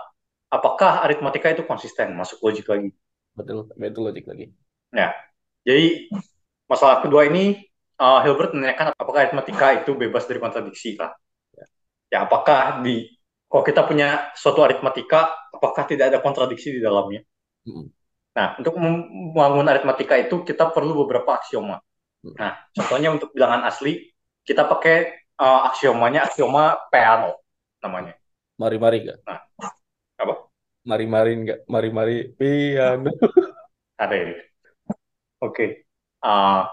[0.53, 2.14] apakah aritmatika itu konsisten?
[2.14, 2.91] Masuk logik lagi.
[3.35, 4.53] Betul, betul logik lagi.
[4.93, 5.12] Ya,
[5.69, 6.09] jadi
[6.69, 7.68] masalah kedua ini
[7.99, 11.12] uh, Hilbert menanyakan apakah aritmatika itu bebas dari kontradiksi lah.
[12.09, 13.05] Ya, apakah di
[13.49, 17.24] kalau kita punya suatu aritmatika, apakah tidak ada kontradiksi di dalamnya?
[17.68, 17.86] Mm.
[18.36, 21.80] Nah, untuk membangun aritmatika itu kita perlu beberapa aksioma.
[22.38, 27.40] Nah, contohnya untuk bilangan asli, kita pakai uh, aksiomanya aksioma Peano
[27.82, 28.14] namanya.
[28.59, 29.18] Mari-mari enggak?
[29.26, 29.40] Nah,
[30.18, 30.34] apa?
[30.86, 31.59] Mari-mari enggak?
[31.66, 33.11] Mari-mari piano.
[34.03, 34.26] Ada ya.
[35.42, 35.88] Oke.
[36.22, 36.66] Uh,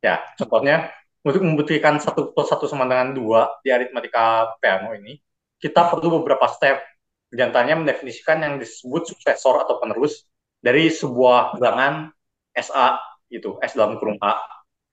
[0.00, 0.90] ya, contohnya
[1.26, 5.18] untuk membuktikan satu plus satu sama dengan dua di aritmatika Peano ini,
[5.58, 6.78] kita perlu beberapa step.
[7.26, 10.22] Di antaranya mendefinisikan yang disebut suksesor atau penerus
[10.62, 12.14] dari sebuah bilangan
[12.54, 14.38] SA itu S dalam kurung A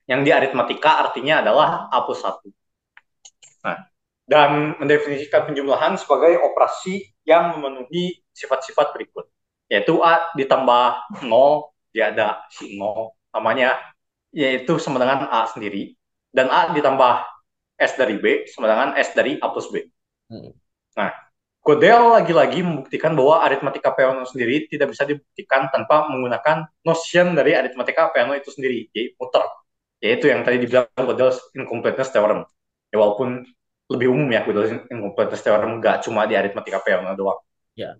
[0.09, 2.49] yang di aritmatika artinya adalah A plus 1.
[3.63, 3.77] Nah,
[4.27, 9.29] dan mendefinisikan penjumlahan sebagai operasi yang memenuhi sifat-sifat berikut,
[9.71, 13.79] yaitu A ditambah 0, dia ada si 0, namanya
[14.33, 15.93] yaitu sama dengan A sendiri,
[16.33, 17.23] dan A ditambah
[17.77, 19.85] S dari B sama dengan S dari A plus B.
[20.27, 20.51] Hmm.
[20.97, 21.13] Nah,
[21.63, 28.11] Godel lagi-lagi membuktikan bahwa aritmatika Peano sendiri tidak bisa dibuktikan tanpa menggunakan notion dari aritmatika
[28.11, 29.47] Peano itu sendiri, yaitu muter.
[30.03, 32.43] Yaitu yang tadi dibilang Godel's incompleteness theorem.
[32.91, 33.47] Ya, walaupun
[33.87, 37.39] lebih umum ya Godel's incompleteness theorem, nggak cuma di aritmatika Peano doang.
[37.79, 37.95] Ya.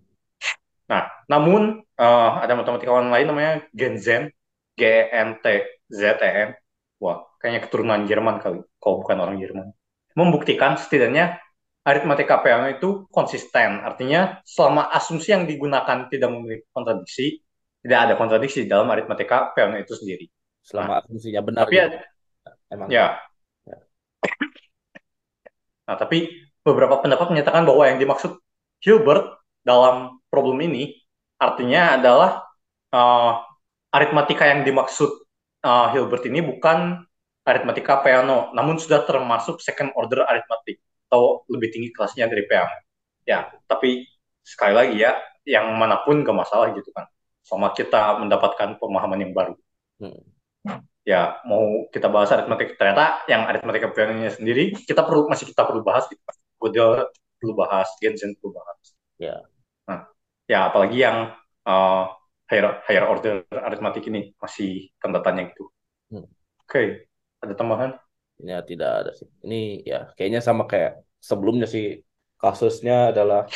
[0.91, 4.35] Nah, namun uh, ada matematikawan lain namanya Genzen,
[4.75, 5.63] G E N T
[5.93, 6.57] Z N.
[6.97, 9.69] Wah, kayaknya keturunan Jerman kali, kalau bukan orang Jerman.
[10.17, 11.37] Membuktikan setidaknya
[11.83, 13.83] aritmatika Peano itu konsisten.
[13.83, 17.43] Artinya selama asumsi yang digunakan tidak memiliki kontradiksi,
[17.83, 20.25] tidak ada kontradiksi di dalam aritmatika Peano itu sendiri.
[20.63, 21.67] Selama asumsinya benar.
[21.67, 21.87] Tapi gitu.
[21.91, 21.99] ada,
[22.71, 22.87] Emang.
[22.87, 23.19] ya.
[23.67, 23.77] Ya.
[25.83, 26.31] Nah, tapi
[26.63, 28.39] beberapa pendapat menyatakan bahwa yang dimaksud
[28.79, 30.95] Hilbert dalam problem ini
[31.35, 32.47] artinya adalah
[32.95, 33.43] uh,
[33.91, 35.22] aritmatika yang dimaksud
[35.63, 37.01] uh, Hilbert ini bukan
[37.43, 42.75] aritmatika Peano, namun sudah termasuk second order aritmatik atau lebih tinggi kelasnya dari Peano.
[43.23, 44.07] Ya, tapi
[44.43, 45.15] sekali lagi ya,
[45.47, 47.07] yang mana pun gak masalah gitu kan.
[47.43, 49.55] Sama kita mendapatkan pemahaman yang baru.
[49.99, 50.23] Hmm.
[51.03, 55.83] Ya, mau kita bahas aritmatika ternyata yang aritmatika Peano-nya sendiri kita perlu masih kita perlu
[55.83, 56.35] bahas gitu kan.
[56.55, 57.11] Godel
[57.43, 58.95] perlu bahas, Gensen perlu bahas.
[59.19, 59.43] Ya.
[59.83, 60.07] Nah,
[60.47, 61.35] ya apalagi yang
[61.67, 62.07] uh,
[62.53, 65.73] higher, higher order aritmatik ini masih tanda tanya gitu.
[66.13, 66.29] Hmm.
[66.61, 67.09] Oke,
[67.41, 67.97] ada tambahan?
[68.37, 69.25] Ya tidak ada sih.
[69.41, 72.05] Ini ya kayaknya sama kayak sebelumnya sih
[72.37, 73.49] kasusnya adalah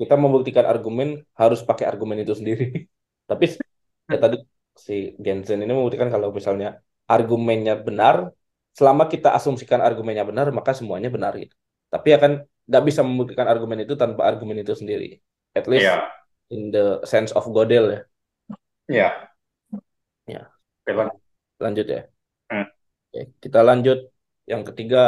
[0.00, 2.88] kita membuktikan argumen harus pakai argumen itu sendiri.
[3.30, 3.44] Tapi
[4.08, 4.36] ya tadi
[4.72, 8.32] si Gensen ini membuktikan kalau misalnya argumennya benar,
[8.72, 11.52] selama kita asumsikan argumennya benar maka semuanya benar gitu.
[11.92, 12.32] Tapi akan
[12.68, 15.20] nggak bisa membuktikan argumen itu tanpa argumen itu sendiri.
[15.52, 16.08] At least Iya,
[16.48, 18.00] in the sense of Godel ya.
[18.92, 19.08] Iya.
[20.28, 20.42] Ya.
[20.84, 21.20] Oke, lanjut.
[21.58, 22.02] Lanjut ya.
[22.52, 22.66] Hmm.
[23.10, 23.98] Oke, kita lanjut.
[24.46, 25.02] Yang ketiga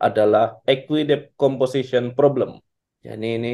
[0.00, 2.60] adalah equidecomposition problem.
[3.04, 3.52] Ya, ini ini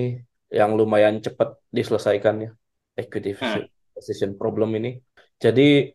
[0.51, 2.51] yang lumayan cepat diselesaikan ya.
[2.97, 4.99] Equidecomposition problem ini.
[5.39, 5.93] Jadi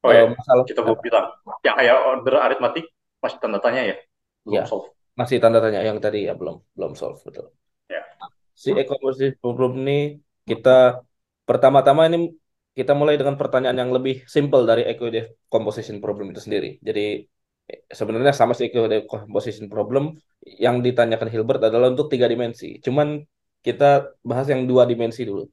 [0.00, 1.28] Oh ya, masalah kita belum bilang.
[1.60, 2.88] Yang higher order aritmatik
[3.20, 3.96] masih tanda tanya ya?
[4.44, 4.64] Belum Ya.
[4.64, 4.88] solve.
[5.12, 7.52] masih tanda tanya yang tadi ya belum belum solve betul.
[7.92, 8.00] Ya.
[8.56, 10.16] Si equidecomposition problem ini
[10.48, 11.04] kita
[11.44, 12.32] pertama-tama ini
[12.76, 16.78] kita mulai dengan pertanyaan yang lebih simple dari equidecomposition problem itu sendiri.
[16.80, 17.26] Jadi
[17.90, 22.78] sebenarnya sama sih equidecomposition problem yang ditanyakan Hilbert adalah untuk tiga dimensi.
[22.78, 23.20] Cuman
[23.60, 25.44] kita bahas yang dua dimensi dulu.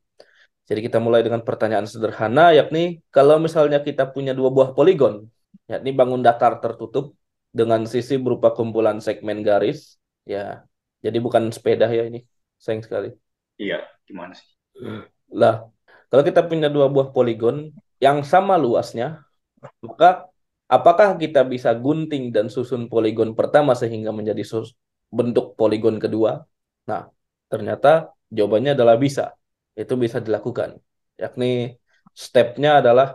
[0.67, 5.27] Jadi kita mulai dengan pertanyaan sederhana yakni kalau misalnya kita punya dua buah poligon,
[5.71, 7.15] yakni bangun datar tertutup
[7.55, 9.95] dengan sisi berupa kumpulan segmen garis,
[10.27, 10.67] ya.
[10.99, 12.27] Jadi bukan sepeda ya ini.
[12.59, 13.09] Sayang sekali.
[13.55, 14.49] Iya, gimana sih?
[15.31, 15.65] Lah,
[16.09, 17.55] kalau kita punya dua buah poligon
[18.05, 19.05] yang sama luasnya,
[19.85, 20.27] maka
[20.75, 24.75] apakah kita bisa gunting dan susun poligon pertama sehingga menjadi sus-
[25.17, 26.31] bentuk poligon kedua?
[26.89, 27.01] Nah,
[27.51, 29.23] ternyata jawabannya adalah bisa.
[29.77, 30.69] Itu bisa dilakukan.
[31.21, 31.77] Yakni
[32.13, 33.07] stepnya adalah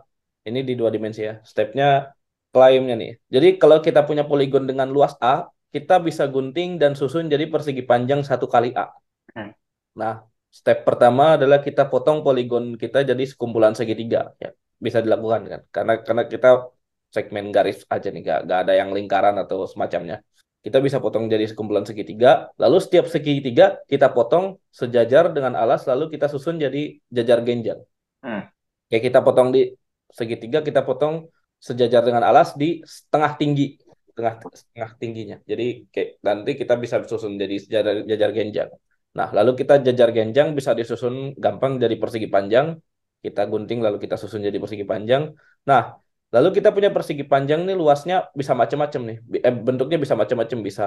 [0.49, 1.35] ini di dua dimensi ya.
[1.45, 2.13] Stepnya
[2.53, 3.11] klaimnya nih.
[3.35, 7.83] Jadi kalau kita punya poligon dengan luas A, kita bisa gunting dan susun jadi persegi
[7.91, 8.93] panjang satu kali A.
[9.35, 9.53] Hmm.
[10.01, 10.15] Nah,
[10.53, 14.37] step pertama adalah kita potong poligon kita jadi sekumpulan segitiga.
[14.37, 15.61] Ya, bisa dilakukan kan?
[15.73, 16.69] Karena karena kita
[17.13, 20.21] segmen garis aja nih, gak, gak ada yang lingkaran atau semacamnya.
[20.63, 26.15] Kita bisa potong jadi sekumpulan segitiga, lalu setiap segitiga kita potong sejajar dengan alas, lalu
[26.15, 27.83] kita susun jadi jajar genjang.
[28.23, 28.47] Hmm.
[28.87, 29.75] Kayak kita potong di
[30.07, 31.27] segitiga, kita potong
[31.59, 33.83] sejajar dengan alas di setengah tinggi,
[34.15, 35.37] tengah setengah tingginya.
[35.43, 38.71] Jadi kayak nanti kita bisa susun jadi jajar, jajar genjang.
[39.19, 42.67] Nah, lalu kita jajar genjang bisa disusun gampang jadi persegi panjang.
[43.25, 45.23] Kita gunting lalu kita susun jadi persegi panjang.
[45.69, 45.83] Nah,
[46.35, 49.17] lalu kita punya persegi panjang nih luasnya bisa macam-macam nih.
[49.47, 50.83] Eh, bentuknya bisa macam-macam, bisa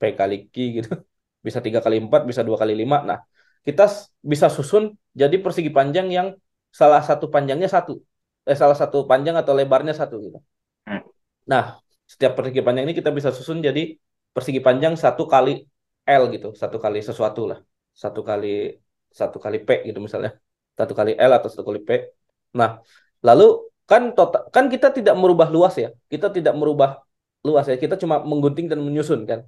[0.00, 0.90] P kali Q gitu.
[1.46, 3.06] Bisa tiga kali empat, bisa dua kali lima.
[3.06, 3.22] Nah,
[3.62, 3.86] kita
[4.18, 6.34] bisa susun jadi persegi panjang yang
[6.74, 8.02] salah satu panjangnya satu.
[8.50, 10.38] Eh, salah satu panjang atau lebarnya satu gitu.
[10.90, 11.06] Hmm.
[11.46, 11.78] Nah,
[12.10, 13.94] setiap persegi panjang ini kita bisa susun jadi
[14.34, 15.62] persegi panjang satu kali
[16.06, 17.58] L gitu, satu kali sesuatu lah,
[17.90, 18.78] satu kali
[19.10, 20.38] satu kali P gitu misalnya,
[20.78, 21.90] satu kali L atau satu kali P.
[22.54, 22.78] Nah,
[23.26, 27.02] lalu kan total kan kita tidak merubah luas ya, kita tidak merubah
[27.42, 29.40] luas ya, kita cuma menggunting dan menyusun kan.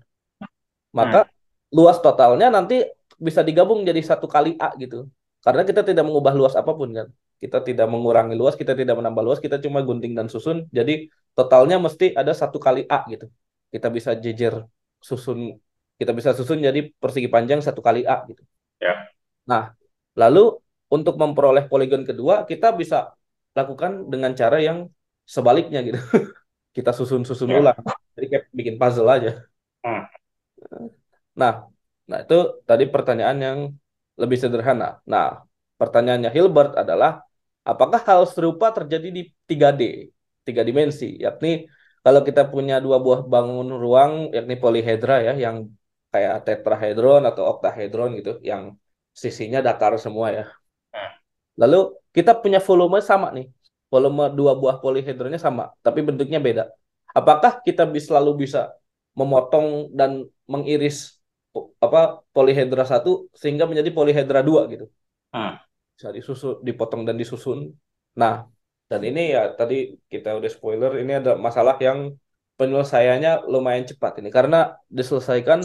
[0.91, 1.79] Maka hmm.
[1.79, 2.83] luas totalnya nanti
[3.19, 5.07] bisa digabung jadi satu kali A gitu,
[5.47, 7.09] karena kita tidak mengubah luas apa pun kan.
[7.39, 10.67] Kita tidak mengurangi luas, kita tidak menambah luas, kita cuma gunting dan susun.
[10.75, 11.07] Jadi
[11.39, 13.31] totalnya mesti ada satu kali A gitu.
[13.71, 14.67] Kita bisa jejer
[14.99, 15.55] susun
[15.99, 18.43] kita bisa susun jadi persegi panjang satu kali A gitu.
[18.79, 19.11] Ya.
[19.51, 19.75] Nah,
[20.15, 23.19] lalu untuk memperoleh poligon kedua kita bisa
[23.53, 24.87] lakukan dengan cara yang
[25.27, 25.99] sebaliknya gitu.
[26.77, 27.59] kita susun-susun ya.
[27.59, 27.79] ulang.
[28.15, 29.43] Jadi kayak bikin puzzle aja.
[29.83, 30.07] Hmm.
[31.35, 31.67] Nah,
[32.07, 33.59] nah itu tadi pertanyaan yang
[34.15, 35.03] lebih sederhana.
[35.03, 35.43] Nah,
[35.79, 37.27] pertanyaannya Hilbert adalah
[37.67, 39.83] apakah hal serupa terjadi di 3D,
[40.47, 41.67] tiga dimensi, yakni
[42.03, 45.69] kalau kita punya dua buah bangun ruang yakni polihedra ya yang
[46.13, 48.75] kayak tetrahedron atau oktahedron gitu yang
[49.13, 50.45] sisinya datar semua ya.
[50.95, 51.11] Hmm.
[51.61, 53.49] Lalu kita punya volume sama nih.
[53.89, 56.69] Volume dua buah polihedronnya sama, tapi bentuknya beda.
[57.17, 58.77] Apakah kita bisa selalu bisa
[59.17, 61.17] memotong dan mengiris
[61.81, 64.93] apa polihedra satu sehingga menjadi polihedra dua gitu?
[65.33, 65.57] Hmm.
[65.97, 67.73] Bisa disusun, dipotong dan disusun.
[68.21, 68.45] Nah,
[68.93, 72.13] dan ini ya tadi kita udah spoiler, ini ada masalah yang
[72.61, 75.65] penyelesaiannya lumayan cepat ini karena diselesaikan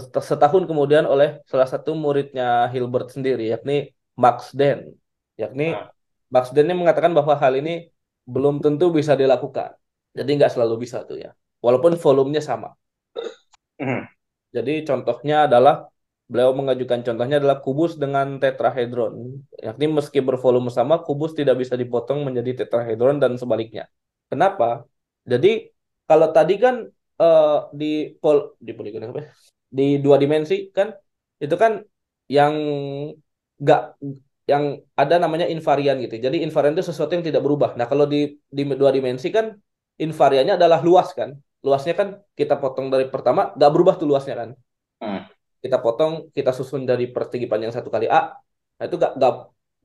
[0.00, 4.98] setahun kemudian oleh salah satu muridnya Hilbert sendiri, yakni Max Den.
[5.38, 5.90] Yakni nah.
[6.30, 7.90] Max Den ini mengatakan bahwa hal ini
[8.26, 9.74] belum tentu bisa dilakukan.
[10.14, 11.30] Jadi nggak selalu bisa tuh ya.
[11.62, 12.74] Walaupun volumenya sama.
[13.78, 14.06] Hmm.
[14.54, 15.90] Jadi contohnya adalah
[16.24, 19.42] beliau mengajukan contohnya adalah kubus dengan tetrahedron.
[19.60, 23.90] Yakni meski bervolume sama, kubus tidak bisa dipotong menjadi tetrahedron dan sebaliknya.
[24.30, 24.86] Kenapa?
[25.26, 25.70] Jadi
[26.08, 26.86] kalau tadi kan
[27.20, 29.30] uh, di pol di poligon apa?
[29.76, 30.88] Di dua dimensi kan
[31.42, 31.72] itu kan
[32.30, 32.54] yang
[33.58, 33.80] nggak
[34.44, 36.20] yang ada namanya invarian gitu.
[36.20, 37.70] Jadi invarian itu sesuatu yang tidak berubah.
[37.78, 39.56] Nah kalau di di dua dimensi kan
[39.96, 41.32] invariannya adalah luas kan.
[41.64, 44.50] Luasnya kan kita potong dari pertama nggak berubah tuh luasnya kan.
[45.00, 45.20] Hmm.
[45.64, 48.36] Kita potong kita susun dari persegi panjang satu kali a.
[48.78, 49.32] Nah itu nggak nggak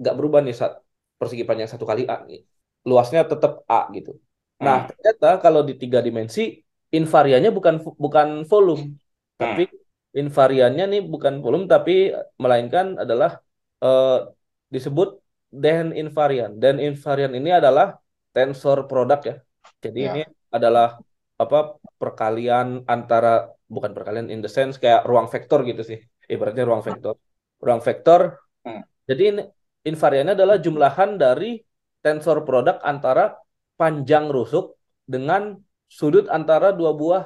[0.04, 0.84] nggak berubah nih saat
[1.16, 2.28] persegi panjang satu kali a.
[2.28, 2.44] Nih.
[2.84, 4.20] Luasnya tetap a gitu.
[4.60, 4.88] Nah hmm.
[4.92, 6.60] ternyata kalau di tiga dimensi
[6.92, 9.00] invariannya bukan bukan volume
[9.40, 10.20] tapi hmm.
[10.20, 13.40] invariannya nih bukan volume tapi melainkan adalah
[13.80, 14.28] uh,
[14.68, 15.16] disebut
[15.48, 16.60] den invarian.
[16.60, 17.98] Den invarian ini adalah
[18.36, 19.36] tensor produk ya.
[19.80, 20.10] Jadi ya.
[20.12, 20.22] ini
[20.52, 21.00] adalah
[21.40, 26.00] apa perkalian antara bukan perkalian in the sense kayak ruang vektor gitu sih.
[26.28, 27.16] Ibaratnya ruang vektor.
[27.64, 28.38] Ruang vektor.
[28.68, 28.84] Hmm.
[29.08, 29.42] Jadi ini
[29.88, 31.64] invariannya adalah jumlahan dari
[32.04, 33.40] tensor produk antara
[33.80, 34.76] panjang rusuk
[35.08, 35.56] dengan
[35.90, 37.24] sudut antara dua buah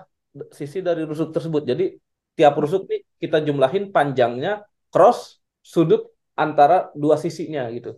[0.53, 1.65] sisi dari rusuk tersebut.
[1.67, 1.93] Jadi
[2.33, 7.97] tiap rusuk nih kita jumlahin panjangnya cross sudut antara dua sisinya gitu.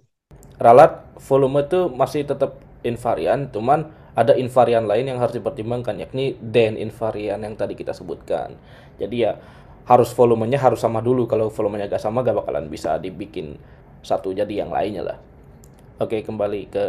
[0.60, 6.80] Ralat volume itu masih tetap invarian, cuman ada invarian lain yang harus dipertimbangkan yakni den
[6.80, 8.56] invarian yang tadi kita sebutkan.
[8.96, 9.36] Jadi ya
[9.84, 13.60] harus volumenya harus sama dulu kalau volumenya gak sama gak bakalan bisa dibikin
[14.00, 15.18] satu jadi yang lainnya lah.
[16.00, 16.86] Oke kembali ke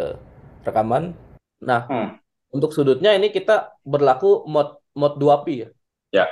[0.63, 1.19] rekaman.
[1.67, 2.09] Nah hmm.
[2.55, 5.69] untuk sudutnya ini kita berlaku mod mod 2pi ya.
[6.15, 6.27] Ya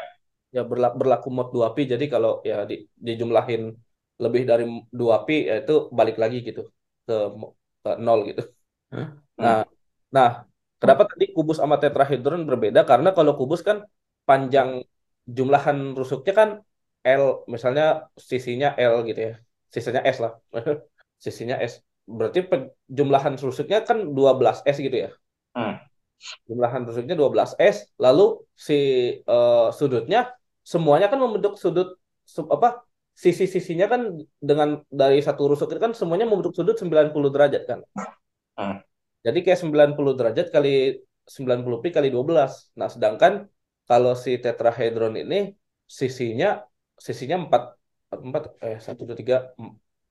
[0.54, 3.62] ya berlaku, berlaku mod 2pi jadi kalau ya di, dijumlahin
[4.24, 4.64] lebih dari
[4.94, 6.62] 2pi ya itu balik lagi gitu
[7.06, 7.16] ke
[7.84, 8.42] ke nol gitu.
[8.94, 9.20] Hmm.
[9.36, 9.66] Nah,
[10.14, 10.28] nah
[10.80, 12.80] kenapa tadi kubus sama tetrahedron berbeda?
[12.90, 13.84] Karena kalau kubus kan
[14.28, 14.86] panjang
[15.26, 16.50] jumlahan rusuknya kan
[17.04, 19.34] L, misalnya sisinya L gitu ya.
[19.68, 20.32] Sisinya S lah.
[21.24, 21.84] sisinya S.
[22.06, 22.46] Berarti
[22.88, 25.10] jumlahan rusuknya kan 12 S gitu ya.
[25.54, 25.78] Hmm.
[26.48, 28.78] jumlahan rusuknya 12S lalu si
[29.28, 30.34] uh, sudutnya
[30.72, 31.88] semuanya kan membentuk sudut
[32.24, 32.82] sub, apa
[33.14, 34.02] sisi-sisinya kan
[34.42, 37.80] dengan dari satu rusuk itu kan semuanya membentuk sudut 90 derajat kan.
[38.58, 38.76] Hmm.
[39.26, 43.32] jadi kayak 90 derajat kali 90 pi kali 12 nah sedangkan
[43.88, 45.54] kalau si tetrahedron ini
[45.84, 46.62] sisinya
[47.06, 47.50] sisinya 4
[48.14, 49.36] 4 eh 1 2 3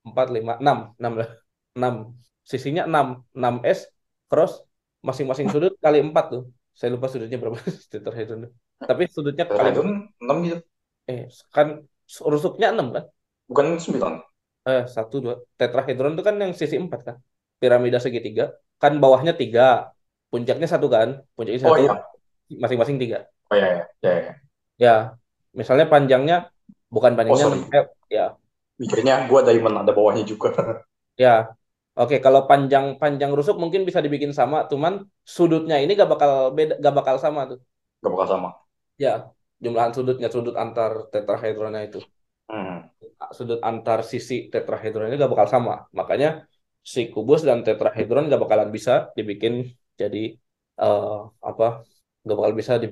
[0.08, 1.30] 4 5 6 6 lah
[1.76, 2.14] 6
[2.52, 3.80] sisinya 6 6S
[4.30, 4.54] cross
[5.04, 6.44] masing-masing sudut kali 4 tuh.
[6.74, 7.60] Saya lupa sudutnya berapa
[7.92, 8.50] tetrahedron
[8.82, 10.60] tapi sudutnya kali 6 gitu.
[11.08, 11.84] Eh kan
[12.24, 13.04] rusuknya 6 kan?
[13.48, 14.24] Bukan 9
[14.64, 17.16] eh 1 2 tetrahedron itu kan yang sisi 4 kan?
[17.60, 18.56] Piramida segitiga.
[18.80, 19.92] Kan bawahnya 3
[20.32, 21.24] puncaknya satu kan?
[21.36, 21.74] Puncaknya oh, satu.
[21.76, 21.94] Oh, iya.
[22.54, 23.86] masing-masing 3 oh iya iya.
[24.04, 24.34] Iya, iya.
[24.80, 24.96] ya.
[25.54, 26.50] Misalnya panjangnya
[26.90, 28.26] bukan panjangnya oh, eh, ya.
[28.82, 30.52] Mikirnya gua diamond ada bawahnya juga.
[31.14, 31.54] Ya.
[31.94, 34.66] Oke kalau panjang panjang rusuk mungkin bisa dibikin sama.
[34.66, 37.62] Cuman sudutnya ini gak bakal beda gak bakal sama tuh.
[38.02, 38.50] Gak bakal sama
[39.04, 39.14] ya
[39.64, 42.00] jumlahan sudutnya sudut antar tetrahedronnya itu
[42.52, 42.78] hmm.
[43.32, 46.44] sudut antar sisi tetrahedron ini gak bakal sama makanya
[46.84, 50.36] si kubus dan tetrahedron gak bakalan bisa dibikin jadi
[50.84, 51.88] uh, apa
[52.28, 52.88] gak bakal bisa di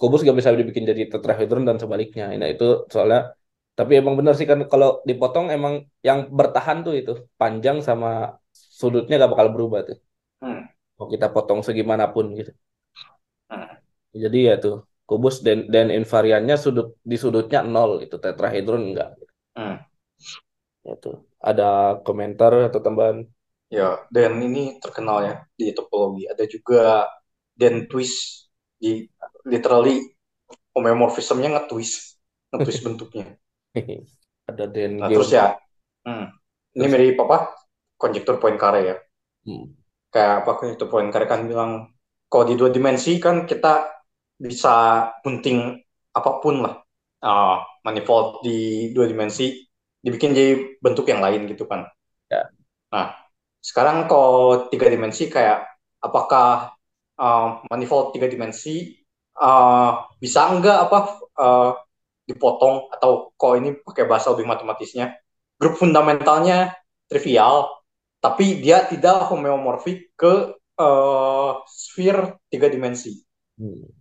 [0.00, 3.36] kubus gak bisa dibikin jadi tetrahedron dan sebaliknya nah itu soalnya
[3.76, 9.20] tapi emang benar sih kan kalau dipotong emang yang bertahan tuh itu panjang sama sudutnya
[9.20, 9.98] gak bakal berubah tuh
[10.40, 10.62] hmm.
[10.96, 12.52] mau kita potong segimanapun gitu
[13.52, 13.72] hmm.
[14.16, 19.18] jadi ya tuh kubus dan dan invariannya sudut di sudutnya nol itu tetrahedron enggak.
[19.58, 19.82] Hmm.
[20.86, 21.12] itu
[21.42, 23.26] ada komentar atau tambahan?
[23.74, 26.30] Ya dan ini terkenal ya di topologi.
[26.30, 27.10] Ada juga
[27.58, 28.46] dan twist
[28.78, 29.10] di
[29.50, 29.98] literally
[30.78, 32.22] homeomorphismnya nge-twist
[32.54, 33.34] nge-twist bentuknya.
[34.46, 35.58] Ada dan nah, terus ya
[36.06, 36.26] hmm,
[36.78, 37.50] ini mirip apa?
[37.98, 38.96] Konjektur poin kare ya.
[39.40, 39.74] Hmm.
[40.10, 41.96] kayak apa konjektur poin kare kan bilang
[42.28, 43.99] kalau di dua dimensi kan kita
[44.40, 45.76] bisa gunting
[46.16, 46.74] apa pun lah
[47.20, 49.52] uh, manifold di dua dimensi
[50.00, 51.84] dibikin jadi bentuk yang lain gitu kan
[52.32, 52.48] ya.
[52.88, 53.20] nah
[53.60, 55.68] sekarang kalau tiga dimensi kayak
[56.00, 56.72] apakah
[57.20, 58.96] uh, manifold tiga dimensi
[59.36, 60.98] uh, bisa enggak apa
[61.36, 61.70] uh,
[62.24, 65.20] dipotong atau kok ini pakai bahasa lebih matematisnya
[65.60, 66.72] grup fundamentalnya
[67.12, 67.68] trivial
[68.24, 73.20] tapi dia tidak homeomorfik ke uh, sphere tiga dimensi
[73.60, 73.99] hmm.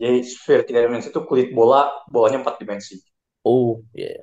[0.00, 2.96] Jadi sphere tiga dimensi itu kulit bola bolanya empat dimensi
[3.44, 4.20] oh iya yeah.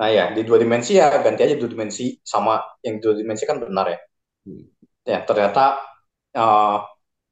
[0.00, 3.62] nah ya di dua dimensi ya ganti aja dua dimensi sama yang dua dimensi kan
[3.62, 3.98] benar ya
[4.50, 4.64] hmm.
[5.06, 5.78] ya ternyata
[6.34, 6.76] uh,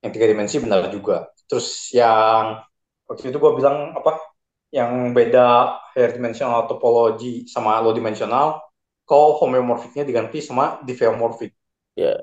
[0.05, 2.63] yang tiga dimensi benar juga terus yang
[3.09, 4.21] waktu itu gue bilang apa
[4.69, 8.61] yang beda higher dimensional topologi sama low dimensional,
[9.09, 11.57] kalau homeomorphicnya diganti sama diffeomorphic.
[11.97, 12.13] Ya.
[12.13, 12.19] Yeah.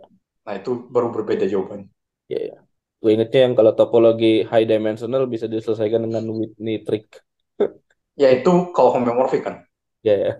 [0.45, 1.89] Nah itu baru berbeda jawabannya.
[2.29, 2.59] Ya, yeah, yeah.
[3.05, 7.21] Gue ingetnya yang kalau topologi high dimensional bisa diselesaikan dengan Whitney trick.
[8.21, 9.61] ya itu kalau homeomorphic kan.
[10.01, 10.35] Ya, yeah, yeah.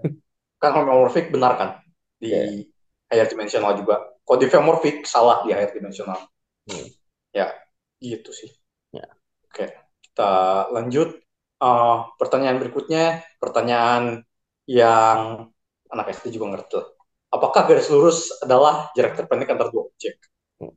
[0.58, 1.70] Kan homeomorphic benar kan
[2.18, 2.66] di yeah.
[3.14, 4.02] higher dimensional juga.
[4.26, 6.18] Kalau diffeomorphic salah di higher dimensional.
[6.66, 6.90] Hmm.
[7.30, 7.54] Ya,
[8.02, 8.50] gitu sih.
[8.90, 9.06] Ya.
[9.46, 9.70] Oke,
[10.02, 11.22] kita lanjut
[11.62, 14.26] uh, pertanyaan berikutnya, pertanyaan
[14.66, 15.54] yang
[15.94, 16.82] anak SD juga ngerti.
[17.30, 20.18] Apakah garis lurus adalah jarak terpendek antar dua objek?
[20.66, 20.74] Nah,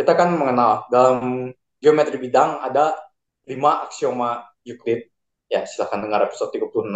[0.00, 2.96] kita kan mengenal dalam geometri bidang ada
[3.44, 5.12] lima aksioma Euclid.
[5.52, 6.88] Ya, silahkan dengar episode 36.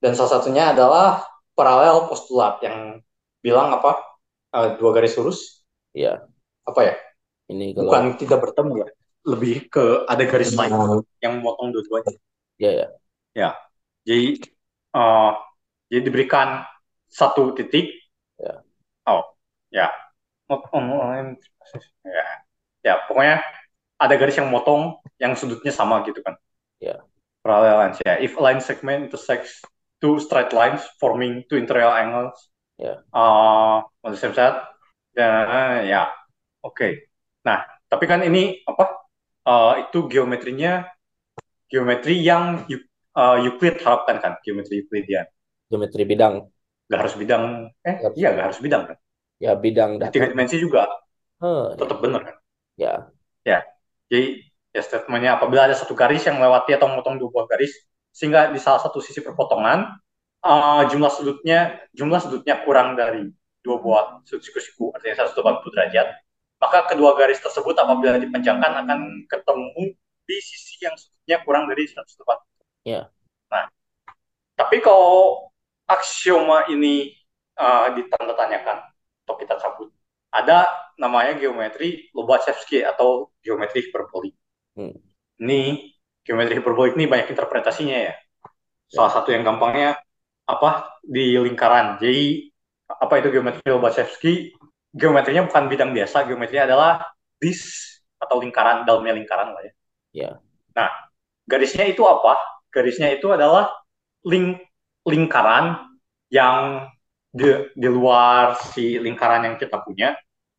[0.00, 1.20] Dan salah satunya adalah
[1.52, 3.04] paralel postulat yang
[3.44, 4.00] bilang apa?
[4.56, 5.60] Uh, dua garis lurus.
[5.92, 6.24] Iya.
[6.64, 6.94] Apa ya?
[7.52, 7.92] Ini kalau...
[7.92, 8.88] Bukan tidak bertemu ya
[9.20, 10.72] lebih ke ada garis lain
[11.20, 12.16] yang memotong dua-duanya.
[12.56, 12.86] Ya, ya.
[13.36, 13.50] Ya.
[14.08, 14.40] Jadi
[14.96, 15.36] uh,
[15.92, 16.64] jadi diberikan
[17.10, 17.90] satu titik.
[18.40, 18.64] Ya.
[19.04, 19.36] Oh,
[19.68, 19.92] ya.
[22.06, 22.26] Ya.
[22.80, 23.44] Ya, pokoknya
[24.00, 26.36] ada garis yang motong yang sudutnya sama gitu kan.
[26.80, 27.04] Ya.
[27.44, 28.16] Parallel lines ya.
[28.20, 29.60] If a line segment intersects
[30.00, 32.36] two straight lines forming two interior angles.
[32.80, 33.04] Ya.
[33.12, 34.56] Uh, on the same side.
[35.12, 36.08] Dan ya.
[36.64, 36.76] Oke.
[36.76, 36.92] Okay.
[37.44, 39.00] Nah, tapi kan ini apa?
[39.46, 40.88] uh, itu geometrinya
[41.70, 42.66] geometri yang
[43.14, 45.26] uh, Euclid harapkan kan, geometri Euclidian.
[45.70, 46.50] Geometri bidang.
[46.90, 48.96] Gak harus bidang, eh gak iya gak harus bidang kan?
[49.38, 50.02] Ya bidang.
[50.10, 50.90] Tiga dimensi juga
[51.40, 52.36] huh, tetap benar kan?
[52.76, 52.94] Ya.
[53.40, 53.64] Ya,
[54.12, 54.44] jadi
[54.76, 57.72] ya statementnya apabila ada satu garis yang melewati atau memotong dua buah garis,
[58.12, 59.96] sehingga di salah satu sisi perpotongan
[60.44, 63.32] uh, jumlah sudutnya jumlah sudutnya kurang dari
[63.64, 66.06] dua buah sudut siku-siku, artinya 180 derajat,
[66.60, 69.84] maka kedua garis tersebut apabila dipanjangkan akan ketemu
[70.28, 72.04] di sisi yang sudutnya kurang dari 180.
[72.88, 73.08] Ya.
[73.52, 73.68] Nah,
[74.56, 75.52] tapi kalau
[75.84, 77.12] aksioma ini
[77.56, 78.84] uh, ditanda tanyakan
[79.26, 79.89] atau kita cabut,
[80.30, 84.34] ada namanya geometri Lobachevsky atau geometri hiperbolik.
[84.78, 84.94] Hmm.
[85.42, 85.90] Ini
[86.22, 88.14] geometri hiperbolik ini banyak interpretasinya ya.
[88.90, 89.98] Salah satu yang gampangnya
[90.46, 91.98] apa di lingkaran.
[91.98, 92.50] Jadi
[92.86, 94.54] apa itu geometri Lobachevsky?
[94.90, 96.92] Geometrinya bukan bidang biasa, geometrinya adalah
[97.38, 99.72] disk atau lingkaran, dalamnya lingkaran lah ya.
[100.10, 100.30] Ya.
[100.74, 100.90] Nah,
[101.46, 102.34] garisnya itu apa?
[102.74, 103.70] Garisnya itu adalah
[104.26, 104.58] ling
[105.06, 105.94] lingkaran
[106.28, 106.86] yang
[107.30, 110.14] di, di luar si lingkaran yang kita punya.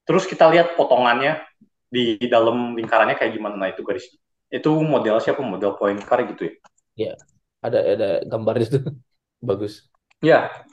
[0.08, 1.44] Terus kita lihat potongannya
[1.92, 3.56] di dalam lingkarannya kayak gimana.
[3.60, 4.18] Nah, itu garisnya.
[4.52, 5.40] Itu model siapa?
[5.44, 6.54] Model Poincare gitu ya.
[6.96, 7.14] Ya.
[7.62, 8.78] Ada ada gambar itu.
[9.50, 9.92] Bagus.
[10.22, 10.66] Ya,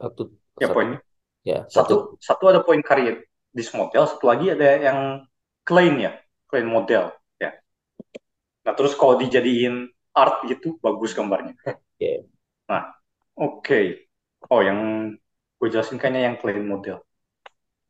[0.00, 0.22] Satu
[0.60, 0.88] ya satu poin.
[1.46, 3.26] ya Satu satu ada Poincare
[3.56, 4.98] di model, satu lagi ada yang
[5.66, 6.12] Klein ya,
[6.46, 7.10] Klein model
[7.42, 7.50] ya.
[8.64, 11.54] Nah, terus kalau dijadiin art gitu bagus gambarnya.
[11.64, 12.28] Oke.
[12.68, 12.84] Nah,
[13.36, 14.05] oke.
[14.50, 15.12] Oh, yang
[15.58, 17.02] gue jelasin kayaknya yang Klein model.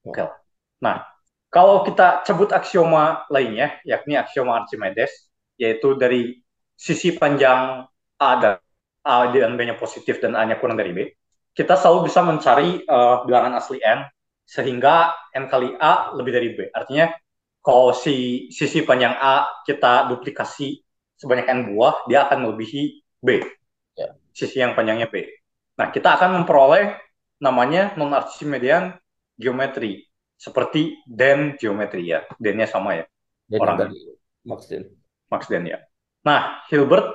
[0.06, 0.24] Oke.
[0.80, 1.04] Nah,
[1.52, 5.28] kalau kita cabut aksioma lainnya, yakni aksioma Archimedes,
[5.60, 6.40] yaitu dari
[6.76, 7.84] sisi panjang
[8.20, 8.56] A dan
[9.06, 10.98] A dan B-nya positif dan A-nya kurang dari B,
[11.56, 14.04] kita selalu bisa mencari uh, bilangan asli N
[14.44, 16.58] sehingga N kali A lebih dari B.
[16.70, 17.10] Artinya
[17.64, 20.80] kalau si sisi panjang A kita duplikasi
[21.16, 22.82] sebanyak N buah, dia akan melebihi
[23.24, 23.42] B.
[23.96, 24.12] Ya.
[24.36, 25.35] Sisi yang panjangnya B.
[25.76, 26.96] Nah, kita akan memperoleh
[27.40, 28.96] namanya non-Archimedean
[29.36, 30.08] geometri.
[30.36, 32.24] Seperti Den geometri ya.
[32.36, 33.04] Den-nya sama ya.
[33.48, 33.76] Jadi Orang.
[33.80, 33.98] tadi
[34.44, 34.84] Max Den.
[35.28, 35.78] Max Den ya.
[36.24, 37.08] Nah, Hilbert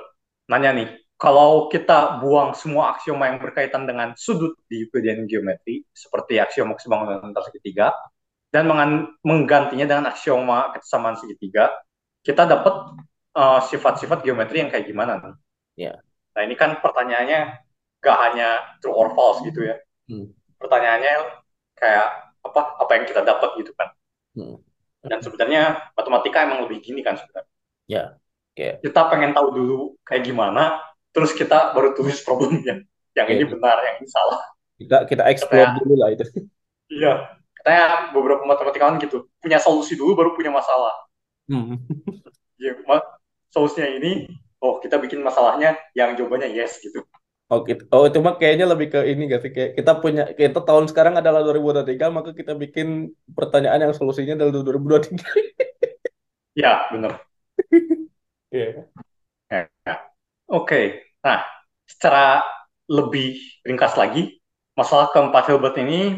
[0.50, 6.42] nanya nih, kalau kita buang semua aksioma yang berkaitan dengan sudut di Euclidean geometri, seperti
[6.42, 7.94] aksioma keseimbangan antar segitiga,
[8.50, 8.68] dan
[9.22, 11.72] menggantinya dengan aksioma kesamaan segitiga,
[12.26, 12.98] kita dapat
[13.38, 15.34] uh, sifat-sifat geometri yang kayak gimana nih?
[15.88, 15.94] Ya.
[16.36, 17.40] Nah, ini kan pertanyaannya
[18.02, 19.78] gak hanya true or false gitu ya.
[20.10, 20.34] Hmm.
[20.58, 21.38] Pertanyaannya
[21.78, 22.06] kayak
[22.42, 23.94] apa apa yang kita dapat gitu kan.
[24.34, 24.58] Hmm.
[25.02, 27.50] Dan sebenarnya matematika emang lebih gini kan sebenarnya.
[27.86, 28.04] Ya.
[28.52, 28.82] Oke.
[28.84, 30.78] Kita pengen tahu dulu kayak gimana,
[31.14, 32.84] terus kita baru tulis problemnya.
[33.16, 33.34] Yang Oke.
[33.38, 34.40] ini benar, yang ini salah.
[34.76, 36.24] Kita kita explore Katanya- dulu lah itu.
[36.92, 37.40] Iya.
[37.56, 40.92] Katanya beberapa matematikawan gitu, punya solusi dulu baru punya masalah.
[41.48, 41.78] Hmm.
[42.62, 42.78] Ya,
[43.50, 44.30] solusinya ini,
[44.62, 47.02] oh kita bikin masalahnya yang jawabannya yes gitu.
[47.52, 49.52] Oh, kita- oh itu mah kayaknya lebih ke ini gak sih?
[49.52, 54.52] Kayak kita punya kita tahun sekarang adalah 2023, maka kita bikin pertanyaan yang solusinya adalah
[54.56, 55.28] 2023.
[56.52, 57.20] Ya, benar.
[58.52, 58.84] Iya.
[59.48, 59.94] Ya.
[60.48, 61.40] Oke, nah
[61.88, 62.44] secara
[62.88, 64.36] lebih ringkas lagi,
[64.76, 66.12] masalah keempat Hilbert ini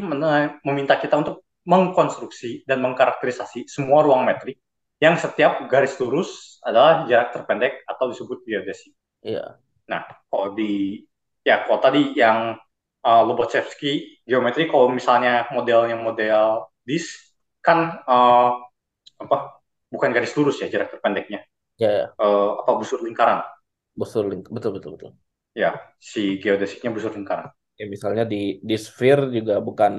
[0.63, 4.59] meminta kita untuk mengkonstruksi dan mengkarakterisasi semua ruang metrik
[4.99, 8.91] yang setiap garis lurus adalah jarak terpendek atau disebut geodesi.
[9.23, 9.59] Iya.
[9.87, 11.03] Nah, kalau di
[11.47, 12.57] ya kalau tadi yang
[13.05, 17.31] uh, Lobachevsky geometri, kalau misalnya modelnya model disk
[17.65, 18.49] kan uh,
[19.21, 19.37] apa
[19.93, 21.45] bukan garis lurus ya jarak terpendeknya,
[21.77, 22.15] Ya, ya.
[22.19, 23.43] Uh, apa busur lingkaran.
[24.01, 25.11] Betul, link- betul, betul, betul.
[25.61, 25.71] Ya,
[26.11, 27.49] si geodesiknya busur lingkaran.
[27.79, 28.37] Ya, misalnya di
[28.69, 29.93] di sphere juga bukan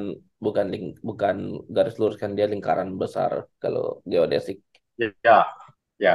[0.45, 1.37] bukan ling, bukan
[1.77, 3.33] garis lurus kan dia lingkaran besar
[3.63, 4.57] kalau geodesik.
[5.01, 5.37] Ya, ya,
[6.05, 6.15] ya.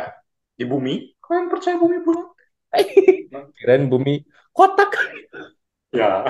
[0.58, 0.94] Di bumi,
[1.24, 2.28] kalian percaya bumi bulat?
[3.58, 4.12] Kirain bumi
[4.56, 4.92] kotak.
[5.92, 6.24] Ya,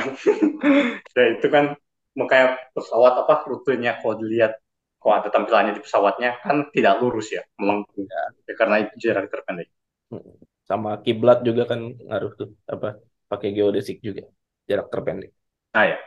[1.18, 1.78] ya itu kan
[2.18, 4.58] makanya pesawat apa rutenya kalau dilihat
[5.02, 8.06] kalau ada tampilannya di pesawatnya kan tidak lurus ya, melengkung.
[8.06, 9.70] Ya, karena itu jarak terpendek.
[10.66, 14.30] Sama kiblat juga kan ngaruh tuh apa pakai geodesik juga
[14.70, 15.32] jarak terpendek.
[15.74, 15.98] Nah ya,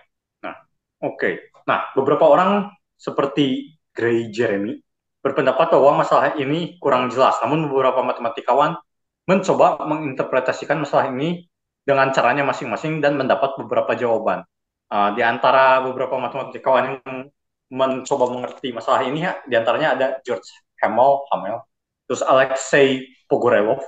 [0.43, 0.55] nah
[1.03, 1.51] oke.
[1.66, 4.78] Nah beberapa orang seperti Gray Jeremy
[5.24, 7.41] berpendapat bahwa masalah ini kurang jelas.
[7.41, 8.77] Namun beberapa matematikawan
[9.24, 11.49] mencoba menginterpretasikan masalah ini
[11.85, 14.43] dengan caranya masing-masing dan mendapat beberapa jawaban.
[14.89, 17.28] Uh, di antara beberapa matematikawan yang
[17.73, 20.48] mencoba mengerti masalah ini, ya, di antaranya ada George
[20.81, 21.65] Hamel, Hamel,
[22.09, 23.81] terus Alexei Pogorelov,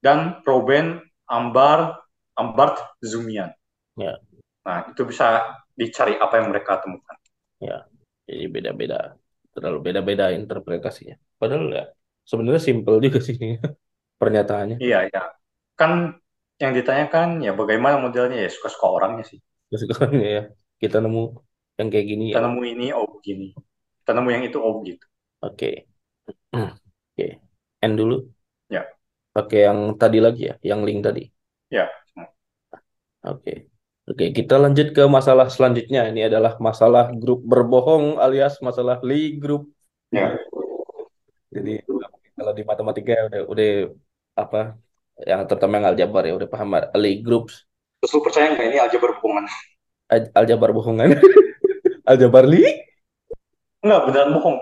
[0.00, 2.00] dan Robin Ambar
[2.36, 3.52] Ambart Zumian.
[3.96, 4.16] Ya.
[4.64, 7.16] Nah, itu bisa dicari apa yang mereka temukan.
[8.32, 9.18] Jadi beda-beda
[9.52, 11.20] terlalu beda-beda interpretasinya.
[11.36, 11.84] Padahal ya
[12.24, 13.36] sebenarnya simple juga sih
[14.20, 14.80] pernyataannya.
[14.80, 15.22] Iya, ya.
[15.76, 16.21] Kan
[16.62, 19.42] yang ditanyakan ya bagaimana modelnya ya suka-suka orangnya sih.
[19.74, 20.42] Sekarang ya
[20.78, 21.34] kita nemu
[21.80, 22.46] yang kayak gini Kita ya.
[22.46, 23.48] nemu ini oh begini.
[24.02, 25.04] Kita nemu yang itu oh begitu.
[25.42, 25.90] Oke.
[27.12, 27.26] Oke.
[27.82, 28.22] End dulu.
[28.70, 28.86] Ya.
[29.34, 31.26] Pakai yang tadi lagi ya, yang link tadi.
[31.72, 31.90] Ya.
[33.26, 33.72] Oke.
[34.02, 36.10] Oke, kita lanjut ke masalah selanjutnya.
[36.10, 39.70] Ini adalah masalah grup berbohong alias masalah Lie group.
[40.10, 40.36] Ya.
[41.54, 41.86] Jadi
[42.34, 43.70] kalau di matematika udah udah
[44.34, 44.60] apa
[45.20, 47.68] yang terutama yang aljabar ya udah paham Lie groups,
[48.02, 49.46] Terus lu percaya nggak ini aljabar bohongan?
[50.10, 51.08] Al- aljabar bohongan.
[52.10, 52.82] aljabar Lie?
[53.82, 54.58] Enggak, beneran bohong.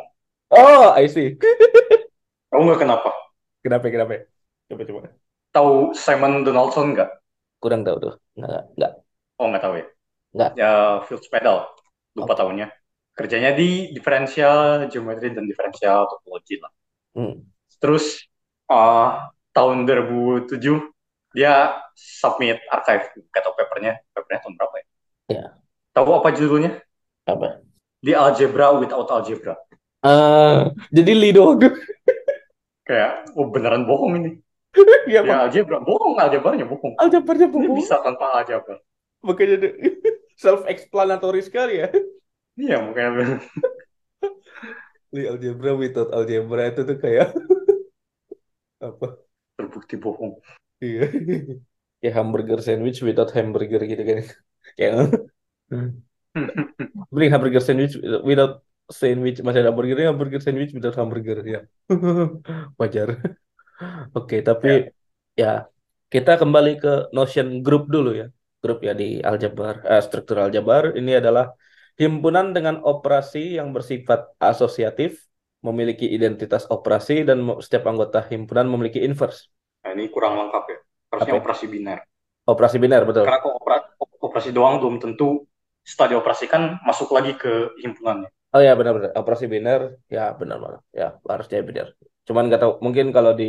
[0.52, 1.40] Oh, I see.
[2.52, 3.10] Tahu nggak kenapa?
[3.64, 4.12] Kenapa, kenapa?
[4.68, 5.00] Coba, coba.
[5.56, 7.10] Tahu Simon Donaldson nggak?
[7.64, 8.14] Kurang tahu tuh.
[8.36, 8.92] Nggak, nggak.
[9.40, 9.86] Oh nggak tahu ya?
[10.36, 10.50] Nggak.
[10.60, 10.72] Ya
[11.08, 11.64] Fields Pedal.
[12.12, 12.68] Lupa tahunnya.
[13.16, 16.72] Kerjanya di differential geometry dan differential topology lah.
[17.16, 17.40] Hmm.
[17.80, 18.28] Terus
[18.68, 20.60] uh, tahun 2007
[21.30, 24.86] dia submit archive atau papernya, papernya tahun berapa ya?
[25.30, 25.44] Ya.
[25.94, 26.82] Tahu apa judulnya?
[27.26, 27.62] Apa?
[28.02, 29.54] The Algebra Without Algebra.
[30.02, 31.54] Ah, jadi Lido.
[32.88, 34.30] Kayak, oh beneran bohong ini.
[35.06, 36.94] Iya, Ya algebra, bohong algebranya bohong.
[36.98, 37.76] Ini bohong.
[37.78, 38.78] bisa tanpa algebra.
[39.22, 39.70] Makanya
[40.42, 41.88] self explanatory sekali ya.
[42.58, 43.38] Iya, makanya
[45.10, 47.34] Li algebra without algebra itu tuh kayak
[48.78, 49.29] apa?
[49.60, 50.40] Terbukti bohong.
[50.80, 51.12] Iya.
[52.00, 54.18] Kayak hamburger sandwich without hamburger gitu kan.
[54.80, 54.94] Kayak
[57.12, 61.60] beli hamburger sandwich without sandwich masih ada hamburgernya hamburger sandwich without hamburger ya.
[62.80, 63.20] Wajar.
[64.16, 64.88] Oke, tapi
[65.36, 65.68] ya
[66.08, 68.26] kita kembali ke notion group dulu ya.
[68.60, 71.52] Grup ya di aljabar, eh, struktur aljabar ini adalah
[71.96, 75.29] himpunan dengan operasi yang bersifat asosiatif,
[75.66, 79.48] memiliki identitas operasi dan setiap anggota himpunan memiliki inverse.
[79.84, 80.78] Nah, ini kurang lengkap ya.
[81.12, 81.40] Harusnya Apa?
[81.40, 81.98] operasi biner.
[82.52, 83.26] Operasi biner betul.
[83.26, 83.86] Karena kok opera-
[84.20, 85.28] operasi doang belum tentu
[85.84, 88.28] setelah dioperasikan masuk lagi ke himpunannya.
[88.54, 89.80] Oh ya benar-benar operasi biner
[90.14, 91.86] ya benar-benar ya harusnya benar.
[92.26, 93.44] Cuman nggak tahu mungkin kalau di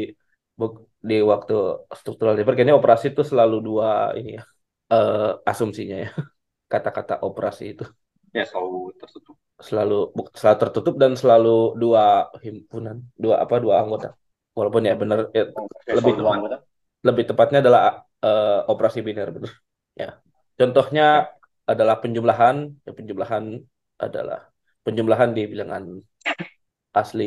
[1.10, 1.54] di waktu
[2.00, 3.88] struktural aljabar kayaknya operasi itu selalu dua
[4.20, 4.42] ini ya
[4.94, 6.10] eh, asumsinya ya
[6.72, 7.84] kata-kata operasi itu
[8.32, 9.36] Ya, selalu tertutup.
[9.68, 9.94] selalu
[10.40, 12.04] selalu tertutup dan selalu dua
[12.46, 14.08] himpunan dua apa dua anggota.
[14.58, 15.44] Walaupun ya benar ya,
[15.88, 16.58] Ya, Lebih selalu dua anggota.
[17.08, 17.82] lebih tepatnya adalah
[18.26, 19.54] eh, operasi biner benar.
[20.02, 20.10] Ya
[20.60, 21.04] contohnya
[21.72, 22.56] adalah penjumlahan
[22.86, 23.44] ya, penjumlahan
[24.02, 24.40] adalah
[24.86, 25.84] penjumlahan di bilangan
[27.02, 27.24] asli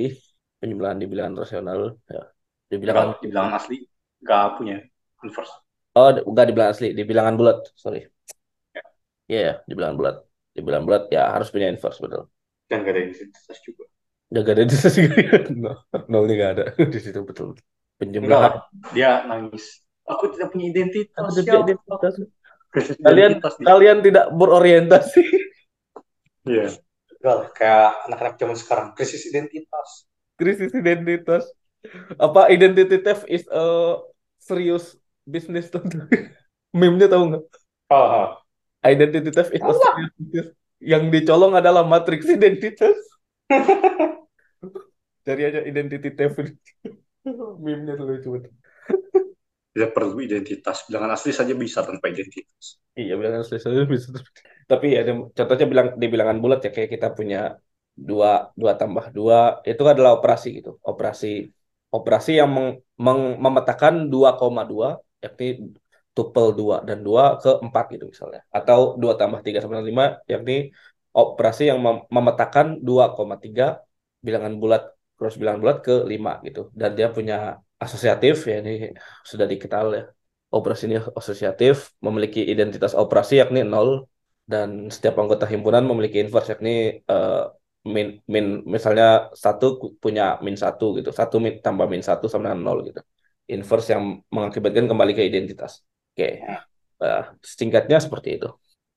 [0.60, 2.22] penjumlahan di bilangan rasional ya.
[2.70, 3.76] Di bilangan di bilangan asli
[4.24, 4.76] nggak punya
[5.24, 5.54] inverse.
[5.98, 8.00] oh enggak di bilangan asli di bilangan bulat sorry.
[9.28, 9.64] Ya.
[9.68, 10.16] Di bilangan bulat
[10.54, 12.22] di bilangan bulat ya harus punya inverse betul
[12.68, 13.84] Dan nggak ada identitas juga.
[14.34, 15.00] ya gak ada di situ
[15.62, 15.76] nol
[16.12, 16.64] nolnya gak ada
[16.94, 17.48] di situ betul
[18.22, 18.54] Enggak penjumlahan lah.
[18.94, 19.64] Dia nangis.
[20.12, 21.32] Aku tidak punya identitas.
[21.32, 22.14] Aku tidak identitas.
[22.72, 23.66] Krisis kalian identitas dia.
[23.68, 25.22] kalian tidak berorientasi
[26.48, 26.66] Iya.
[27.24, 29.88] Lah, kayak anak-anak zaman sekarang krisis identitas.
[30.38, 31.44] krisis identitas
[32.18, 33.64] apa identity theft is a
[34.40, 35.82] serious business tuh
[36.78, 37.44] meme-nya tahu nggak
[37.90, 38.43] Ah,
[38.84, 40.48] identity theft business
[40.84, 42.96] yang dicolong adalah matriks identitas.
[45.24, 46.36] Cari aja identity theft
[47.64, 48.52] meme-nya tuh lucu banget.
[49.74, 50.86] Tidak perlu identitas.
[50.86, 52.78] Bilangan asli saja bisa tanpa identitas.
[52.94, 54.14] iya bilangan asli saja bisa
[54.70, 57.38] tapi ya ada- contohnya bilang di bilangan bulat ya kayak kita punya
[58.08, 60.70] dua dua tambah dua itu adalah operasi gitu.
[60.90, 61.26] Operasi
[61.96, 64.88] operasi yang meng- meng- memetakan 2,2
[65.24, 65.46] yakni
[66.16, 68.40] tuple 2 dan 2 ke 4 gitu misalnya.
[68.58, 70.54] Atau 2 tambah 3 sama dengan 5 yakni
[71.14, 73.64] operasi yang mem- memetakan 2,3
[74.26, 74.82] bilangan bulat
[75.16, 76.60] cross bilangan bulat ke 5 gitu.
[76.80, 77.34] Dan dia punya
[77.84, 78.72] asosiatif ya ini
[79.30, 80.02] sudah dikenal ya.
[80.54, 81.74] Operasi ini asosiatif
[82.06, 84.06] memiliki identitas operasi yakni 0
[84.52, 87.42] dan setiap anggota himpunan memiliki inverse yakni eh,
[87.94, 89.66] min min misalnya satu
[90.02, 91.10] punya min satu gitu.
[91.20, 93.00] Satu min tambah min satu sama dengan nol gitu.
[93.54, 94.02] Inverse yang
[94.34, 95.72] mengakibatkan kembali ke identitas
[96.14, 96.28] oke.
[97.04, 98.48] Eh, singkatnya seperti itu.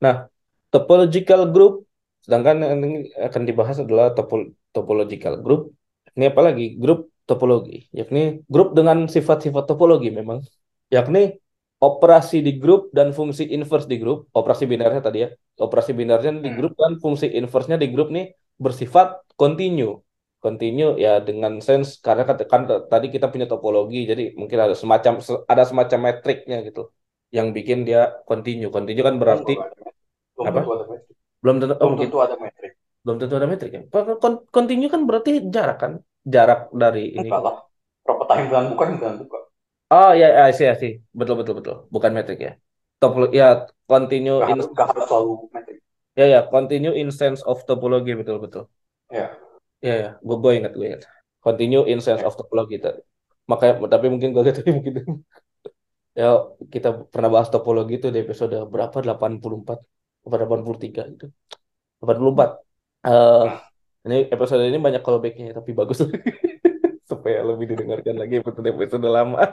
[0.03, 0.29] Nah
[0.69, 1.73] topological group
[2.23, 5.73] sedangkan yang ini akan dibahas adalah topol topological group.
[6.15, 7.89] Ini apalagi grup topologi.
[7.91, 10.39] Yakni grup dengan sifat-sifat topologi memang.
[10.93, 11.35] Yakni
[11.77, 15.29] operasi di grup dan fungsi inverse di grup operasi binarnya tadi ya.
[15.61, 16.57] Operasi binarnya di Hmm.
[16.57, 19.07] grup dan fungsi inverse-nya di grup nih bersifat
[19.37, 20.01] continue.
[20.37, 21.97] Continue ya dengan sense.
[22.05, 22.61] Karena kan, kan
[22.91, 25.13] tadi kita punya topologi jadi mungkin ada semacam
[25.51, 26.93] ada semacam metriknya gitu
[27.33, 28.71] yang bikin dia continue.
[28.71, 29.53] Continue kan berarti
[30.37, 30.59] belum Apa?
[30.61, 31.15] tentu ada metrik.
[31.41, 32.71] belum tentu oh, Belum tentu ada metrik.
[33.03, 33.81] belum tentu ada metrik ya.
[34.51, 35.93] Continue kan berarti jarak kan?
[36.27, 37.29] Jarak dari ini.
[37.31, 37.55] Enggak lah.
[38.03, 38.25] Proper
[38.71, 39.37] bukan himpunan buka.
[39.87, 40.91] Oh ya, ya sih ya sih.
[41.15, 41.75] Betul betul betul.
[41.91, 42.51] Bukan metrik ya.
[42.99, 45.77] Topologi ya continue Nggak in nggak harus selalu metrik.
[46.17, 48.63] ya ya continue in sense of topologi betul betul.
[49.11, 49.31] Ya.
[49.77, 51.01] Ya, ya, gue gue ingat, gue ingat.
[51.45, 52.99] Continue in sense of topology tadi.
[53.45, 54.93] Makanya, tapi mungkin gue tadi mungkin
[56.19, 56.27] ya
[56.73, 58.97] kita pernah bahas topologi itu di episode berapa?
[59.05, 59.77] 84
[60.25, 61.25] apa 83 itu.
[62.01, 62.49] 84.
[63.07, 63.45] Eh
[64.07, 65.99] ini episode ini banyak callback-nya tapi bagus
[67.11, 69.43] supaya lebih didengarkan lagi episode episode lama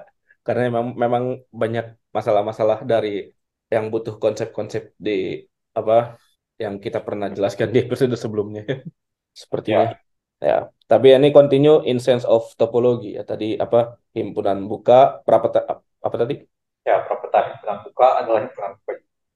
[0.47, 3.35] karena memang memang banyak masalah-masalah dari
[3.75, 5.43] yang butuh konsep-konsep di
[5.75, 6.15] apa
[6.63, 8.63] yang kita pernah jelaskan di episode sebelumnya
[9.43, 9.99] sepertinya
[10.39, 13.25] ya Tapi ini continue in sense of topologi ya.
[13.25, 13.97] Tadi apa?
[14.13, 16.54] Himpunan buka, apa tadi?
[16.85, 18.93] Ya, prapeta himpunan buka adalah himpunan buka.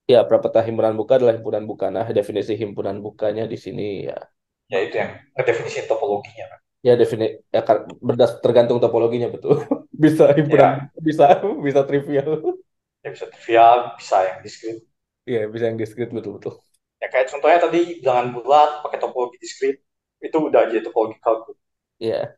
[0.09, 1.87] Ya, prapeta himpunan buka adalah himpunan buka.
[1.89, 4.17] Nah, definisi himpunan bukanya di sini ya.
[4.69, 6.45] Ya, itu yang ngedefinisi topologinya.
[6.53, 6.61] Kan?
[6.85, 7.61] Ya, defini ya
[7.99, 9.65] berdas tergantung topologinya betul.
[10.05, 11.01] bisa himpunan ya.
[11.01, 11.25] bisa
[11.65, 12.55] bisa trivial.
[13.03, 14.79] Ya, bisa trivial, bisa yang diskrit.
[15.25, 16.61] Iya, bisa yang diskrit betul-betul.
[16.99, 19.77] Ya kayak contohnya tadi bilangan bulat pakai topologi diskrit
[20.19, 21.59] itu udah aja topological group.
[22.03, 22.35] Iya.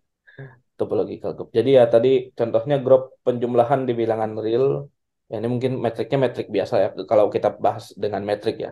[0.77, 1.51] Topological group.
[1.53, 4.89] Jadi ya tadi contohnya grup penjumlahan di bilangan real.
[5.31, 8.71] Ya ini mungkin metriknya metrik biasa ya kalau kita bahas dengan metrik ya.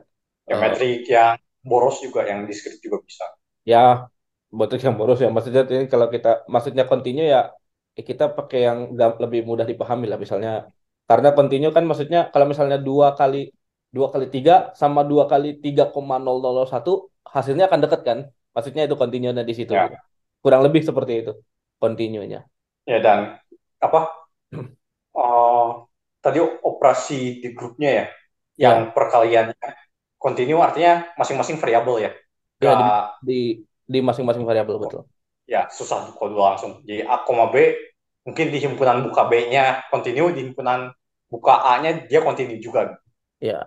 [0.50, 3.24] Ya uh, metrik yang boros juga yang diskrit juga bisa.
[3.62, 4.10] Ya,
[4.50, 7.52] metrik yang boros ya maksudnya ini kalau kita maksudnya kontinu ya,
[7.94, 10.66] ya kita pakai yang lebih mudah dipahami lah misalnya
[11.08, 13.52] karena kontinu kan maksudnya kalau misalnya dua kali
[13.92, 18.18] dua kali tiga sama dua kali tiga koma nol nol satu hasilnya akan dekat kan
[18.52, 19.88] maksudnya itu kontinunya di situ ya.
[20.44, 21.32] kurang lebih seperti itu
[21.80, 22.44] kontinunya
[22.84, 23.40] ya dan
[23.80, 24.00] apa
[25.16, 25.68] uh,
[26.18, 28.06] tadi operasi di grupnya ya, ya.
[28.68, 29.68] yang perkaliannya
[30.18, 32.10] kontinu artinya masing-masing variabel ya
[32.58, 32.74] ya
[33.22, 35.06] di di masing-masing variabel betul
[35.46, 37.54] ya susah kalau langsung jadi a b
[38.26, 40.92] mungkin di himpunan buka b-nya kontinu di himpunan
[41.32, 42.98] buka a-nya dia kontinu juga
[43.40, 43.64] ya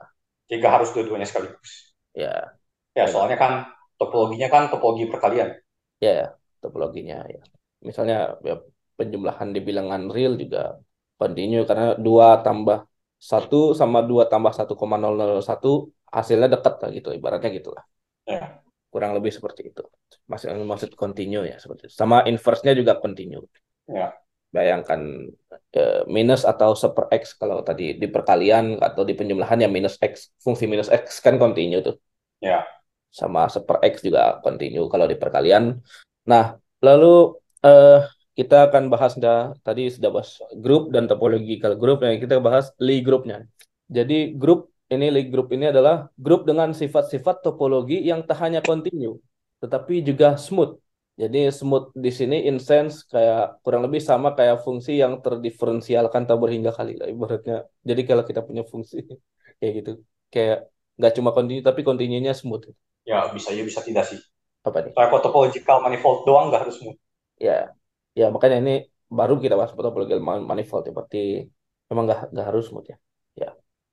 [0.52, 1.96] jika harus dua-duanya sekaligus.
[2.12, 2.60] Ya.
[2.92, 5.56] Ya, soalnya kan topologinya kan topologi perkalian.
[6.04, 6.28] Ya, ya.
[6.60, 7.40] topologinya ya.
[7.80, 8.60] Misalnya ya,
[9.00, 10.76] penjumlahan di bilangan real juga
[11.22, 12.90] continue karena dua tambah
[13.32, 17.84] satu sama dua tambah satu koma nol nol satu hasilnya dekat lah gitu ibaratnya gitulah.
[18.26, 18.66] Ya.
[18.92, 19.84] Kurang lebih seperti itu.
[20.26, 21.94] Maksud maksud continue ya seperti itu.
[21.94, 23.46] Sama inverse-nya juga continue.
[23.86, 24.18] Ya
[24.52, 25.32] bayangkan
[25.72, 30.36] eh, minus atau super x kalau tadi di perkalian atau di penjumlahan ya minus x
[30.44, 31.96] fungsi minus x kan continue tuh
[32.44, 32.68] ya
[33.08, 35.80] sama super x juga continue kalau di perkalian
[36.28, 38.04] nah lalu eh,
[38.38, 40.32] kita akan bahas dah tadi sudah bahas
[40.64, 43.48] grup dan topological group yang kita bahas Lie grupnya
[43.92, 49.20] jadi grup ini Lie group ini adalah grup dengan sifat-sifat topologi yang tak hanya continue
[49.62, 50.80] tetapi juga smooth
[51.22, 56.50] jadi smooth di sini in sense kayak kurang lebih sama kayak fungsi yang terdiferensialkan tabur
[56.50, 57.68] hingga kali lah ibaratnya.
[57.84, 59.06] Jadi kalau kita punya fungsi
[59.60, 59.92] kayak gitu,
[60.34, 62.74] kayak nggak cuma kontinu tapi kontinunya smooth.
[63.06, 64.18] Ya bisa ya bisa tidak sih.
[64.66, 64.92] Apa nih?
[64.98, 66.98] Kayak topological manifold doang nggak harus smooth.
[67.38, 67.74] Ya,
[68.20, 68.74] ya makanya ini
[69.12, 71.48] baru kita bahas topological manifold ya berarti
[71.92, 72.98] memang nggak nggak harus smooth ya.
[73.36, 73.50] Ya.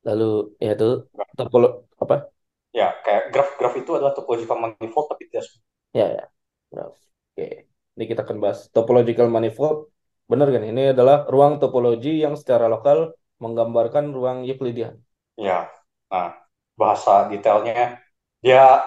[0.06, 0.88] Lalu ya itu
[1.34, 2.30] topolo apa?
[2.70, 5.50] Ya kayak graf-graf itu adalah topological manifold tapi tidak.
[5.90, 6.24] Ya ya.
[6.70, 6.94] Graf.
[7.34, 7.66] Oke,
[7.98, 9.90] ini kita akan bahas topological manifold.
[10.30, 10.62] Benar kan?
[10.62, 14.98] Ini adalah ruang topologi yang secara lokal menggambarkan ruang Euclidean.
[15.38, 15.70] Ya,
[16.10, 16.34] nah
[16.78, 17.98] bahasa detailnya
[18.38, 18.82] dia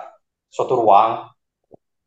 [0.48, 1.28] suatu ruang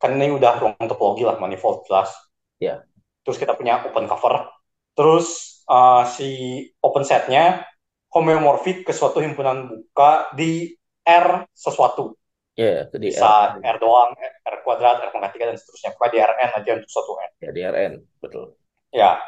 [0.01, 2.09] kan ini udah ruang topologi lah manifold jelas.
[2.57, 2.85] Ya.
[3.25, 4.53] Terus kita punya open cover.
[4.93, 7.65] Terus uh, si open setnya
[8.13, 10.71] homeomorphic ke suatu himpunan buka di
[11.03, 12.15] R sesuatu.
[12.55, 13.75] Ya, yeah, bisa R.
[13.75, 15.91] R doang, R kuadrat, R pangkat tiga dan seterusnya.
[15.91, 17.31] Pokoknya di Rn aja untuk satu N.
[17.43, 17.93] Ya, di Rn,
[18.23, 18.55] betul.
[18.95, 19.19] Ya,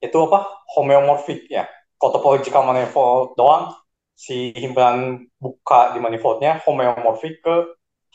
[0.00, 0.48] itu apa?
[0.72, 1.68] Homeomorphic ya.
[2.00, 3.76] Kalau topological manifold doang,
[4.16, 7.56] si himpunan buka di manifoldnya homeomorphic ke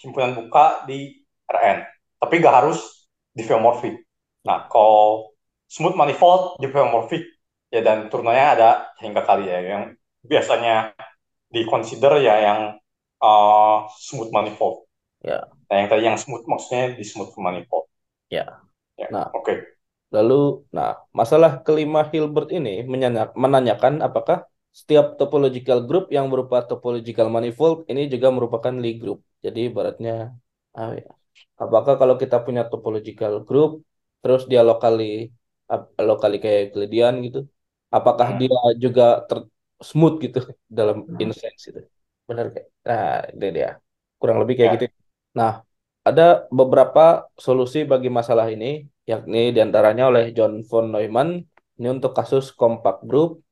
[0.01, 1.13] himpunan buka di
[1.45, 1.85] Rn.
[2.17, 3.05] Tapi gak harus
[3.37, 4.01] diffeomorphic.
[4.45, 5.33] Nah, kalau
[5.65, 7.25] smooth manifold diffeomorphic
[7.73, 8.69] ya dan turunannya ada
[9.01, 9.83] hingga kali ya yang
[10.21, 10.93] biasanya
[11.49, 12.59] di consider ya yang
[13.19, 14.85] uh, smooth manifold.
[15.25, 15.49] Ya.
[15.67, 17.89] Nah, yang tadi yang smooth maksudnya di smooth manifold.
[18.29, 18.61] Ya.
[18.95, 19.09] ya.
[19.09, 19.43] Nah, oke.
[19.45, 19.57] Okay.
[20.13, 22.85] Lalu, nah, masalah kelima Hilbert ini
[23.35, 24.45] menanyakan apakah
[24.75, 29.25] setiap topological group yang berupa topological manifold ini juga merupakan Lie group.
[29.41, 30.35] Jadi ibaratnya
[30.75, 31.09] ah, ya.
[31.57, 33.81] apakah kalau kita punya topological group
[34.25, 35.29] terus dia lokali
[36.01, 37.45] lokali kayak Euclidean gitu,
[37.93, 38.39] apakah hmm.
[38.41, 39.45] dia juga ter
[39.77, 41.21] smooth gitu dalam hmm.
[41.21, 41.81] instance itu?
[42.25, 42.67] Benar kayak.
[42.89, 43.69] Nah, itu dia.
[44.17, 44.73] Kurang lebih kayak ya.
[44.81, 44.85] gitu.
[45.37, 45.61] Nah,
[46.01, 51.45] ada beberapa solusi bagi masalah ini, yakni di antaranya oleh John von Neumann,
[51.77, 53.45] ini untuk kasus compact group,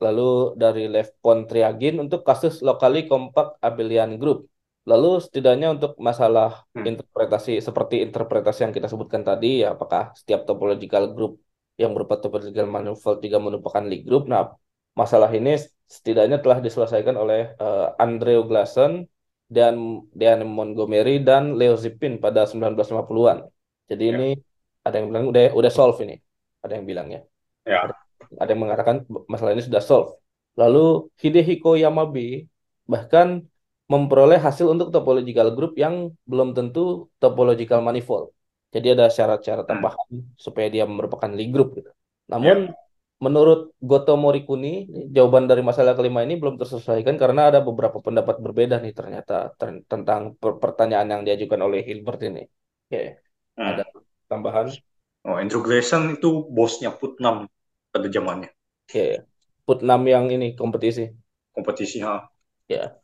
[0.00, 4.48] lalu dari Lev von Triagin untuk kasus locally compact abelian group.
[4.88, 6.84] Lalu setidaknya untuk masalah hmm.
[6.88, 11.32] interpretasi seperti interpretasi yang kita sebutkan tadi, ya apakah setiap topological group
[11.76, 14.28] yang berupa topological manifold juga merupakan Lie group.
[14.28, 14.52] Nah,
[14.96, 15.56] masalah ini
[15.88, 19.08] setidaknya telah diselesaikan oleh uh, Andrew Glasson
[19.50, 23.50] dan Diane Montgomery dan Leo Zipin pada 1950-an.
[23.90, 24.12] Jadi ya.
[24.14, 24.28] ini
[24.86, 26.16] ada yang bilang udah udah solve ini.
[26.62, 27.20] Ada yang bilang ya.
[27.66, 27.90] Ya.
[28.38, 30.14] Ada yang mengatakan masalah ini sudah solve.
[30.54, 32.46] Lalu Hidehiko Yamabe
[32.86, 33.49] bahkan
[33.92, 35.94] memperoleh hasil untuk topological group yang
[36.30, 36.80] belum tentu
[37.22, 38.26] topological manifold.
[38.74, 39.70] Jadi ada syarat-syarat Hmm.
[39.70, 40.08] tambahan
[40.46, 41.90] supaya dia merupakan league group gitu.
[42.32, 42.56] Namun
[43.24, 43.58] menurut
[43.88, 44.68] Goto Morikuni,
[45.16, 49.84] jawaban dari masalah kelima ini belum terselesaikan karena ada beberapa pendapat berbeda nih ternyata ter-
[49.92, 52.40] tentang per- pertanyaan yang diajukan oleh Hilbert ini.
[52.86, 52.98] Oke,
[53.56, 53.70] Hmm.
[53.70, 53.82] ada
[54.30, 54.66] tambahan?
[55.28, 57.36] Oh, Andrew Gleason itu bosnya Putnam
[57.92, 58.50] pada zamannya
[58.88, 59.04] Oke,
[59.66, 61.02] Putnam yang ini kompetisi.
[61.54, 62.30] kompetisi ha.
[62.68, 63.00] Ya,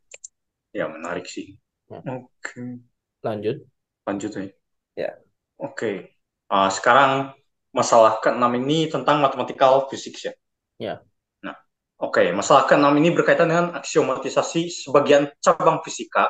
[0.77, 1.57] Ya menarik sih.
[1.89, 2.05] Ya.
[2.05, 2.85] Oke,
[3.25, 3.65] lanjut.
[4.05, 4.45] lanjut ya.
[4.93, 5.11] Ya.
[5.57, 6.13] Oke.
[6.53, 7.33] Ah, sekarang
[7.73, 10.35] masalah keenam ini tentang mathematical physics ya.
[10.77, 10.95] Ya.
[11.41, 11.57] Nah,
[11.97, 16.29] oke, masalah keenam ini berkaitan dengan aksiomatisasi sebagian cabang fisika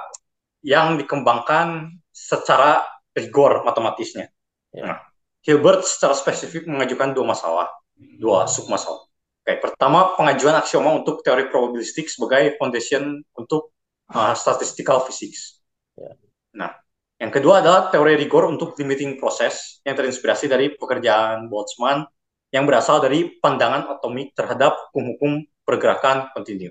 [0.62, 2.86] yang dikembangkan secara
[3.18, 4.30] rigor matematisnya.
[4.70, 4.82] Ya.
[4.86, 4.98] Nah,
[5.42, 7.68] Hilbert secara spesifik mengajukan dua masalah,
[7.98, 9.06] dua submasalah.
[9.46, 13.75] Oke, pertama pengajuan aksioma untuk teori probabilistik sebagai foundation untuk
[14.12, 15.62] uh, statistical physics.
[15.96, 16.12] Ya.
[16.54, 16.70] Nah,
[17.16, 22.04] yang kedua adalah teori rigor untuk limiting proses yang terinspirasi dari pekerjaan Boltzmann
[22.52, 26.70] yang berasal dari pandangan atomik terhadap hukum-hukum pergerakan kontinu.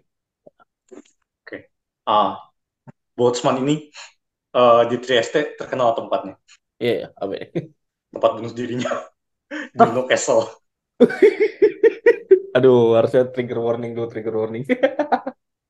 [1.44, 1.74] Oke,
[2.08, 2.40] uh,
[3.18, 3.90] Boltzmann ini
[4.56, 6.40] uh, di Trieste terkenal tempatnya,
[6.80, 7.48] Iya, apa ini?
[8.16, 8.92] tempat bunuh dirinya
[9.78, 10.48] di Newcastle.
[12.56, 14.64] Aduh, harusnya trigger warning dulu, trigger warning.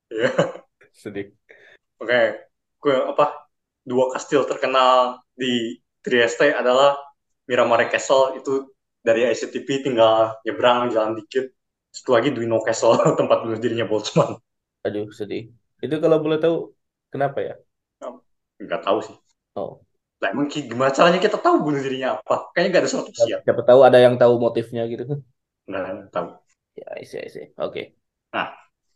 [0.06, 0.30] Iya.
[0.94, 1.34] Sedih.
[2.02, 2.20] Oke,
[2.82, 3.48] gue apa?
[3.86, 6.98] Dua kastil terkenal di Trieste adalah
[7.46, 8.66] Miramare Castle itu
[8.98, 11.46] dari ICTP tinggal nyebrang jalan dikit.
[11.94, 14.36] Satu lagi Duino Castle tempat bunuh dirinya Boltzmann.
[14.84, 15.48] Aduh, sedih.
[15.80, 16.74] Itu kalau boleh tahu
[17.08, 17.54] kenapa ya?
[18.60, 19.16] Nggak tahu sih.
[19.56, 19.80] Oh,
[20.20, 22.52] Lah emang gimana caranya kita tahu bunuh dirinya apa?
[22.52, 23.40] Kayaknya nggak ada suatu siap.
[23.44, 25.20] siapa tahu ada yang tahu motifnya gitu.
[25.68, 26.28] Nggak tahu.
[26.76, 27.42] Ya, isi, isi.
[27.56, 27.96] Oke.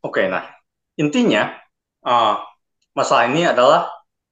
[0.01, 0.45] Oke, nah
[0.97, 1.53] intinya
[2.05, 2.41] uh,
[2.97, 3.91] masalah ini adalah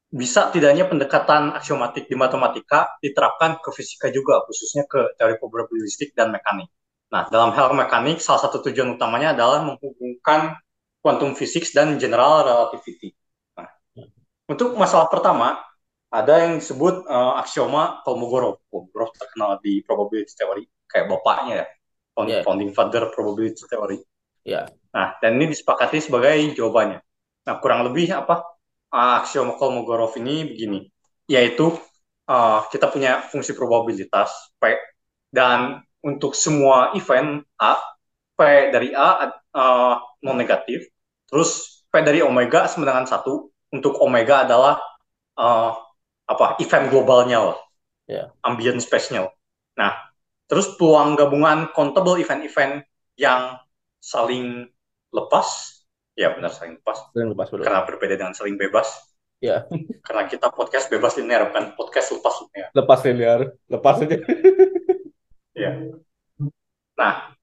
[0.09, 6.32] bisa tidaknya pendekatan aksiomatik di matematika diterapkan ke fisika juga, khususnya ke teori probabilistik dan
[6.32, 6.72] mekanik.
[7.12, 10.56] Nah, dalam hal mekanik, salah satu tujuan utamanya adalah menghubungkan
[11.05, 13.12] quantum physics dan general relativity.
[13.56, 13.68] Nah,
[14.48, 15.60] untuk masalah pertama,
[16.09, 18.64] ada yang disebut uh, aksioma Kolmogorov.
[18.72, 21.66] Kolmogorov terkenal di probability theory, kayak bapaknya ya,
[22.16, 22.44] found- Yeah.
[22.44, 24.01] founding father probability theory.
[24.44, 24.72] Ya.
[24.93, 27.05] Nah, dan ini disepakati sebagai jawabannya.
[27.48, 28.44] Nah, kurang lebih apa
[28.92, 30.84] uh, aksioma Kolmogorov ini begini,
[31.24, 31.72] yaitu
[32.28, 34.76] uh, kita punya fungsi probabilitas P
[35.32, 37.80] dan untuk semua event A,
[38.36, 40.84] P dari A uh, non negatif,
[41.24, 43.48] terus P dari omega sama dengan satu.
[43.68, 44.80] Untuk omega adalah
[45.36, 45.72] uh,
[46.24, 47.58] apa event globalnya lah,
[48.08, 48.32] Ya.
[48.40, 49.28] ambient space-nya.
[49.76, 49.92] Nah,
[50.48, 52.80] terus peluang gabungan countable event-event
[53.20, 53.60] yang
[54.00, 54.64] saling
[55.12, 55.77] lepas,
[56.19, 57.62] ya benar saling lepas, Sering lepas dulu.
[57.62, 58.90] karena berbeda dengan saling bebas.
[59.39, 59.62] Ya.
[60.07, 62.69] Karena kita podcast bebas linear, bukan podcast lepas linear.
[62.74, 63.40] Lepas linear.
[63.70, 64.19] Lepas aja.
[65.59, 65.74] Ya.
[66.95, 67.35] Nah,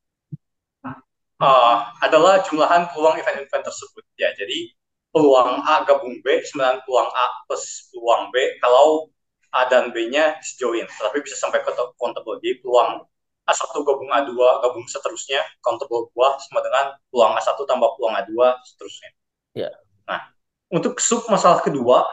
[1.44, 4.08] uh, adalah jumlahan peluang event-event tersebut.
[4.16, 4.72] Ya, jadi
[5.12, 9.12] peluang A gabung B, sembilan peluang A plus peluang B, kalau
[9.52, 12.40] A dan B-nya disjoin, tapi bisa sampai ke countable.
[12.40, 13.04] Jadi peluang
[13.46, 18.34] A1 gabung A2, gabung seterusnya, countable 2, sama dengan peluang A1 tambah peluang A2,
[18.66, 19.10] seterusnya.
[19.54, 19.70] Ya.
[20.10, 20.34] Nah,
[20.74, 22.10] untuk sub masalah kedua,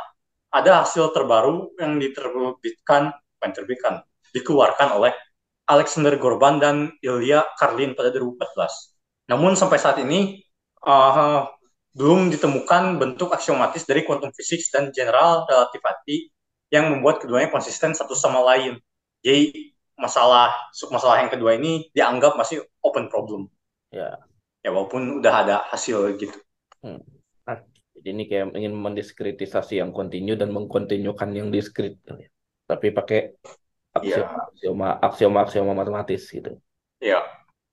[0.53, 4.05] ada hasil terbaru yang diterbitkan, diterbitkan,
[4.37, 5.13] dikeluarkan oleh
[5.65, 9.33] Alexander Gorban dan Ilya Karlin pada 2014.
[9.33, 10.45] Namun sampai saat ini
[10.85, 11.49] uh,
[11.97, 16.29] belum ditemukan bentuk aksiomatis dari quantum physics dan general relativity
[16.69, 18.77] yang membuat keduanya konsisten satu sama lain.
[19.25, 23.49] Jadi masalah submasalah yang kedua ini dianggap masih open problem.
[23.93, 24.19] Ya.
[24.63, 26.39] Ya walaupun udah ada hasil gitu.
[26.83, 27.03] Hmm.
[27.47, 27.59] Nah,
[27.99, 31.99] jadi ini kayak ingin mendiskritisasi yang kontinu dan mengkontinukan yang diskrit.
[32.67, 33.37] Tapi pakai
[33.93, 36.57] aksioma, aksioma, aksioma, aksioma matematis gitu.
[37.03, 37.21] Iya.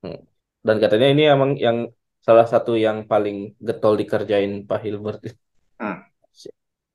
[0.01, 0.19] Hmm.
[0.59, 1.87] Dan katanya ini emang yang
[2.19, 5.23] salah satu yang paling getol dikerjain Pak Hilbert.
[5.79, 6.03] Hmm.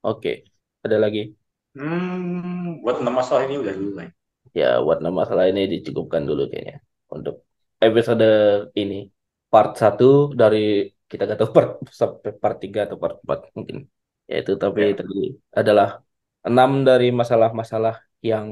[0.04, 0.44] Oke,
[0.84, 1.32] ada lagi?
[1.72, 4.12] Hmm, buat enam masalah ini udah dulu lah.
[4.58, 4.66] Ya,
[5.04, 6.76] nama masalah ini dicukupkan dulu kayaknya
[7.14, 7.34] untuk
[7.86, 8.24] episode
[8.80, 8.94] ini
[9.52, 10.04] part 1
[10.40, 10.58] dari
[11.10, 11.70] kita gak tahu part
[12.00, 13.78] sampai part 3 atau part 4 mungkin.
[14.30, 14.96] Ya itu tapi Ya.
[14.98, 15.14] tadi
[15.60, 15.88] adalah
[16.46, 17.94] enam dari masalah-masalah
[18.30, 18.48] yang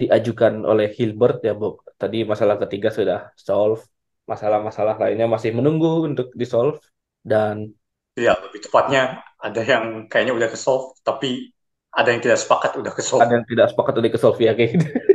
[0.00, 1.74] diajukan oleh Hilbert ya, Bob.
[2.00, 3.18] Tadi masalah ketiga sudah
[3.48, 3.80] solve,
[4.30, 6.78] masalah-masalah lainnya masih menunggu untuk di solve
[7.30, 7.56] dan
[8.20, 11.51] Iya, lebih tepatnya ada yang kayaknya udah ke-solve, tapi
[11.98, 13.24] ada yang tidak sepakat udah ke-solve.
[13.24, 14.86] ada yang tidak sepakat udah ke solve ya kayak gitu.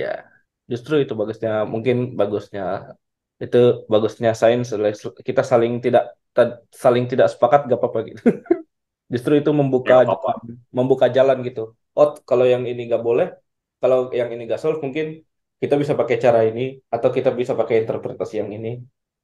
[0.00, 0.08] Ya,
[0.70, 2.62] justru itu bagusnya, mungkin bagusnya
[3.44, 3.58] itu
[3.92, 4.68] bagusnya sains
[5.28, 6.02] kita saling tidak
[6.84, 8.20] saling tidak sepakat gak apa-apa gitu.
[9.14, 10.32] Justru itu membuka Ya, apa-apa.
[10.36, 10.38] jalan,
[10.78, 11.62] membuka jalan gitu.
[11.98, 13.26] oh kalau yang ini nggak boleh
[13.82, 15.06] kalau yang ini nggak solve mungkin
[15.62, 16.62] kita bisa pakai cara ini
[16.94, 18.68] atau kita bisa pakai interpretasi yang ini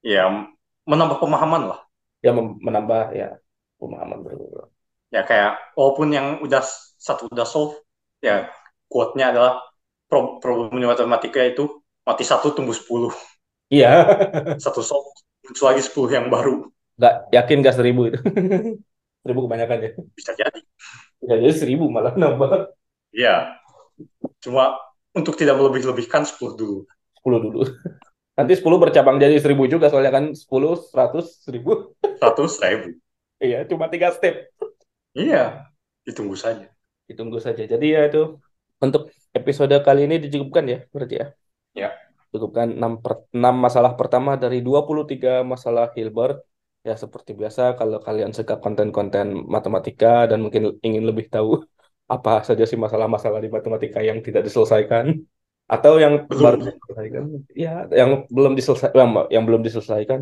[0.05, 0.23] ya
[0.91, 1.81] menambah pemahaman lah
[2.25, 2.31] ya
[2.67, 3.27] menambah ya
[3.81, 4.74] pemahaman berbeda
[5.15, 6.63] ya kayak walaupun yang udah
[6.99, 7.79] satu udah solve
[8.19, 8.51] ya
[8.91, 9.63] quote-nya adalah
[10.11, 11.71] pro- problem matematika itu
[12.03, 13.15] mati satu tumbuh sepuluh.
[13.73, 14.05] Iya.
[14.65, 15.09] Satu solve
[15.47, 16.69] muncul lagi sepuluh yang baru.
[17.01, 18.19] Nggak yakin nggak seribu itu?
[19.25, 19.91] Seribu kebanyakan ya?
[20.13, 20.61] Bisa jadi.
[21.25, 22.77] Ya jadi seribu malah nambah.
[23.17, 23.57] Ya
[24.45, 24.77] cuma
[25.17, 26.77] untuk tidak melebih-lebihkan 10 dulu.
[27.17, 27.61] 10 dulu.
[28.35, 31.97] Nanti 10 bercabang jadi seribu juga soalnya kan 10 100 seribu.
[32.03, 32.89] 100 ribu
[33.43, 34.49] iya cuma tiga step
[35.17, 35.67] iya
[36.07, 36.67] ditunggu saja.
[37.09, 37.63] Ditunggu saja.
[37.65, 38.39] Jadi ya itu
[38.83, 41.27] untuk episode kali ini dicukupkan ya berarti ya?
[41.75, 41.91] Ya.
[42.35, 46.43] cukupkan 6, per, 6 masalah pertama dari 23 masalah Hilbert.
[46.85, 51.63] Ya seperti biasa kalau kalian suka konten-konten matematika dan mungkin ingin lebih tahu
[52.15, 55.25] apa saja sih masalah-masalah di matematika yang tidak diselesaikan
[55.65, 56.43] atau yang Belum.
[56.45, 57.23] baru diselesaikan
[57.57, 60.21] ya yang belum diselesaikan yang, yang belum diselesaikan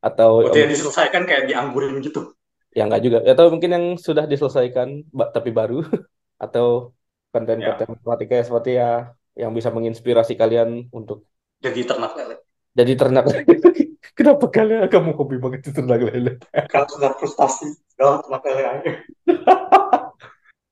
[0.00, 2.32] atau Berarti yang diselesaikan kayak dianggurin gitu
[2.76, 3.18] yang enggak juga.
[3.24, 5.84] Atau mungkin yang sudah diselesaikan tapi baru
[6.44, 6.92] atau
[7.32, 8.44] konten-konten matematika ya.
[8.44, 8.90] seperti ya
[9.38, 11.28] yang bisa menginspirasi kalian untuk
[11.62, 12.36] jadi ternak lele
[12.74, 13.24] jadi ternak
[14.18, 16.42] kenapa kalian kamu hobi banget itu ternak lele
[16.72, 17.68] kalau sudah frustasi.
[17.94, 18.92] Segala ternak lele aja.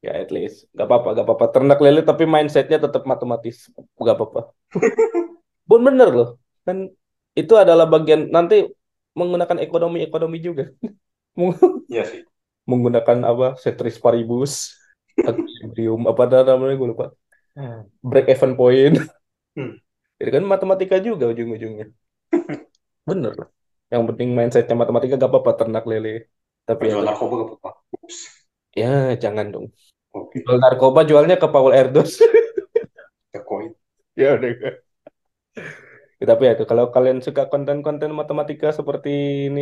[0.02, 0.70] Ya at least.
[0.74, 1.47] Nggak apa-apa nggak apa-apa.
[1.51, 3.66] Ternak lele tapi mindsetnya tetap matematis.
[3.98, 4.40] Nggak apa-apa.
[5.66, 6.28] Bon bener loh.
[6.62, 6.90] Kan
[7.35, 8.66] itu adalah bagian nanti
[9.16, 10.70] menggunakan ekonomi ekonomi juga
[11.92, 12.22] iya sih.
[12.66, 13.46] menggunakan apa?
[13.60, 14.74] Setris paribus
[15.20, 16.74] equilibrium apa ada namanya?
[16.80, 17.06] Gue lupa.
[18.04, 18.96] Break even point.
[19.56, 19.72] Hmm.
[20.20, 21.92] itu kan matematika juga ujung-ujungnya.
[23.08, 23.32] Bener.
[23.36, 23.48] Lah
[23.92, 26.28] yang penting mindsetnya matematika gak apa-apa ternak lele.
[26.66, 27.70] Tapi jual ya, narkoba gak apa-apa.
[28.76, 29.66] Ya jangan dong.
[30.12, 30.42] Oke.
[30.42, 32.20] Jual narkoba jualnya ke Paul Erdos.
[33.32, 33.72] Ya koin
[34.20, 34.52] ya udah
[36.24, 39.10] tapi ya itu kalau kalian suka konten-konten matematika seperti
[39.52, 39.60] ini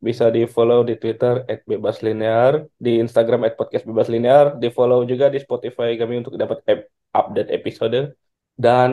[0.00, 1.34] bisa di follow di Twitter
[1.70, 2.52] @bebaslinear
[2.84, 6.58] di Instagram @podcastbebaslinear di follow juga di Spotify kami untuk dapat
[7.12, 8.16] update episode.
[8.56, 8.90] Dan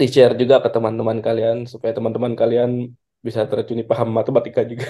[0.00, 2.70] di share juga ke teman-teman kalian supaya teman-teman kalian
[3.26, 4.88] bisa terjun paham matematika juga.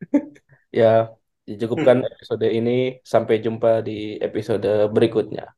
[0.78, 1.08] Ya
[1.48, 2.70] dicukupkan episode ini.
[3.12, 5.57] Sampai jumpa di episode berikutnya